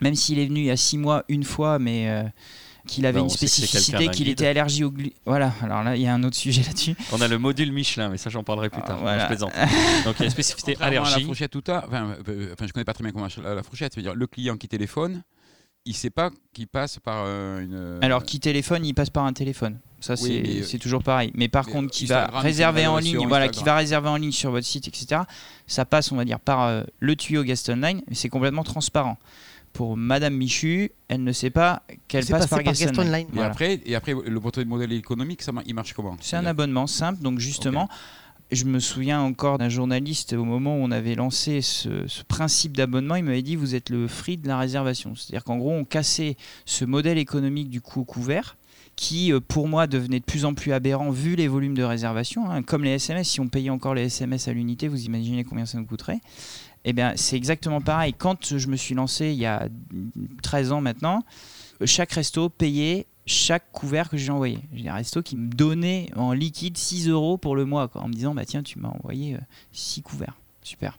Même 0.00 0.14
s'il 0.14 0.38
est 0.38 0.46
venu 0.46 0.60
il 0.60 0.66
y 0.66 0.70
a 0.70 0.76
six 0.76 0.98
mois 0.98 1.24
une 1.28 1.44
fois, 1.44 1.78
mais 1.78 2.08
euh, 2.08 2.22
qu'il 2.86 3.06
avait 3.06 3.20
on 3.20 3.24
une 3.24 3.30
spécificité, 3.30 4.08
qu'il 4.08 4.28
était 4.28 4.46
allergique 4.46 4.84
au 4.84 4.90
glu... 4.90 5.12
Voilà, 5.24 5.52
alors 5.62 5.82
là, 5.82 5.96
il 5.96 6.02
y 6.02 6.06
a 6.06 6.14
un 6.14 6.22
autre 6.24 6.36
sujet 6.36 6.62
là-dessus. 6.62 6.94
On 7.12 7.20
a 7.20 7.28
le 7.28 7.38
module 7.38 7.72
Michelin, 7.72 8.08
mais 8.08 8.18
ça 8.18 8.30
j'en 8.30 8.42
parlerai 8.42 8.70
plus 8.70 8.80
Ah, 8.84 8.88
tard. 8.88 9.00
Non, 9.02 9.18
je 9.20 9.26
plaisante. 9.26 9.52
Donc 10.04 10.16
il 10.16 10.20
y 10.20 10.22
a 10.22 10.24
une 10.26 10.30
spécificité 10.30 10.72
Contrairement 10.74 10.96
à 10.98 11.00
la 11.02 11.06
allergie. 11.08 11.24
fourchette 11.26 11.50
tout 11.50 11.64
à, 11.68 11.84
enfin, 11.86 12.16
euh, 12.28 12.52
enfin, 12.52 12.66
je 12.66 12.72
connais 12.72 12.84
pas 12.84 12.94
très 12.94 13.04
bien 13.04 13.12
comment 13.12 13.24
marche 13.24 13.38
la, 13.38 13.54
la 13.54 13.62
fourchette. 13.62 13.94
C'est-à-dire 13.94 14.14
le 14.14 14.26
client 14.26 14.56
qui 14.56 14.68
téléphone, 14.68 15.22
il 15.84 15.94
sait 15.96 16.10
pas 16.10 16.30
qu'il 16.52 16.68
passe 16.68 16.98
par 16.98 17.24
euh, 17.26 17.60
une. 17.60 18.04
Alors, 18.04 18.24
qui 18.24 18.40
téléphone, 18.40 18.84
il 18.84 18.94
passe 18.94 19.10
par 19.10 19.24
un 19.24 19.32
téléphone. 19.32 19.78
Ça, 20.00 20.14
Oui, 20.20 20.64
c'est 20.64 20.76
euh, 20.76 20.80
toujours 20.80 21.02
pareil. 21.02 21.30
Mais 21.34 21.48
par 21.48 21.66
mais, 21.66 21.72
contre, 21.72 21.86
euh, 21.86 21.90
qui 21.90 22.06
va 22.06 22.26
réserver 22.26 22.86
en 22.88 22.98
ligne, 22.98 23.26
voilà, 23.28 23.48
qui 23.48 23.62
va 23.62 23.76
réserver 23.76 24.08
en 24.08 24.16
ligne 24.16 24.32
sur 24.32 24.50
votre 24.50 24.66
site, 24.66 24.88
etc. 24.88 25.22
Ça 25.68 25.84
passe, 25.84 26.10
on 26.10 26.16
va 26.16 26.24
dire, 26.24 26.40
par 26.40 26.62
euh, 26.64 26.82
le 26.98 27.14
tuyau 27.14 27.44
Guest 27.44 27.68
Online, 27.68 28.02
mais 28.08 28.14
c'est 28.14 28.28
complètement 28.28 28.64
transparent. 28.64 29.16
Pour 29.72 29.96
Madame 29.96 30.34
Michu, 30.36 30.90
elle 31.08 31.24
ne 31.24 31.32
sait 31.32 31.50
pas 31.50 31.82
qu'elle 32.08 32.26
passe 32.26 32.46
par 32.46 32.58
par 32.58 32.62
Guest, 32.62 32.82
Guest 32.82 32.98
Online. 32.98 33.08
Online. 33.08 33.26
Et 33.28 33.32
Voilà. 33.32 33.50
après, 33.50 33.80
et 33.86 33.94
après, 33.94 34.14
le 34.26 34.40
portrait 34.40 34.64
de 34.64 34.68
modèle 34.68 34.92
économique, 34.92 35.42
ça, 35.42 35.52
il 35.66 35.74
marche 35.74 35.92
comment 35.94 36.16
C'est 36.20 36.36
un 36.36 36.44
abonnement 36.46 36.86
simple, 36.86 37.22
donc 37.22 37.38
justement, 37.38 37.88
je 38.50 38.64
me 38.66 38.80
souviens 38.80 39.22
encore 39.22 39.56
d'un 39.56 39.70
journaliste 39.70 40.34
au 40.34 40.44
moment 40.44 40.76
où 40.76 40.80
on 40.82 40.90
avait 40.90 41.14
lancé 41.14 41.62
ce, 41.62 42.06
ce 42.06 42.22
principe 42.22 42.76
d'abonnement, 42.76 43.14
il 43.16 43.24
m'avait 43.24 43.40
dit 43.40 43.56
vous 43.56 43.74
êtes 43.74 43.88
le 43.88 44.08
free 44.08 44.36
de 44.36 44.46
la 44.46 44.58
réservation. 44.58 45.14
C'est-à-dire 45.14 45.42
qu'en 45.44 45.56
gros, 45.56 45.72
on 45.72 45.84
cassait 45.84 46.36
ce 46.66 46.84
modèle 46.84 47.16
économique 47.16 47.70
du 47.70 47.80
coût 47.80 48.04
couvert 48.04 48.58
qui, 48.94 49.32
euh, 49.32 49.40
pour 49.40 49.68
moi, 49.68 49.86
devenait 49.86 50.20
de 50.20 50.24
plus 50.26 50.44
en 50.44 50.52
plus 50.52 50.72
aberrant 50.74 51.10
vu 51.10 51.34
les 51.34 51.48
volumes 51.48 51.72
de 51.74 51.82
réservation. 51.82 52.50
hein. 52.50 52.62
Comme 52.62 52.84
les 52.84 52.90
SMS, 52.90 53.26
si 53.26 53.40
on 53.40 53.48
payait 53.48 53.70
encore 53.70 53.94
les 53.94 54.02
SMS 54.04 54.48
à 54.48 54.52
l'unité, 54.52 54.86
vous 54.86 55.06
imaginez 55.06 55.44
combien 55.44 55.64
ça 55.64 55.78
nous 55.78 55.86
coûterait 55.86 56.20
eh 56.84 56.92
bien, 56.92 57.12
c'est 57.16 57.36
exactement 57.36 57.80
pareil. 57.80 58.14
Quand 58.16 58.56
je 58.56 58.66
me 58.68 58.76
suis 58.76 58.94
lancé 58.94 59.28
il 59.28 59.38
y 59.38 59.46
a 59.46 59.68
13 60.42 60.72
ans 60.72 60.80
maintenant, 60.80 61.24
chaque 61.84 62.12
resto 62.12 62.48
payait 62.48 63.06
chaque 63.24 63.70
couvert 63.70 64.08
que 64.08 64.16
j'ai 64.16 64.32
envoyé. 64.32 64.58
J'ai 64.74 64.88
un 64.88 64.94
resto 64.94 65.22
qui 65.22 65.36
me 65.36 65.48
donnait 65.48 66.08
en 66.16 66.32
liquide 66.32 66.76
6 66.76 67.08
euros 67.08 67.38
pour 67.38 67.54
le 67.54 67.64
mois, 67.64 67.88
en 67.94 68.08
me 68.08 68.12
disant 68.12 68.34
bah 68.34 68.44
tiens, 68.44 68.62
tu 68.62 68.78
m'as 68.78 68.88
envoyé 68.88 69.36
6 69.72 70.02
couverts. 70.02 70.36
Super. 70.62 70.98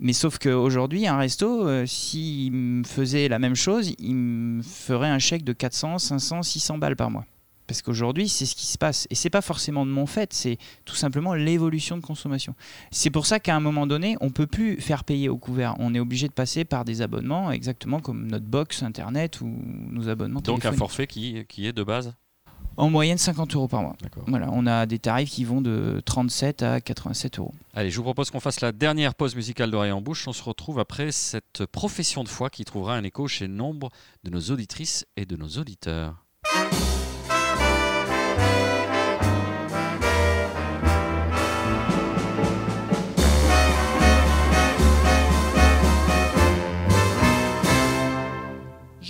Mais 0.00 0.14
sauf 0.14 0.38
qu'aujourd'hui, 0.38 1.06
un 1.06 1.18
resto, 1.18 1.66
euh, 1.66 1.84
s'il 1.84 2.52
me 2.52 2.84
faisait 2.84 3.28
la 3.28 3.38
même 3.38 3.54
chose, 3.54 3.94
il 3.98 4.14
me 4.14 4.62
ferait 4.62 5.10
un 5.10 5.18
chèque 5.18 5.44
de 5.44 5.52
400, 5.52 5.98
500, 5.98 6.42
600 6.42 6.78
balles 6.78 6.96
par 6.96 7.10
mois. 7.10 7.26
Parce 7.70 7.82
qu'aujourd'hui, 7.82 8.28
c'est 8.28 8.46
ce 8.46 8.56
qui 8.56 8.66
se 8.66 8.76
passe. 8.76 9.06
Et 9.10 9.14
c'est 9.14 9.30
pas 9.30 9.42
forcément 9.42 9.86
de 9.86 9.92
mon 9.92 10.04
fait, 10.04 10.32
c'est 10.32 10.58
tout 10.84 10.96
simplement 10.96 11.34
l'évolution 11.34 11.96
de 11.96 12.02
consommation. 12.02 12.56
C'est 12.90 13.10
pour 13.10 13.26
ça 13.26 13.38
qu'à 13.38 13.54
un 13.54 13.60
moment 13.60 13.86
donné, 13.86 14.16
on 14.20 14.30
peut 14.30 14.48
plus 14.48 14.80
faire 14.80 15.04
payer 15.04 15.28
au 15.28 15.38
couvert. 15.38 15.76
On 15.78 15.94
est 15.94 16.00
obligé 16.00 16.26
de 16.26 16.32
passer 16.32 16.64
par 16.64 16.84
des 16.84 17.00
abonnements, 17.00 17.52
exactement 17.52 18.00
comme 18.00 18.26
notre 18.26 18.44
box 18.44 18.82
internet 18.82 19.40
ou 19.40 19.56
nos 19.88 20.08
abonnements 20.08 20.40
Donc 20.40 20.64
un 20.64 20.72
forfait 20.72 21.06
qui, 21.06 21.44
qui 21.48 21.68
est 21.68 21.72
de 21.72 21.84
base. 21.84 22.12
En 22.76 22.90
moyenne 22.90 23.18
50 23.18 23.54
euros 23.54 23.68
par 23.68 23.82
mois. 23.82 23.94
Voilà, 24.26 24.48
on 24.50 24.66
a 24.66 24.84
des 24.86 24.98
tarifs 24.98 25.30
qui 25.30 25.44
vont 25.44 25.60
de 25.60 26.02
37 26.04 26.64
à 26.64 26.80
87 26.80 27.38
euros. 27.38 27.54
Allez, 27.72 27.92
je 27.92 27.96
vous 27.98 28.02
propose 28.02 28.30
qu'on 28.30 28.40
fasse 28.40 28.62
la 28.62 28.72
dernière 28.72 29.14
pause 29.14 29.36
musicale 29.36 29.70
d'oreille 29.70 29.92
en 29.92 30.00
bouche. 30.00 30.26
On 30.26 30.32
se 30.32 30.42
retrouve 30.42 30.80
après 30.80 31.12
cette 31.12 31.66
profession 31.66 32.24
de 32.24 32.28
foi 32.28 32.50
qui 32.50 32.64
trouvera 32.64 32.96
un 32.96 33.04
écho 33.04 33.28
chez 33.28 33.46
nombre 33.46 33.90
de 34.24 34.30
nos 34.30 34.40
auditrices 34.40 35.06
et 35.16 35.24
de 35.24 35.36
nos 35.36 35.50
auditeurs. 35.50 36.16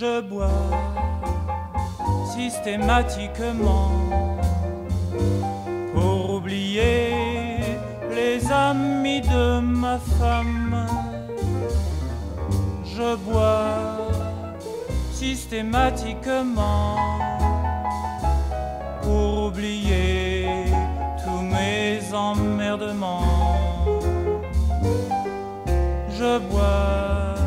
Je 0.01 0.19
bois 0.19 0.49
systématiquement 2.33 3.91
pour 5.93 6.37
oublier 6.37 7.77
les 8.09 8.51
amis 8.51 9.21
de 9.21 9.59
ma 9.59 9.99
femme. 9.99 10.87
Je 12.83 13.15
bois 13.15 14.07
systématiquement 15.13 16.97
pour 19.03 19.49
oublier 19.49 20.47
tous 21.23 21.41
mes 21.43 21.99
emmerdements. 22.11 23.21
Je 26.09 26.39
bois 26.39 27.40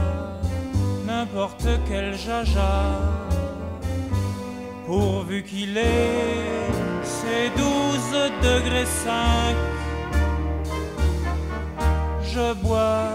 n'importe 1.34 1.66
quel 1.88 2.16
jaja, 2.16 3.00
pourvu 4.86 5.42
qu'il 5.42 5.76
ait 5.76 6.70
ses 7.02 7.50
12 7.56 8.30
degrés 8.42 8.86
5. 8.86 9.56
Je 12.22 12.54
bois 12.62 13.08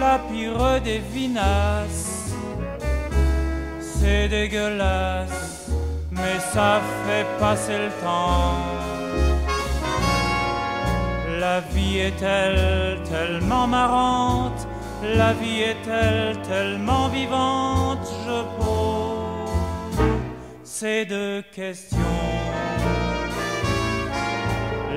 la 0.00 0.18
pire 0.18 0.80
des 0.82 0.98
vinasses, 0.98 2.32
c'est 3.80 4.28
dégueulasse, 4.28 5.70
mais 6.10 6.38
ça 6.54 6.80
fait 7.04 7.26
passer 7.38 7.76
le 7.76 7.90
temps. 8.02 8.56
La 11.38 11.60
vie 11.60 11.98
est-elle 11.98 13.02
tellement 13.04 13.66
marrante 13.66 14.66
La 15.02 15.32
vie 15.32 15.62
est-elle 15.62 16.40
tellement 16.42 17.08
vivante 17.08 18.06
Je 18.24 18.42
pose 18.56 19.50
ces 20.62 21.04
deux 21.04 21.42
questions. 21.52 21.98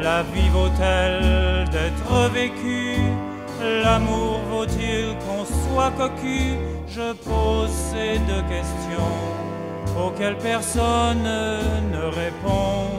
La 0.03 0.21
vie 0.21 0.49
vaut-elle 0.49 1.67
d'être 1.71 2.29
vécue? 2.31 3.01
L'amour 3.83 4.41
vaut-il 4.51 5.15
qu'on 5.25 5.43
soit 5.43 5.91
cocu? 5.97 6.53
Je 6.87 7.13
pose 7.13 7.71
ces 7.71 8.19
deux 8.19 8.43
questions 8.43 9.17
auxquelles 9.99 10.37
personne 10.37 11.23
ne 11.23 12.03
répond. 12.21 12.91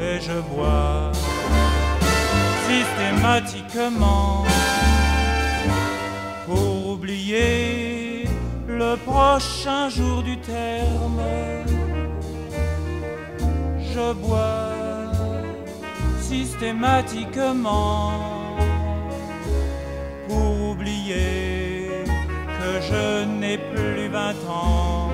Et 0.00 0.18
je 0.20 0.40
bois 0.52 1.12
systématiquement 2.66 4.44
oublier 7.02 8.28
le 8.68 8.94
prochain 9.04 9.88
jour 9.88 10.22
du 10.22 10.38
terme. 10.38 11.20
Je 13.92 14.12
bois 14.12 15.10
systématiquement 16.20 18.12
pour 20.28 20.70
oublier 20.70 22.04
que 22.58 22.70
je 22.88 23.24
n'ai 23.24 23.58
plus 23.58 24.06
vingt 24.08 24.42
ans. 24.48 25.10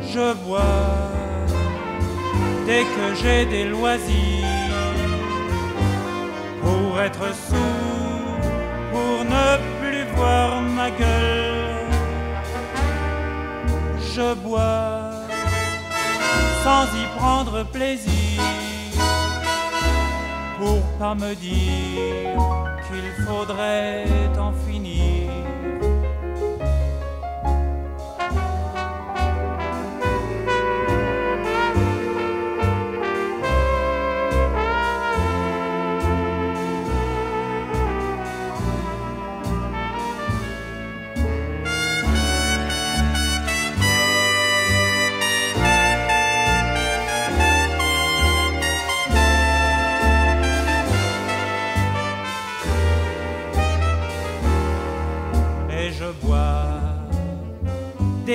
Je 0.00 0.32
bois 0.46 1.12
dès 2.64 2.84
que 2.94 3.06
j'ai 3.20 3.44
des 3.44 3.66
loisirs 3.66 4.88
pour 6.62 6.98
être 6.98 7.34
sourd, 7.34 7.91
ne 9.32 9.46
plus 9.80 10.04
voir 10.16 10.60
ma 10.60 10.88
gueule. 10.90 11.90
Je 14.14 14.28
bois 14.34 15.10
sans 16.64 16.86
y 17.02 17.04
prendre 17.18 17.64
plaisir, 17.76 18.40
pour 20.58 20.80
pas 20.98 21.14
me 21.14 21.34
dire 21.34 22.38
qu'il 22.86 23.08
faudrait 23.26 24.04
en 24.38 24.52
finir. 24.66 25.11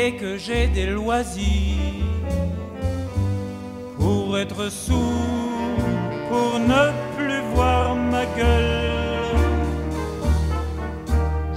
Dès 0.07 0.13
que 0.13 0.37
j'ai 0.37 0.67
des 0.67 0.85
loisirs 0.85 2.23
pour 3.97 4.37
être 4.37 4.69
sourd, 4.69 5.75
pour 6.29 6.59
ne 6.59 6.83
plus 7.17 7.41
voir 7.53 7.93
ma 7.93 8.25
gueule. 8.37 9.35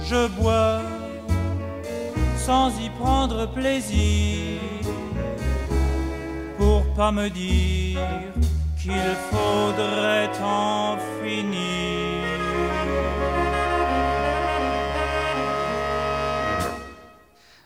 Je 0.09 0.27
bois 0.37 0.81
sans 2.35 2.69
y 2.85 2.89
prendre 3.01 3.45
plaisir 3.53 4.59
pour 6.57 6.83
pas 6.93 7.11
me 7.13 7.29
dire 7.29 7.99
qu'il 8.81 9.11
faudrait 9.31 10.35
en 10.43 10.97
finir. 11.21 12.00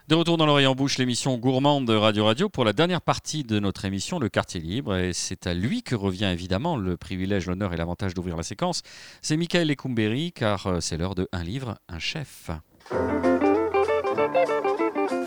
De 0.07 0.13
retour 0.13 0.37
dans 0.37 0.45
l'oreille 0.45 0.67
en 0.67 0.75
bouche, 0.75 0.99
l'émission 0.99 1.35
gourmande 1.35 1.87
de 1.87 1.95
Radio 1.95 2.25
Radio 2.25 2.47
pour 2.47 2.63
la 2.63 2.73
dernière 2.73 3.01
partie 3.01 3.43
de 3.43 3.57
notre 3.57 3.85
émission, 3.85 4.19
le 4.19 4.29
quartier 4.29 4.61
libre. 4.61 4.95
Et 4.95 5.13
c'est 5.13 5.47
à 5.47 5.55
lui 5.55 5.81
que 5.81 5.95
revient 5.95 6.25
évidemment 6.25 6.77
le 6.77 6.95
privilège, 6.95 7.47
l'honneur 7.47 7.73
et 7.73 7.77
l'avantage 7.77 8.13
d'ouvrir 8.13 8.37
la 8.37 8.43
séquence. 8.43 8.83
C'est 9.23 9.35
Michael 9.35 9.67
Lecumberi, 9.67 10.31
car 10.31 10.67
euh, 10.67 10.79
c'est 10.79 10.97
l'heure 10.97 11.15
de 11.15 11.27
Un 11.31 11.43
livre, 11.43 11.79
un 11.89 11.97
chef. 11.97 12.51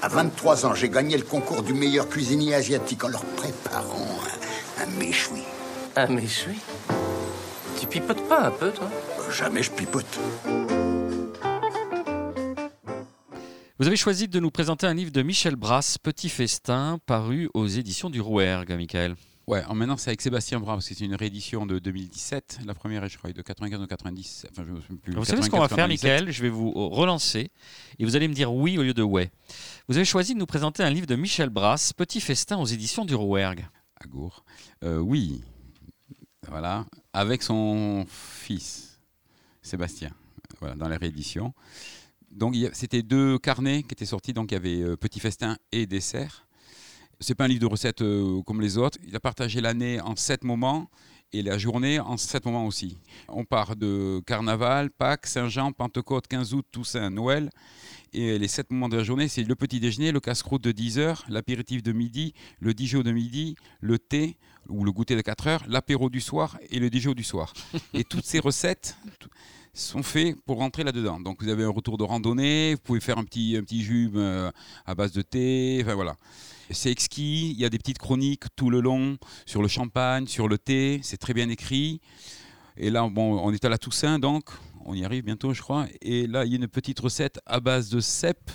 À 0.01 0.09
23 0.09 0.67
ans, 0.67 0.75
j'ai 0.75 0.89
gagné 0.89 1.17
le 1.17 1.25
concours 1.25 1.65
du 1.65 1.75
meilleur 1.75 2.09
cuisinier 2.09 2.55
asiatique 2.55 3.03
en 3.03 3.09
leur 3.09 3.25
préparant 3.25 4.07
un, 4.79 4.85
un 4.85 4.87
méchoui. 4.97 5.43
Un 5.97 6.07
méchoui? 6.07 6.61
Tu 7.81 7.89
pipotes 7.89 8.29
pas 8.29 8.43
un 8.47 8.51
peu, 8.53 8.71
toi? 8.71 8.89
Jamais 9.37 9.65
je 9.65 9.73
pipote. 9.73 10.21
Vous 13.81 13.87
avez 13.87 13.97
choisi 13.97 14.27
de 14.27 14.41
nous 14.41 14.51
présenter 14.51 14.89
un 14.89 14.95
livre 14.95 15.13
de 15.13 15.23
Michel 15.23 15.55
Brasse, 15.55 15.99
Petit 15.99 16.29
Festin, 16.29 16.99
paru 17.07 17.49
aux 17.55 17.69
éditions 17.69 18.11
du 18.11 18.21
Rouergue, 18.21 18.73
Michael. 18.73 19.15
Ouais, 19.47 19.65
en 19.67 19.77
maintenant 19.77 19.97
c'est 19.97 20.11
avec 20.11 20.21
Sébastien 20.21 20.59
Bras, 20.59 20.75
parce 20.75 20.89
que 20.89 20.97
c'est 20.97 21.05
une 21.05 21.15
réédition 21.15 21.65
de 21.65 21.79
2017. 21.79 22.59
La 22.67 22.75
première 22.75 23.05
est, 23.05 23.09
je 23.09 23.17
crois, 23.19 23.31
de 23.31 23.41
95 23.41 23.81
ou 23.81 23.87
90. 23.87 24.47
Enfin, 24.51 24.65
je 24.67 24.73
me 24.73 24.81
souviens 24.81 24.97
plus. 24.97 25.15
Vous 25.15 25.25
savez 25.25 25.43
ce 25.43 25.49
qu'on 25.49 25.61
va 25.61 25.69
faire, 25.69 25.87
97. 25.87 26.11
Michael? 26.11 26.33
Je 26.33 26.43
vais 26.43 26.49
vous 26.49 26.73
relancer 26.89 27.53
et 28.01 28.05
vous 28.05 28.17
allez 28.17 28.27
me 28.27 28.35
dire 28.35 28.53
oui 28.53 28.79
au 28.79 28.83
lieu 28.83 28.95
de 28.95 29.03
ouais. 29.05 29.31
Vous 29.87 29.97
avez 29.97 30.05
choisi 30.05 30.35
de 30.35 30.41
nous 30.41 30.47
présenter 30.47 30.83
un 30.83 30.91
livre 30.91 31.07
de 31.07 31.15
Michel 31.15 31.49
Brasse, 31.49 31.93
Petit 31.93 32.21
Festin 32.21 32.57
aux 32.57 32.67
éditions 32.67 33.05
du 33.05 33.15
Rouergue. 33.15 33.65
Agour. 34.01 34.45
Euh, 34.83 34.99
oui, 34.99 35.41
voilà, 36.49 36.85
avec 37.13 37.45
son 37.45 38.07
fils, 38.09 38.99
Sébastien, 39.63 40.11
voilà, 40.59 40.75
dans 40.75 40.89
la 40.89 40.97
réédition. 40.97 41.55
Donc 42.31 42.55
c'était 42.73 43.03
deux 43.03 43.39
carnets 43.39 43.83
qui 43.83 43.93
étaient 43.93 44.07
sortis, 44.07 44.33
donc 44.33 44.51
il 44.51 44.55
y 44.55 44.57
avait 44.57 44.83
euh, 44.83 44.97
Petit 44.97 45.21
Festin 45.21 45.57
et 45.73 45.87
Dessert. 45.87 46.47
C'est 47.21 47.35
pas 47.35 47.45
un 47.45 47.49
livre 47.49 47.63
de 47.63 47.67
recettes 47.67 48.03
euh, 48.03 48.43
comme 48.43 48.61
les 48.61 48.79
autres. 48.79 48.99
Il 49.07 49.17
a 49.17 49.21
partagé 49.21 49.61
l'année 49.61 50.01
en 50.01 50.15
sept 50.15 50.45
moments 50.45 50.89
et 51.33 51.43
la 51.43 51.59
journée 51.59 51.99
en 51.99 52.17
sept 52.17 52.45
moments 52.45 52.67
aussi. 52.67 52.97
On 53.29 53.45
part 53.45 53.77
de 53.77 54.23
Carnaval, 54.27 54.91
Pâques, 54.91 55.27
Saint-Jean, 55.27 55.73
Pentecôte, 55.73 56.27
15 56.27 56.55
août, 56.55 56.67
Toussaint, 56.71 57.11
Noël. 57.11 57.51
Et 58.13 58.39
les 58.39 58.49
sept 58.49 58.71
moments 58.71 58.89
de 58.89 58.97
la 58.97 59.03
journée, 59.03 59.29
c'est 59.29 59.43
le 59.43 59.55
petit 59.55 59.81
déjeuner, 59.81 60.13
le 60.13 60.21
casse-croûte 60.21 60.63
de 60.63 60.73
10 60.73 60.99
heures, 60.99 61.25
l'apéritif 61.29 61.83
de 61.83 61.93
midi, 61.93 62.35
le 62.61 62.73
Dijon 62.73 63.03
de 63.03 63.11
midi, 63.11 63.57
le 63.81 63.99
thé 63.99 64.37
ou 64.69 64.85
le 64.85 64.93
goûter 64.93 65.17
de 65.17 65.21
4 65.21 65.47
heures, 65.47 65.65
l'apéro 65.67 66.09
du 66.09 66.21
soir 66.21 66.59
et 66.71 66.79
le 66.79 66.89
Dijon 66.89 67.13
du 67.13 67.25
soir. 67.25 67.53
et 67.95 68.05
toutes 68.05 68.25
ces 68.25 68.39
recettes 68.39 68.97
sont 69.81 70.03
faites 70.03 70.41
pour 70.43 70.59
rentrer 70.59 70.85
là-dedans. 70.85 71.21
Donc 71.21 71.43
vous 71.43 71.49
avez 71.49 71.65
un 71.65 71.71
retour 71.71 71.99
de 71.99 72.05
randonnée, 72.05 72.75
vous 72.75 72.81
pouvez 72.81 73.01
faire 73.01 73.19
un 73.19 73.25
petit, 73.25 73.57
un 73.57 73.63
petit 73.63 73.83
jus 73.83 74.11
euh, 74.15 74.51
à 74.87 74.95
base 74.95 75.13
de 75.13 75.23
thé, 75.23 75.81
enfin 75.83 75.95
voilà. 75.95 76.17
C'est 76.71 76.91
exquis, 76.91 77.53
il 77.53 77.59
y 77.59 77.65
a 77.65 77.71
des 77.71 77.79
petites 77.79 77.99
chroniques 77.99 78.45
tout 78.55 78.69
le 78.69 78.81
long 78.81 79.17
sur 79.47 79.63
le 79.63 79.69
champagne, 79.69 80.27
sur 80.27 80.49
le 80.49 80.59
thé, 80.59 81.01
c'est 81.03 81.17
très 81.17 81.33
bien 81.33 81.49
écrit. 81.49 82.01
Et 82.77 82.91
là, 82.91 83.09
bon, 83.09 83.41
on 83.43 83.53
est 83.53 83.65
à 83.65 83.69
la 83.69 83.79
Toussaint, 83.79 84.19
donc 84.19 84.51
on 84.85 84.95
y 84.95 85.05
arrive 85.05 85.25
bientôt, 85.25 85.55
je 85.55 85.63
crois. 85.63 85.87
Et 86.03 86.27
là, 86.27 86.45
il 86.45 86.53
y 86.53 86.55
a 86.55 86.59
une 86.59 86.69
petite 86.69 87.01
recette 87.01 87.41
à 87.47 87.61
base 87.61 87.89
de 87.89 88.01
cèpe, 88.01 88.51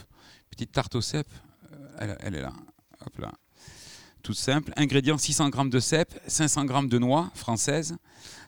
petite 0.49 0.71
tarte 0.71 0.95
au 0.95 1.01
cèpe. 1.01 1.31
Euh, 2.01 2.15
Elle, 2.19 2.35
est 2.35 2.41
là. 2.41 2.53
Hop 3.05 3.17
là. 3.19 3.31
Tout 4.21 4.33
simple. 4.33 4.71
Ingrédients 4.77 5.17
600 5.17 5.51
g 5.51 5.69
de 5.69 5.79
cèpe, 5.79 6.19
500 6.27 6.67
g 6.67 6.87
de 6.87 6.99
noix 6.99 7.31
françaises, 7.35 7.97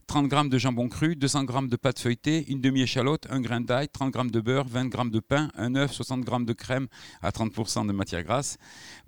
30 0.07 0.29
g 0.29 0.49
de 0.49 0.57
jambon 0.59 0.87
cru, 0.87 1.15
200 1.15 1.45
g 1.47 1.67
de 1.67 1.75
pâte 1.77 1.99
feuilletée, 1.99 2.45
une 2.49 2.61
demi-échalote, 2.61 3.25
un 3.31 3.41
grain 3.41 3.59
d'ail, 3.59 3.87
30 3.89 4.13
g 4.15 4.29
de 4.29 4.39
beurre, 4.39 4.67
20 4.67 4.91
g 4.91 5.09
de 5.09 5.19
pain, 5.19 5.49
un 5.57 5.73
œuf, 5.75 5.93
60 5.93 6.23
g 6.29 6.45
de 6.45 6.53
crème 6.53 6.87
à 7.23 7.31
30% 7.31 7.87
de 7.87 7.91
matière 7.91 8.23
grasse. 8.23 8.57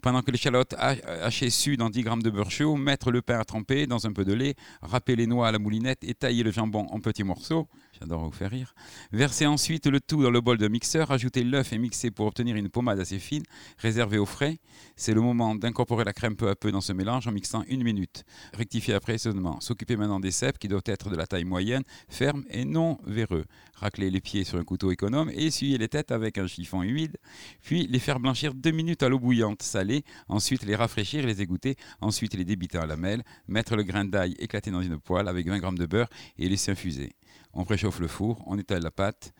Pendant 0.01 0.21
que 0.23 0.31
l'échalote 0.31 0.73
ha- 0.77 0.95
hachée 1.23 1.51
sue 1.51 1.77
dans 1.77 1.89
10 1.91 2.03
g 2.03 2.09
de 2.23 2.29
beurre 2.31 2.49
chaud, 2.51 2.75
mettre 2.75 3.11
le 3.11 3.21
pain 3.21 3.39
à 3.39 3.45
tremper 3.45 3.85
dans 3.85 4.07
un 4.07 4.11
peu 4.11 4.25
de 4.25 4.33
lait, 4.33 4.55
râper 4.81 5.15
les 5.15 5.27
noix 5.27 5.47
à 5.47 5.51
la 5.51 5.59
moulinette 5.59 6.03
et 6.03 6.15
tailler 6.15 6.41
le 6.43 6.51
jambon 6.51 6.87
en 6.89 6.99
petits 6.99 7.23
morceaux. 7.23 7.67
J'adore 7.99 8.25
vous 8.25 8.31
faire 8.31 8.51
rire. 8.51 8.75
Versez 9.11 9.47
ensuite 9.47 9.87
le 9.87 9.99
tout 9.99 10.21
dans 10.21 10.29
le 10.29 10.41
bol 10.41 10.57
de 10.57 10.67
mixeur, 10.67 11.11
ajoutez 11.11 11.43
l'œuf 11.43 11.73
et 11.73 11.77
mixez 11.77 12.11
pour 12.11 12.27
obtenir 12.27 12.55
une 12.55 12.69
pommade 12.69 12.99
assez 12.99 13.17
fine, 13.17 13.43
réservée 13.77 14.17
au 14.17 14.25
frais. 14.25 14.59
C'est 14.95 15.13
le 15.13 15.21
moment 15.21 15.55
d'incorporer 15.55 16.03
la 16.03 16.13
crème 16.13 16.35
peu 16.35 16.49
à 16.49 16.55
peu 16.55 16.71
dans 16.71 16.81
ce 16.81 16.93
mélange 16.93 17.27
en 17.27 17.31
mixant 17.31 17.63
une 17.67 17.83
minute. 17.83 18.23
Rectifiez 18.53 18.93
après 18.93 19.17
seulement. 19.17 19.59
S'occuper 19.61 19.95
maintenant 19.95 20.19
des 20.19 20.31
cèpes 20.31 20.59
qui 20.59 20.67
doivent 20.67 20.83
être 20.85 21.09
de 21.09 21.15
la 21.15 21.25
taille 21.25 21.45
moyenne, 21.45 21.83
ferme 22.09 22.43
et 22.49 22.65
non 22.65 22.99
véreux. 23.05 23.45
Racler 23.75 24.11
les 24.11 24.21
pieds 24.21 24.43
sur 24.43 24.59
un 24.59 24.63
couteau 24.63 24.91
économe 24.91 25.29
et 25.31 25.47
essuyer 25.47 25.77
les 25.77 25.87
têtes 25.87 26.11
avec 26.11 26.37
un 26.37 26.47
chiffon 26.47 26.83
humide. 26.83 27.17
Puis 27.61 27.87
les 27.87 27.99
faire 27.99 28.19
blanchir 28.19 28.53
deux 28.53 28.71
minutes 28.71 29.03
à 29.03 29.09
l'eau 29.09 29.19
bouillante 29.19 29.61
salée. 29.63 30.03
Ensuite 30.27 30.63
les 30.63 30.75
rafraîchir 30.75 31.25
les 31.25 31.41
égoutter. 31.41 31.75
Ensuite 32.01 32.33
les 32.35 32.45
débiter 32.45 32.77
en 32.77 32.85
lamelles. 32.85 33.23
Mettre 33.47 33.75
le 33.75 33.83
grain 33.83 34.05
d'ail 34.05 34.35
éclaté 34.39 34.71
dans 34.71 34.81
une 34.81 34.99
poêle 34.99 35.27
avec 35.27 35.47
20 35.47 35.61
g 35.61 35.77
de 35.77 35.85
beurre 35.85 36.09
et 36.37 36.49
laisser 36.49 36.71
infuser. 36.71 37.13
On 37.57 37.65
préchauffe 37.65 37.99
le 37.99 38.07
four, 38.07 38.41
on 38.45 38.57
étale 38.57 38.83
la 38.83 38.91
pâte, 38.91 39.33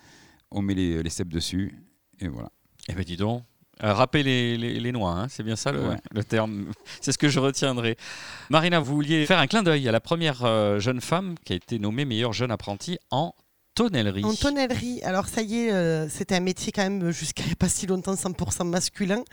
on 0.51 0.61
met 0.61 0.73
les, 0.73 1.01
les 1.03 1.09
cèpes 1.09 1.29
dessus 1.31 1.73
et 2.19 2.27
voilà. 2.27 2.49
Eh 2.89 2.93
ben 2.93 3.03
dis 3.03 3.15
donc. 3.17 3.43
Euh, 3.83 3.93
râper 3.93 4.23
les, 4.23 4.57
les- 4.57 4.79
les 4.79 4.91
noix, 4.91 5.11
hein, 5.11 5.27
c'est 5.29 5.43
bien 5.43 5.55
ça 5.55 5.71
le, 5.71 5.87
Ouais. 5.89 5.97
le 6.11 6.23
terme. 6.23 6.71
C'est 7.01 7.11
ce 7.11 7.17
que 7.19 7.29
je 7.29 7.39
retiendrai. 7.39 7.95
Marina, 8.49 8.79
vous 8.79 8.95
vouliez 8.95 9.23
faire 9.27 9.37
un 9.37 9.45
clin 9.45 9.61
d'œil 9.61 9.87
à 9.87 9.91
la 9.91 9.99
première 9.99 10.43
euh, 10.45 10.79
jeune 10.79 10.99
femme 10.99 11.35
qui 11.45 11.53
a 11.53 11.55
été 11.57 11.77
nommée 11.77 12.03
meilleure 12.03 12.33
jeune 12.33 12.49
apprentie 12.49 12.97
en 13.11 13.35
tonnellerie. 13.77 14.25
En 14.25 14.33
tonnellerie, 14.33 15.01
alors 15.03 15.27
ça 15.27 15.43
y 15.43 15.59
est, 15.59 15.71
euh, 15.71 16.09
c'était 16.09 16.33
un 16.33 16.39
métier 16.39 16.71
quand 16.71 16.81
même 16.81 17.11
jusqu'à 17.11 17.43
y 17.43 17.51
a 17.51 17.55
pas 17.55 17.69
si 17.69 17.85
longtemps 17.85 18.15
100% 18.15 18.67
masculin. 18.67 19.23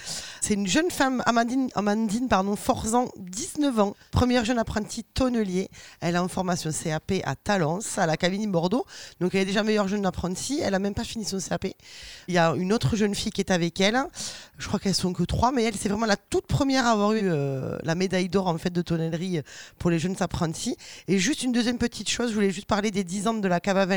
C'est 0.43 0.53
une 0.53 0.67
jeune 0.67 0.91
femme, 0.91 1.23
Amandine, 1.25 1.71
Amandine 1.75 2.29
pardon, 2.29 2.55
Forzan, 2.55 3.07
19 3.17 3.81
ans, 3.81 3.95
première 4.11 4.45
jeune 4.45 4.59
apprentie 4.59 5.03
tonnelier. 5.03 5.71
Elle 6.03 6.17
est 6.17 6.19
en 6.19 6.29
formation 6.29 6.71
CAP 6.71 7.23
à 7.25 7.37
Talence, 7.37 7.97
à 7.97 8.05
la 8.05 8.19
cabine 8.19 8.53
Bordeaux. 8.53 8.85
Donc 9.19 9.35
elle 9.35 9.41
est 9.41 9.47
déjà 9.47 9.63
meilleure 9.63 9.89
jeune 9.89 10.05
apprentie. 10.05 10.61
Elle 10.63 10.75
a 10.75 10.79
même 10.79 10.95
pas 10.95 11.05
fini 11.05 11.25
son 11.25 11.39
CAP. 11.39 11.69
Il 12.29 12.35
y 12.35 12.39
a 12.39 12.51
une 12.51 12.75
autre 12.75 12.97
jeune 12.97 13.15
fille 13.15 13.33
qui 13.33 13.41
est 13.41 13.51
avec 13.51 13.81
elle. 13.81 13.99
Je 14.59 14.69
crois 14.69 14.79
qu'elles 14.79 14.95
sont 14.95 15.15
que 15.15 15.23
trois, 15.23 15.53
mais 15.53 15.63
elle, 15.63 15.75
c'est 15.75 15.89
vraiment 15.89 16.05
la 16.05 16.17
toute 16.17 16.47
première 16.47 16.87
à 16.87 16.91
avoir 16.91 17.15
eu 17.15 17.23
euh, 17.23 17.79
la 17.83 17.95
médaille 17.95 18.29
d'or 18.29 18.49
en 18.49 18.59
fait 18.59 18.71
de 18.71 18.83
tonnellerie 18.83 19.41
pour 19.79 19.89
les 19.89 19.99
jeunes 19.99 20.17
apprentis. 20.21 20.77
Et 21.09 21.19
juste 21.19 21.43
une 21.45 21.53
deuxième 21.53 21.79
petite 21.79 22.11
chose, 22.11 22.29
je 22.29 22.35
voulais 22.35 22.51
juste 22.51 22.67
parler 22.67 22.91
des 22.91 23.05
10 23.05 23.29
ans 23.29 23.35
de 23.35 23.49
la 23.49 23.61
cave 23.61 23.79
à 23.79 23.87
vin 23.87 23.95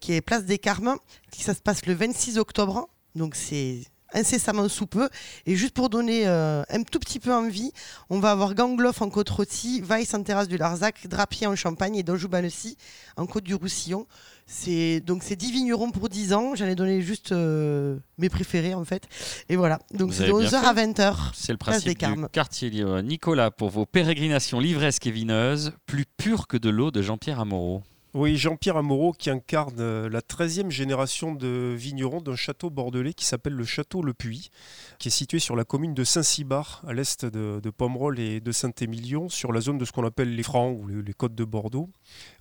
Qui 0.00 0.14
est 0.14 0.20
place 0.20 0.44
des 0.44 0.58
Carmes, 0.58 0.96
qui 1.30 1.42
ça 1.42 1.54
se 1.54 1.60
passe 1.60 1.86
le 1.86 1.94
26 1.94 2.38
octobre. 2.38 2.88
Donc 3.14 3.34
c'est 3.34 3.82
incessamment 4.12 4.68
sous 4.68 4.86
peu. 4.86 5.08
Et 5.46 5.56
juste 5.56 5.74
pour 5.74 5.90
donner 5.90 6.26
euh, 6.26 6.62
un 6.70 6.82
tout 6.82 6.98
petit 6.98 7.20
peu 7.20 7.32
envie, 7.32 7.72
on 8.10 8.20
va 8.20 8.30
avoir 8.30 8.54
Gangloff 8.54 9.02
en 9.02 9.10
côte 9.10 9.28
rôtie, 9.28 9.82
Weiss 9.82 10.14
en 10.14 10.22
terrasse 10.22 10.48
du 10.48 10.56
Larzac, 10.56 11.06
Drapier 11.06 11.46
en 11.46 11.56
Champagne 11.56 11.96
et 11.96 12.02
Donjou-Banecy 12.02 12.76
en 13.16 13.26
côte 13.26 13.44
du 13.44 13.54
Roussillon. 13.54 14.06
C'est 14.46 15.00
donc 15.00 15.22
c'est 15.22 15.36
10 15.36 15.52
vignerons 15.52 15.90
pour 15.90 16.08
10 16.08 16.32
ans. 16.32 16.54
J'en 16.54 16.64
ai 16.66 16.74
donné 16.74 17.02
juste 17.02 17.32
euh, 17.32 17.98
mes 18.16 18.30
préférés 18.30 18.74
en 18.74 18.84
fait. 18.84 19.06
Et 19.50 19.56
voilà. 19.56 19.78
Donc 19.92 20.14
c'est 20.14 20.26
de 20.26 20.32
avez 20.32 20.48
bien 20.48 20.60
11h 20.60 20.64
à 20.64 20.74
fait. 20.74 20.86
20h. 20.86 21.16
C'est 21.34 21.52
le 21.52 21.58
place 21.58 21.84
des 21.84 21.84
principe 21.84 21.88
du 21.88 21.94
Carmes. 21.96 22.28
quartier 22.32 22.70
libre. 22.70 23.00
Nicolas, 23.02 23.50
pour 23.50 23.68
vos 23.68 23.84
pérégrinations 23.84 24.58
livresques 24.58 25.06
et 25.06 25.10
vineuses, 25.10 25.72
plus 25.84 26.06
pures 26.06 26.46
que 26.46 26.56
de 26.56 26.70
l'eau 26.70 26.90
de 26.90 27.02
Jean-Pierre 27.02 27.40
Amoreau. 27.40 27.82
Oui, 28.20 28.36
Jean-Pierre 28.36 28.76
Amoreau 28.76 29.12
qui 29.12 29.30
incarne 29.30 29.76
euh, 29.78 30.08
la 30.10 30.22
13e 30.22 30.70
génération 30.70 31.36
de 31.36 31.72
vignerons 31.78 32.20
d'un 32.20 32.34
château 32.34 32.68
bordelais 32.68 33.14
qui 33.14 33.24
s'appelle 33.24 33.52
le 33.52 33.62
château 33.64 34.02
Le 34.02 34.12
Puy, 34.12 34.50
qui 34.98 35.06
est 35.06 35.12
situé 35.12 35.38
sur 35.38 35.54
la 35.54 35.62
commune 35.62 35.94
de 35.94 36.02
Saint-Cybard, 36.02 36.82
à 36.88 36.94
l'est 36.94 37.24
de, 37.24 37.60
de 37.62 37.70
Pomerol 37.70 38.18
et 38.18 38.40
de 38.40 38.50
Saint-Émilion, 38.50 39.28
sur 39.28 39.52
la 39.52 39.60
zone 39.60 39.78
de 39.78 39.84
ce 39.84 39.92
qu'on 39.92 40.04
appelle 40.04 40.34
les 40.34 40.42
Francs 40.42 40.76
ou 40.76 40.88
les, 40.88 41.12
côtes 41.12 41.36
de 41.36 41.44
Bordeaux. 41.44 41.90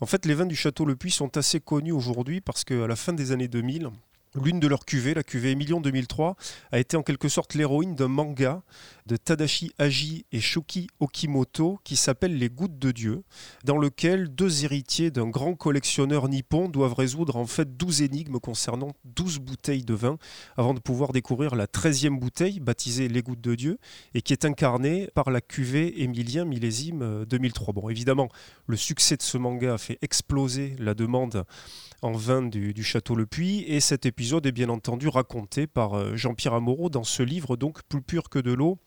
En 0.02 0.08
fait, 0.08 0.26
les 0.26 0.34
vins 0.34 0.48
du 0.48 0.56
château 0.56 0.84
Le 0.84 0.96
Puy 0.96 1.12
sont 1.12 1.38
assez 1.38 1.60
connus 1.60 1.92
aujourd'hui 1.92 2.42
parce 2.42 2.64
qu'à 2.64 2.88
la 2.88 2.96
fin 2.96 3.14
des 3.14 3.32
années 3.32 3.48
2000, 3.48 3.92
L'une 4.44 4.60
de 4.60 4.68
leurs 4.68 4.86
cuvées, 4.86 5.14
la 5.14 5.24
cuvée 5.24 5.52
Emilion 5.52 5.82
2003, 5.82 6.36
a 6.72 6.80
été 6.80 6.98
en 6.98 7.02
quelque 7.02 7.30
sorte 7.30 7.56
l'héroïne 7.56 7.96
d'un 7.96 8.08
manga 8.08 8.62
de 9.08 9.16
Tadashi 9.16 9.72
Haji 9.80 10.26
et 10.32 10.42
Shoki 10.42 10.88
Okimoto 11.00 11.80
qui 11.84 11.96
s'appelle 11.96 12.38
Les 12.38 12.50
Gouttes 12.50 12.78
de 12.78 12.92
Dieu, 12.92 13.24
dans 13.64 13.78
lequel 13.78 14.28
deux 14.28 14.66
héritiers 14.66 15.10
d'un 15.10 15.30
grand 15.30 15.56
collectionneur 15.56 16.28
nippon 16.28 16.68
doivent 16.68 16.94
résoudre 16.94 17.38
en 17.38 17.46
fait 17.46 17.78
12 17.78 18.02
énigmes 18.02 18.40
concernant 18.40 18.92
12 19.06 19.40
bouteilles 19.40 19.86
de 19.86 19.94
vin 19.94 20.18
avant 20.58 20.74
de 20.74 20.80
pouvoir 20.80 21.14
découvrir 21.14 21.56
la 21.56 21.66
13e 21.66 22.20
bouteille, 22.20 22.60
baptisée 22.60 23.08
Les 23.08 23.22
Gouttes 23.22 23.42
de 23.42 23.56
Dieu, 23.56 23.78
et 24.14 24.22
qui 24.22 24.34
est 24.34 24.46
incarnée 24.46 25.08
par 25.16 25.32
la 25.32 25.40
cuvée 25.40 26.04
Émilien 26.04 26.44
millésime 26.44 27.02
euh, 27.02 27.26
2003. 27.26 27.74
Bon, 27.74 27.90
évidemment, 27.90 28.28
le 28.68 28.76
succès 28.76 29.16
de 29.16 29.24
ce 29.24 29.38
manga 29.38 29.76
a 29.76 29.78
fait 29.78 29.98
exploser 30.02 30.76
la 30.80 30.94
demande 30.94 31.46
en 32.02 32.12
vin 32.12 32.44
du, 32.44 32.74
du 32.74 32.84
Château 32.84 33.16
Le 33.16 33.26
Puy. 33.26 33.64
Et 33.68 33.80
cet 33.80 34.06
épisode 34.06 34.46
est 34.46 34.52
bien 34.52 34.70
entendu 34.70 35.08
raconté 35.08 35.66
par 35.66 35.94
euh, 35.94 36.16
Jean-Pierre 36.16 36.54
Amoreau 36.54 36.90
dans 36.90 37.06
ce 37.06 37.24
livre, 37.24 37.56
donc 37.56 37.82
Plus 37.84 38.02
pur 38.02 38.30
que 38.30 38.40
de 38.40 38.52
l'eau 38.52 38.78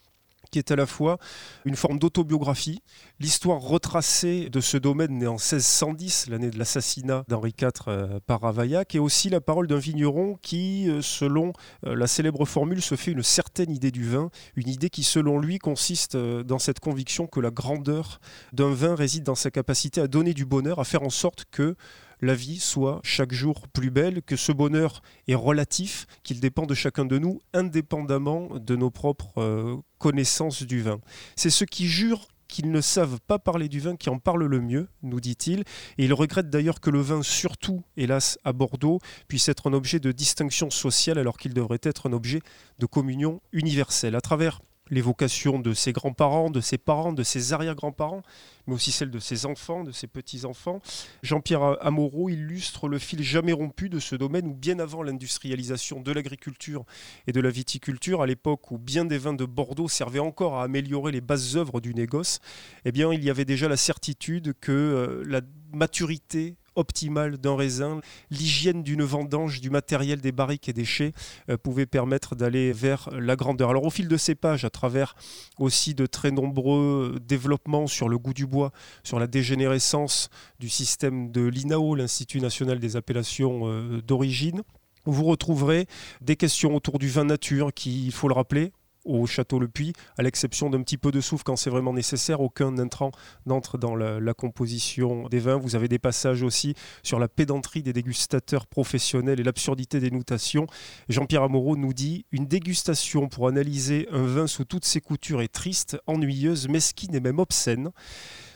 qui 0.50 0.58
est 0.58 0.70
à 0.70 0.76
la 0.76 0.86
fois 0.86 1.18
une 1.64 1.76
forme 1.76 1.98
d'autobiographie, 1.98 2.82
l'histoire 3.20 3.60
retracée 3.60 4.48
de 4.50 4.60
ce 4.60 4.76
domaine 4.76 5.18
né 5.18 5.26
en 5.26 5.34
1610, 5.34 6.28
l'année 6.28 6.50
de 6.50 6.58
l'assassinat 6.58 7.24
d'Henri 7.28 7.54
IV 7.60 7.70
euh, 7.88 8.20
par 8.26 8.40
Ravaillac, 8.40 8.94
et 8.94 8.98
aussi 8.98 9.30
la 9.30 9.40
parole 9.40 9.66
d'un 9.66 9.78
vigneron 9.78 10.38
qui, 10.42 10.88
euh, 10.88 11.02
selon 11.02 11.52
euh, 11.86 11.94
la 11.94 12.06
célèbre 12.06 12.44
formule, 12.44 12.82
se 12.82 12.96
fait 12.96 13.12
une 13.12 13.22
certaine 13.22 13.70
idée 13.70 13.90
du 13.90 14.08
vin, 14.08 14.30
une 14.56 14.68
idée 14.68 14.90
qui, 14.90 15.04
selon 15.04 15.38
lui, 15.38 15.58
consiste 15.58 16.16
dans 16.16 16.58
cette 16.58 16.80
conviction 16.80 17.26
que 17.26 17.40
la 17.40 17.50
grandeur 17.50 18.20
d'un 18.52 18.72
vin 18.72 18.94
réside 18.94 19.24
dans 19.24 19.34
sa 19.34 19.50
capacité 19.50 20.00
à 20.00 20.08
donner 20.08 20.34
du 20.34 20.44
bonheur, 20.44 20.78
à 20.80 20.84
faire 20.84 21.02
en 21.02 21.10
sorte 21.10 21.44
que 21.50 21.76
la 22.20 22.34
vie 22.34 22.58
soit 22.58 23.00
chaque 23.02 23.32
jour 23.32 23.68
plus 23.68 23.90
belle, 23.90 24.22
que 24.22 24.36
ce 24.36 24.52
bonheur 24.52 25.02
est 25.28 25.34
relatif, 25.34 26.06
qu'il 26.22 26.40
dépend 26.40 26.66
de 26.66 26.74
chacun 26.74 27.04
de 27.04 27.18
nous, 27.18 27.40
indépendamment 27.52 28.48
de 28.54 28.76
nos 28.76 28.90
propres 28.90 29.38
euh, 29.38 29.76
connaissances 29.98 30.62
du 30.62 30.82
vin. 30.82 31.00
C'est 31.36 31.50
ceux 31.50 31.66
qui 31.66 31.86
jurent 31.86 32.28
qu'ils 32.50 32.70
ne 32.70 32.80
savent 32.80 33.20
pas 33.26 33.38
parler 33.38 33.68
du 33.68 33.80
vin 33.80 33.96
qui 33.96 34.10
en 34.10 34.18
parlent 34.18 34.44
le 34.44 34.60
mieux, 34.60 34.88
nous 35.02 35.20
dit-il. 35.20 35.60
Et 35.98 36.04
il 36.04 36.12
regrette 36.12 36.50
d'ailleurs 36.50 36.80
que 36.80 36.90
le 36.90 37.00
vin, 37.00 37.22
surtout, 37.22 37.84
hélas, 37.96 38.38
à 38.44 38.52
Bordeaux, 38.52 38.98
puisse 39.28 39.48
être 39.48 39.70
un 39.70 39.72
objet 39.72 40.00
de 40.00 40.12
distinction 40.12 40.68
sociale 40.68 41.18
alors 41.18 41.38
qu'il 41.38 41.54
devrait 41.54 41.78
être 41.82 42.08
un 42.08 42.12
objet 42.12 42.40
de 42.78 42.86
communion 42.86 43.40
universelle. 43.52 44.16
À 44.16 44.20
travers 44.20 44.60
l'évocation 44.90 45.58
de 45.58 45.72
ses 45.72 45.92
grands-parents, 45.92 46.50
de 46.50 46.60
ses 46.60 46.78
parents, 46.78 47.12
de 47.12 47.22
ses 47.22 47.52
arrière-grands-parents, 47.52 48.22
mais 48.66 48.74
aussi 48.74 48.92
celle 48.92 49.10
de 49.10 49.18
ses 49.18 49.46
enfants, 49.46 49.84
de 49.84 49.92
ses 49.92 50.06
petits-enfants. 50.06 50.80
Jean-Pierre 51.22 51.76
Amoreau 51.80 52.28
illustre 52.28 52.88
le 52.88 52.98
fil 52.98 53.22
jamais 53.22 53.52
rompu 53.52 53.88
de 53.88 53.98
ce 53.98 54.16
domaine 54.16 54.46
où 54.46 54.54
bien 54.54 54.78
avant 54.78 55.02
l'industrialisation 55.02 56.00
de 56.00 56.12
l'agriculture 56.12 56.84
et 57.26 57.32
de 57.32 57.40
la 57.40 57.50
viticulture, 57.50 58.22
à 58.22 58.26
l'époque 58.26 58.70
où 58.70 58.78
bien 58.78 59.04
des 59.04 59.18
vins 59.18 59.32
de 59.32 59.44
Bordeaux 59.44 59.88
servaient 59.88 60.18
encore 60.18 60.58
à 60.58 60.64
améliorer 60.64 61.12
les 61.12 61.20
bases 61.20 61.56
œuvres 61.56 61.80
du 61.80 61.94
négoce, 61.94 62.40
eh 62.84 62.92
bien 62.92 63.12
il 63.12 63.24
y 63.24 63.30
avait 63.30 63.44
déjà 63.44 63.68
la 63.68 63.76
certitude 63.76 64.54
que 64.60 64.72
euh, 64.72 65.24
la 65.26 65.40
maturité 65.72 66.56
optimale 66.80 67.38
d'un 67.38 67.54
raisin, 67.54 68.00
l'hygiène 68.30 68.82
d'une 68.82 69.04
vendange, 69.04 69.60
du 69.60 69.70
matériel, 69.70 70.20
des 70.20 70.32
barriques 70.32 70.68
et 70.68 70.72
des 70.72 70.84
chais 70.84 71.12
euh, 71.48 71.56
pouvait 71.56 71.86
permettre 71.86 72.34
d'aller 72.34 72.72
vers 72.72 73.08
la 73.12 73.36
grandeur. 73.36 73.70
Alors 73.70 73.84
au 73.84 73.90
fil 73.90 74.08
de 74.08 74.16
ces 74.16 74.34
pages, 74.34 74.64
à 74.64 74.70
travers 74.70 75.14
aussi 75.58 75.94
de 75.94 76.06
très 76.06 76.30
nombreux 76.30 77.18
développements 77.24 77.86
sur 77.86 78.08
le 78.08 78.18
goût 78.18 78.34
du 78.34 78.46
bois, 78.46 78.72
sur 79.04 79.20
la 79.20 79.26
dégénérescence 79.26 80.28
du 80.58 80.68
système 80.68 81.30
de 81.30 81.46
l'INAO, 81.46 81.94
l'Institut 81.94 82.40
national 82.40 82.80
des 82.80 82.96
appellations 82.96 83.62
euh, 83.64 84.02
d'origine, 84.02 84.62
vous 85.06 85.24
retrouverez 85.24 85.86
des 86.20 86.36
questions 86.36 86.74
autour 86.74 86.98
du 86.98 87.08
vin 87.08 87.24
nature 87.24 87.72
qui, 87.72 88.06
il 88.06 88.12
faut 88.12 88.28
le 88.28 88.34
rappeler, 88.34 88.72
au 89.04 89.26
château 89.26 89.58
Le 89.58 89.68
Puy, 89.68 89.92
à 90.18 90.22
l'exception 90.22 90.70
d'un 90.70 90.82
petit 90.82 90.98
peu 90.98 91.10
de 91.10 91.20
soufre 91.20 91.44
quand 91.44 91.56
c'est 91.56 91.70
vraiment 91.70 91.92
nécessaire. 91.92 92.40
Aucun 92.40 92.78
intrant 92.78 93.10
n'entre 93.46 93.78
dans 93.78 93.94
la, 93.94 94.20
la 94.20 94.34
composition 94.34 95.28
des 95.28 95.38
vins. 95.38 95.56
Vous 95.56 95.76
avez 95.76 95.88
des 95.88 95.98
passages 95.98 96.42
aussi 96.42 96.74
sur 97.02 97.18
la 97.18 97.28
pédanterie 97.28 97.82
des 97.82 97.92
dégustateurs 97.92 98.66
professionnels 98.66 99.40
et 99.40 99.44
l'absurdité 99.44 100.00
des 100.00 100.10
notations. 100.10 100.66
Jean-Pierre 101.08 101.44
Amoreau 101.44 101.76
nous 101.76 101.92
dit 101.92 102.26
Une 102.32 102.46
dégustation 102.46 103.28
pour 103.28 103.48
analyser 103.48 104.08
un 104.10 104.24
vin 104.24 104.46
sous 104.46 104.64
toutes 104.64 104.84
ses 104.84 105.00
coutures 105.00 105.42
est 105.42 105.48
triste, 105.48 105.98
ennuyeuse, 106.06 106.68
mesquine 106.68 107.14
et 107.14 107.20
même 107.20 107.38
obscène. 107.38 107.90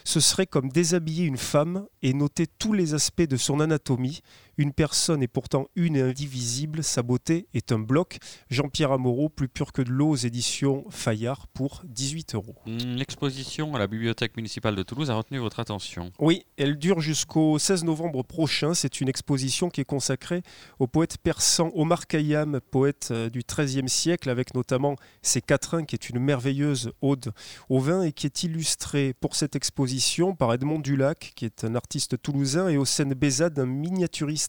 Ce 0.04 0.20
serait 0.20 0.46
comme 0.46 0.68
déshabiller 0.68 1.24
une 1.24 1.38
femme 1.38 1.86
et 2.02 2.12
noter 2.12 2.46
tous 2.46 2.74
les 2.74 2.92
aspects 2.92 3.22
de 3.22 3.38
son 3.38 3.60
anatomie, 3.60 4.20
Une 4.56 4.72
personne 4.72 5.22
est 5.22 5.28
pourtant 5.28 5.66
une 5.74 5.96
et 5.96 6.00
indivisible, 6.00 6.84
sa 6.84 7.02
beauté 7.02 7.48
est 7.54 7.72
un 7.72 7.78
bloc. 7.78 8.18
Jean-Pierre 8.50 8.92
Amoreau, 8.92 9.28
plus 9.28 9.48
pur 9.48 9.72
que 9.72 9.82
de 9.82 9.90
l'eau 9.90 10.10
aux 10.10 10.16
éditions 10.16 10.84
Fayard 10.90 11.48
pour 11.48 11.82
18 11.84 12.34
euros. 12.34 12.54
Hum, 12.66 12.78
L'exposition 12.96 13.74
à 13.74 13.78
la 13.78 13.86
Bibliothèque 13.86 14.36
municipale 14.36 14.76
de 14.76 14.82
Toulouse 14.82 15.10
a 15.10 15.14
retenu 15.16 15.38
votre 15.38 15.60
attention. 15.60 16.12
Oui, 16.18 16.44
elle 16.56 16.78
dure 16.78 17.00
jusqu'au 17.00 17.58
16 17.58 17.84
novembre 17.84 18.22
prochain. 18.22 18.74
C'est 18.74 19.00
une 19.00 19.08
exposition 19.08 19.70
qui 19.70 19.80
est 19.80 19.84
consacrée 19.84 20.42
au 20.78 20.86
poète 20.86 21.18
persan 21.18 21.70
Omar 21.74 22.06
Khayyam, 22.06 22.60
poète 22.70 23.08
euh, 23.10 23.30
du 23.30 23.42
XIIIe 23.42 23.88
siècle, 23.88 24.30
avec 24.30 24.54
notamment 24.54 24.96
ses 25.22 25.40
quatrains, 25.40 25.84
qui 25.84 25.96
est 25.96 26.08
une 26.08 26.18
merveilleuse 26.18 26.92
ode 27.02 27.32
au 27.68 27.80
vin 27.80 28.02
et 28.02 28.12
qui 28.12 28.26
est 28.26 28.44
illustrée 28.44 29.14
pour 29.20 29.34
cette 29.34 29.56
exposition 29.56 30.34
par 30.34 30.52
Edmond 30.52 30.78
Dulac, 30.78 31.32
qui 31.34 31.44
est 31.44 31.64
un 31.64 31.74
artiste 31.74 32.20
toulousain, 32.20 32.68
et 32.68 32.76
Hossein 32.76 33.06
Bezad, 33.06 33.58
un 33.58 33.66
miniaturiste 33.66 34.43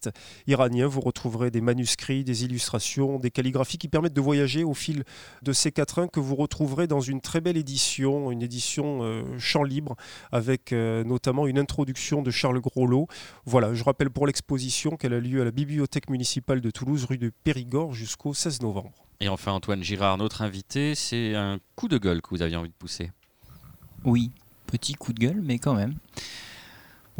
iranien. 0.48 0.88
Vous 0.88 1.02
retrouverez 1.02 1.52
des 1.52 1.62
manuscrits, 1.62 2.24
des 2.24 2.44
illustrations, 2.44 3.20
des 3.20 3.32
calligraphies 3.32 3.78
qui 3.78 3.88
permettent 3.88 4.14
de 4.14 4.22
voyager 4.22 4.64
au 4.64 4.74
fil 4.74 5.04
de 5.42 5.54
ces 5.54 5.72
quatrains 5.72 6.08
que 6.08 6.20
vous 6.20 6.36
retrouverez 6.36 6.88
dans 6.88 7.02
une 7.02 7.22
très 7.22 7.42
belle 7.42 7.58
édition, 7.58 8.32
une 8.32 8.42
édition 8.42 9.00
euh, 9.02 9.24
champ 9.38 9.64
libre, 9.64 9.96
avec 10.32 10.72
euh, 10.72 11.04
notamment 11.04 11.48
une 11.48 11.60
introduction 11.60 12.22
de 12.22 12.32
Charles 12.32 12.60
Groslot. 12.60 13.08
Voilà, 13.46 13.74
je 13.74 13.84
rappelle 13.84 14.10
pour 14.10 14.28
l'exposition 14.28 14.98
qu'elle 14.98 15.14
a 15.14 15.20
lieu 15.20 15.42
à 15.42 15.46
la 15.46 15.52
Bibliothèque 15.52 16.10
municipale 16.10 16.62
de 16.62 16.72
Toulouse, 16.72 17.06
rue 17.06 17.18
de 17.18 17.32
Périgord, 17.44 17.94
jusqu'au 17.94 18.34
16 18.34 18.62
novembre. 18.62 19.06
Et 19.20 19.30
enfin, 19.30 19.54
Antoine 19.54 19.84
Girard, 19.84 20.18
notre 20.18 20.42
invité, 20.42 20.94
c'est 20.96 21.36
un 21.36 21.60
coup 21.76 21.88
de 21.88 21.98
gueule 21.98 22.22
que 22.22 22.30
vous 22.32 22.42
aviez 22.42 22.58
envie 22.58 22.70
de 22.70 22.74
pousser. 22.74 23.12
Oui, 24.04 24.32
petit 24.68 24.94
coup 24.94 25.14
de 25.14 25.20
gueule, 25.20 25.42
mais 25.42 25.58
quand 25.58 25.74
même. 25.74 25.96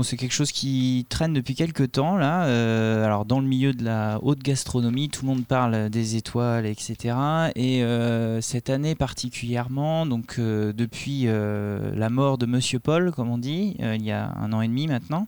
C'est 0.04 0.18
quelque 0.18 0.34
chose 0.34 0.52
qui 0.52 1.06
traîne 1.08 1.32
depuis 1.32 1.56
quelques 1.56 1.94
temps 1.94 2.18
là. 2.18 2.46
Euh, 2.46 3.06
alors 3.06 3.24
dans 3.24 3.40
le 3.40 3.48
milieu 3.48 3.72
de 3.72 3.84
la 3.84 4.20
haute 4.22 4.44
gastronomie, 4.44 5.10
tout 5.10 5.26
le 5.26 5.28
monde 5.32 5.46
parle 5.46 5.90
des 5.90 6.18
étoiles, 6.18 6.66
etc. 6.66 7.16
Et 7.56 7.82
euh, 7.82 8.42
cette 8.42 8.70
année 8.70 8.94
particulièrement, 8.94 10.06
donc 10.06 10.36
euh, 10.38 10.74
depuis 10.74 11.26
la 11.26 12.10
mort 12.10 12.38
de 12.38 12.46
Monsieur 12.46 12.80
Paul, 12.80 13.12
comme 13.12 13.30
on 13.30 13.38
dit, 13.38 13.78
il 13.80 14.04
y 14.04 14.12
a 14.12 14.34
un 14.38 14.52
an 14.52 14.62
et 14.62 14.68
demi 14.68 14.88
maintenant, 14.88 15.28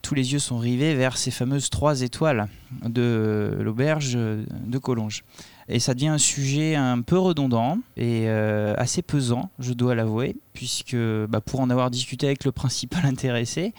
tous 0.00 0.14
les 0.14 0.32
yeux 0.32 0.38
sont 0.38 0.58
rivés 0.58 0.94
vers 0.94 1.18
ces 1.18 1.30
fameuses 1.30 1.68
trois 1.68 2.00
étoiles 2.00 2.48
de 2.86 3.58
l'auberge 3.60 4.14
de 4.14 4.78
Collonges. 4.78 5.24
Et 5.68 5.80
ça 5.80 5.94
devient 5.94 6.08
un 6.08 6.18
sujet 6.18 6.74
un 6.74 7.00
peu 7.00 7.18
redondant 7.18 7.78
et 7.96 8.24
euh, 8.28 8.74
assez 8.76 9.02
pesant, 9.02 9.50
je 9.58 9.72
dois 9.72 9.94
l'avouer, 9.94 10.36
puisque 10.52 10.96
bah, 11.28 11.40
pour 11.40 11.60
en 11.60 11.70
avoir 11.70 11.90
discuté 11.90 12.26
avec 12.26 12.44
le 12.44 12.52
principal 12.52 13.04
intéressé, 13.06 13.72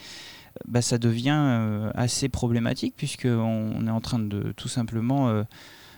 bah, 0.68 0.82
ça 0.82 0.98
devient 0.98 1.38
euh, 1.38 1.92
assez 1.94 2.30
problématique, 2.30 2.96
puisqu'on 2.98 3.88
est 3.88 3.92
en 3.92 4.02
train 4.02 4.20
de 4.20 4.52
tout 4.56 4.68
simplement 4.68 5.30
euh, 5.30 5.44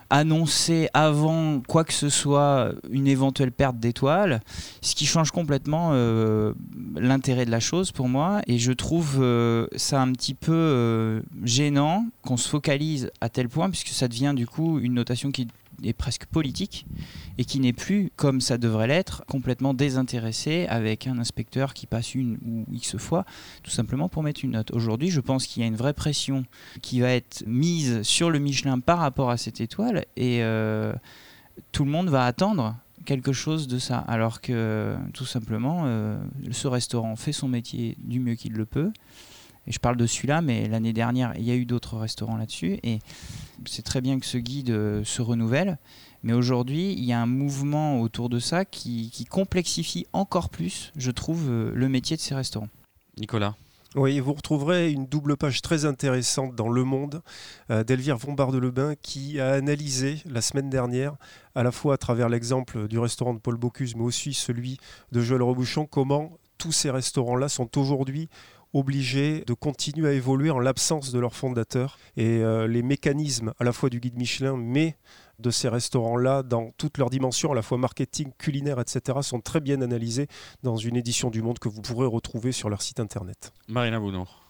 annoncer 0.10 0.90
avant 0.94 1.62
quoi 1.62 1.84
que 1.84 1.94
ce 1.94 2.10
soit 2.10 2.72
une 2.90 3.08
éventuelle 3.08 3.52
perte 3.52 3.78
d'étoiles, 3.78 4.42
ce 4.82 4.96
qui 4.96 5.06
change 5.06 5.32
complètement 5.32 5.92
l'intérêt 6.96 7.46
de 7.46 7.52
la 7.52 7.60
chose 7.60 7.92
pour 7.92 8.08
moi. 8.08 8.42
Et 8.48 8.58
je 8.58 8.72
trouve 8.72 9.16
ça 9.76 10.02
un 10.02 10.14
petit 10.14 10.34
peu 10.34 11.22
gênant 11.44 12.06
qu'on 12.22 12.38
se 12.38 12.48
focalise 12.48 13.12
à 13.20 13.28
tel 13.28 13.50
point, 13.50 13.70
puisque 13.70 13.90
ça 13.90 14.08
devient 14.08 14.32
du 14.34 14.48
coup 14.48 14.80
une 14.80 14.94
notation 14.94 15.30
qui 15.30 15.50
est 15.84 15.94
presque 15.94 16.26
politique 16.26 16.86
et 17.38 17.46
qui 17.46 17.60
n'est 17.60 17.74
plus, 17.74 18.12
comme 18.16 18.42
ça 18.42 18.58
devrait 18.58 18.88
l'être, 18.88 19.24
complètement 19.28 19.74
désintéressé 19.74 20.66
avec 20.70 21.08
un 21.08 21.18
inspecteur 21.20 21.74
qui 21.74 21.88
passe 21.88 22.16
une 22.16 22.38
ou 22.46 22.66
X 22.72 22.98
fois, 22.98 23.26
tout 23.64 23.72
simplement 23.72 24.10
pour 24.10 24.24
mettre 24.24 24.44
une 24.44 24.52
note. 24.52 24.72
Aujourd'hui, 24.72 25.10
je 25.10 25.22
pense 25.22 25.48
qu'il 25.48 25.62
y 25.62 25.66
a 25.66 25.68
une 25.68 25.76
vraie 25.76 25.94
pression 25.94 26.46
qui 26.82 27.00
va 27.00 27.12
être 27.12 27.44
mise 27.46 28.02
sur 28.02 28.30
le 28.30 28.40
Michelin 28.40 28.80
par 28.80 29.00
rapport 29.00 29.30
à 29.30 29.38
cette 29.38 29.62
étoile 29.62 30.06
et 30.16 30.44
euh, 30.44 30.94
tout 31.72 31.86
le 31.86 31.92
monde 31.92 32.10
va 32.10 32.26
attendre 32.26 32.76
quelque 33.06 33.32
chose 33.32 33.68
de 33.68 33.80
ça, 33.80 34.00
alors 34.00 34.42
que 34.42 34.98
tout 35.14 35.26
simplement, 35.26 35.84
euh, 35.86 36.18
ce 36.52 36.68
restaurant 36.68 37.16
fait 37.16 37.32
son 37.32 37.48
métier 37.48 37.96
du 38.00 38.20
mieux 38.20 38.36
qu'il 38.36 38.54
le 38.54 38.66
peut. 38.66 38.92
Et 39.68 39.72
je 39.72 39.80
parle 39.80 39.98
de 39.98 40.06
celui-là, 40.06 40.42
mais 40.42 40.68
l'année 40.68 40.94
dernière, 40.94 41.34
il 41.36 41.44
y 41.44 41.52
a 41.52 41.56
eu 41.56 41.66
d'autres 41.66 41.98
restaurants 41.98 42.38
là-dessus. 42.38 42.80
Et 42.84 43.00
c'est 43.66 43.84
très 43.84 44.02
bien 44.02 44.20
que 44.20 44.26
ce 44.26 44.38
guide 44.38 44.70
euh, 44.70 45.04
se 45.04 45.22
renouvelle. 45.22 45.78
Mais 46.24 46.34
aujourd'hui, 46.34 46.94
il 46.94 47.04
y 47.04 47.14
a 47.14 47.22
un 47.22 47.26
mouvement 47.26 48.02
autour 48.02 48.30
de 48.30 48.40
ça 48.40 48.66
qui, 48.66 49.12
qui 49.12 49.26
complexifie 49.26 50.08
encore 50.14 50.50
plus, 50.50 50.92
je 50.96 51.12
trouve, 51.12 51.50
euh, 51.50 51.72
le 51.76 51.90
métier 51.90 52.16
de 52.16 52.22
ces 52.22 52.34
restaurants. 52.34 52.70
Nicolas 53.18 53.56
Oui, 53.96 54.20
vous 54.20 54.34
retrouverez 54.34 54.92
une 54.92 55.06
double 55.06 55.36
page 55.36 55.62
très 55.62 55.86
intéressante 55.86 56.56
dans 56.56 56.70
Le 56.70 56.84
Monde 56.86 57.22
euh, 57.70 57.84
d'Elvire 57.84 58.18
von 58.18 58.34
Bar-de-Lebin 58.34 58.96
qui 59.02 59.40
a 59.40 59.52
analysé 59.52 60.22
la 60.26 60.42
semaine 60.42 60.70
dernière, 60.70 61.16
à 61.56 61.64
la 61.64 61.72
fois 61.72 61.96
à 61.96 61.98
travers 61.98 62.30
l'exemple 62.30 62.88
du 62.88 63.00
restaurant 63.00 63.34
de 63.34 63.40
Paul 63.40 63.58
Bocuse, 63.58 63.96
mais 63.96 64.04
aussi 64.04 64.34
celui 64.34 64.78
de 65.12 65.22
Joël 65.22 65.42
Robuchon, 65.42 65.86
comment 65.86 66.32
tous 66.58 66.72
ces 66.72 66.90
restaurants-là 66.90 67.50
sont 67.50 67.78
aujourd'hui 67.78 68.30
obligés 68.78 69.44
de 69.46 69.54
continuer 69.54 70.10
à 70.10 70.14
évoluer 70.14 70.52
en 70.52 70.60
l'absence 70.60 71.12
de 71.12 71.20
leur 71.20 71.34
fondateur. 71.34 71.98
Et 72.16 72.40
euh, 72.44 72.68
les 72.68 72.84
mécanismes 72.84 73.54
à 73.60 73.64
la 73.64 73.74
fois 73.74 73.90
du 73.90 74.00
guide 74.00 74.18
Michelin, 74.18 74.56
mais 74.56 74.98
de 75.40 75.50
ces 75.50 75.70
restaurants-là, 75.70 76.44
dans 76.44 76.72
toutes 76.78 76.98
leurs 76.98 77.10
dimensions, 77.10 77.52
à 77.52 77.56
la 77.56 77.62
fois 77.62 77.78
marketing, 77.78 78.32
culinaire, 78.38 78.80
etc., 78.80 79.20
sont 79.22 79.40
très 79.40 79.62
bien 79.62 79.82
analysés 79.82 80.28
dans 80.64 80.78
une 80.78 80.96
édition 80.96 81.30
du 81.30 81.42
Monde 81.42 81.60
que 81.60 81.70
vous 81.70 81.82
pourrez 81.82 82.08
retrouver 82.08 82.52
sur 82.52 82.70
leur 82.70 82.82
site 82.82 83.00
internet. 83.00 83.54
Marina 83.68 84.00
Bounour. 84.00 84.47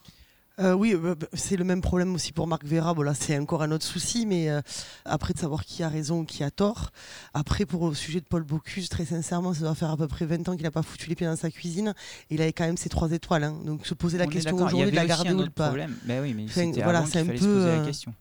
Euh, 0.59 0.73
oui, 0.73 0.93
euh, 0.95 1.13
bah, 1.13 1.27
c'est 1.33 1.55
le 1.55 1.63
même 1.63 1.81
problème 1.81 2.15
aussi 2.15 2.31
pour 2.31 2.47
Marc 2.47 2.65
Vera. 2.65 2.93
Bon, 2.95 3.03
là, 3.03 3.13
c'est 3.13 3.37
encore 3.37 3.61
un 3.61 3.69
autre 3.71 3.85
souci, 3.85 4.25
mais 4.25 4.49
euh, 4.49 4.61
après 5.05 5.33
de 5.33 5.37
savoir 5.39 5.63
qui 5.65 5.83
a 5.83 5.89
raison 5.89 6.21
ou 6.21 6.23
qui 6.25 6.43
a 6.43 6.49
tort. 6.49 6.89
Après, 7.35 7.65
pour 7.67 7.87
le 7.87 7.93
sujet 7.93 8.21
de 8.21 8.25
Paul 8.25 8.43
Bocuse, 8.43 8.89
très 8.89 9.05
sincèrement, 9.05 9.53
ça 9.53 9.61
doit 9.61 9.75
faire 9.75 9.91
à 9.91 9.97
peu 9.97 10.07
près 10.07 10.25
20 10.25 10.49
ans 10.49 10.53
qu'il 10.55 10.63
n'a 10.63 10.71
pas 10.71 10.81
foutu 10.81 11.09
les 11.09 11.15
pieds 11.15 11.27
dans 11.27 11.35
sa 11.35 11.51
cuisine. 11.51 11.93
Il 12.31 12.41
avait 12.41 12.53
quand 12.53 12.65
même 12.65 12.77
ses 12.77 12.89
trois 12.89 13.11
étoiles. 13.11 13.43
hein. 13.43 13.55
Donc, 13.65 13.85
se 13.85 13.93
poser 13.93 14.17
la 14.17 14.25
On 14.25 14.29
est 14.29 14.33
question 14.33 14.55
aujourd'hui 14.55 14.89
de 14.91 14.95
la 14.95 15.05
garder 15.05 15.31
ou 15.33 15.39
autre 15.41 15.51
pas. 15.51 15.67
problème. 15.67 15.95
Mais 16.05 16.19
oui, 16.19 16.33
mais 16.33 16.45
Enfin, 16.45 16.71
voilà, 16.83 17.05
c'est 17.05 17.19
un 17.19 17.25
peu. 17.25 17.33
poser 17.33 17.77
la 17.77 17.85
question. 17.85 18.13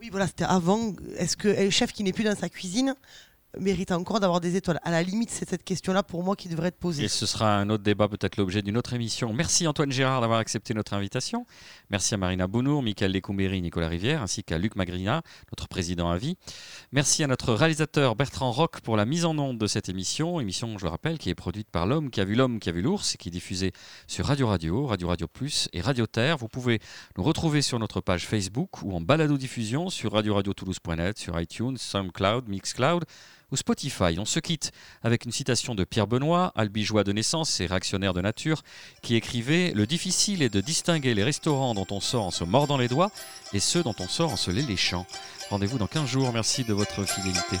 Oui, 0.00 0.08
voilà, 0.10 0.26
c'était 0.26 0.44
avant. 0.44 0.94
Est-ce 1.18 1.36
que 1.36 1.66
un 1.66 1.70
chef 1.70 1.92
qui 1.92 2.02
n'est 2.04 2.12
plus 2.12 2.24
dans 2.24 2.34
sa 2.34 2.48
cuisine 2.48 2.94
mérite 3.58 3.92
encore 3.92 4.20
d'avoir 4.20 4.40
des 4.40 4.56
étoiles 4.56 4.80
À 4.82 4.90
la 4.90 5.02
limite, 5.02 5.30
c'est 5.30 5.48
cette 5.48 5.64
question-là 5.64 6.02
pour 6.02 6.22
moi 6.22 6.36
qui 6.36 6.48
devrait 6.48 6.68
être 6.68 6.78
posée. 6.78 7.04
Et 7.04 7.08
ce 7.08 7.26
sera 7.26 7.56
un 7.56 7.70
autre 7.70 7.82
débat, 7.82 8.08
peut-être 8.08 8.36
l'objet 8.36 8.62
d'une 8.62 8.76
autre 8.76 8.92
émission. 8.94 9.32
Merci 9.32 9.66
Antoine 9.66 9.92
Gérard 9.92 10.20
d'avoir 10.20 10.38
accepté 10.38 10.74
notre 10.74 10.94
invitation. 10.94 11.46
Merci 11.90 12.14
à 12.14 12.16
Marina 12.16 12.46
Bounour, 12.46 12.82
Michael 12.82 13.12
Lécoumbéry, 13.12 13.60
Nicolas 13.62 13.88
Rivière, 13.88 14.22
ainsi 14.22 14.42
qu'à 14.44 14.58
Luc 14.58 14.76
Magrina, 14.76 15.22
notre 15.50 15.68
président 15.68 16.10
à 16.10 16.18
vie. 16.18 16.36
Merci 16.92 17.24
à 17.24 17.26
notre 17.26 17.52
réalisateur 17.54 18.16
Bertrand 18.16 18.52
Roch 18.52 18.80
pour 18.82 18.96
la 18.96 19.04
mise 19.04 19.24
en 19.24 19.36
onde 19.38 19.58
de 19.58 19.66
cette 19.66 19.88
émission. 19.88 20.40
Émission, 20.40 20.78
je 20.78 20.84
le 20.84 20.90
rappelle, 20.90 21.18
qui 21.18 21.30
est 21.30 21.34
produite 21.34 21.68
par 21.70 21.86
l'homme 21.86 22.10
qui 22.10 22.20
a 22.20 22.24
vu 22.24 22.34
l'homme 22.34 22.60
qui 22.60 22.68
a 22.68 22.72
vu 22.72 22.82
l'ours 22.82 23.14
et 23.14 23.18
qui 23.18 23.28
est 23.28 23.32
diffusée 23.32 23.72
sur 24.06 24.26
Radio 24.26 24.46
Radio, 24.46 24.86
Radio 24.86 25.08
Radio 25.08 25.28
Plus 25.28 25.68
et 25.72 25.80
Radio 25.80 26.06
Terre. 26.06 26.36
Vous 26.36 26.48
pouvez 26.48 26.80
nous 27.16 27.24
retrouver 27.24 27.62
sur 27.62 27.78
notre 27.78 28.00
page 28.00 28.26
Facebook 28.26 28.82
ou 28.82 28.94
en 28.94 29.00
balado-diffusion 29.00 29.90
sur 29.90 30.12
radio-radio-toulouse.net, 30.12 31.18
sur 31.18 31.40
iTunes, 31.40 31.76
SoundCloud, 31.76 32.48
Mixcloud 32.48 33.04
ou 33.52 33.56
Spotify. 33.56 34.18
On 34.18 34.24
se 34.24 34.40
quitte 34.40 34.72
avec 35.02 35.24
une 35.24 35.30
citation 35.30 35.74
de 35.74 35.84
Pierre 35.84 36.08
Benoît, 36.08 36.52
albigeois 36.56 37.04
de 37.04 37.12
naissance 37.12 37.60
et 37.60 37.66
réactionnaire 37.66 38.14
de 38.14 38.20
nature, 38.20 38.62
qui 39.02 39.14
écrivait 39.14 39.72
Le 39.74 39.86
difficile 39.86 40.42
est 40.42 40.52
de 40.52 40.60
distinguer 40.60 41.14
les 41.14 41.22
restaurants 41.22 41.74
dont 41.74 41.86
on 41.90 42.00
sort 42.00 42.24
en 42.24 42.30
se 42.30 42.44
mordant 42.44 42.78
les 42.78 42.88
doigts 42.88 43.12
et 43.52 43.60
ceux 43.60 43.82
dont 43.82 43.94
on 44.00 44.08
sort 44.08 44.32
en 44.32 44.36
se 44.36 44.50
les 44.50 44.62
léchant. 44.62 45.06
Rendez-vous 45.50 45.78
dans 45.78 45.86
15 45.86 46.08
jours. 46.08 46.32
Merci 46.32 46.64
de 46.64 46.72
votre 46.72 47.04
fidélité. 47.04 47.58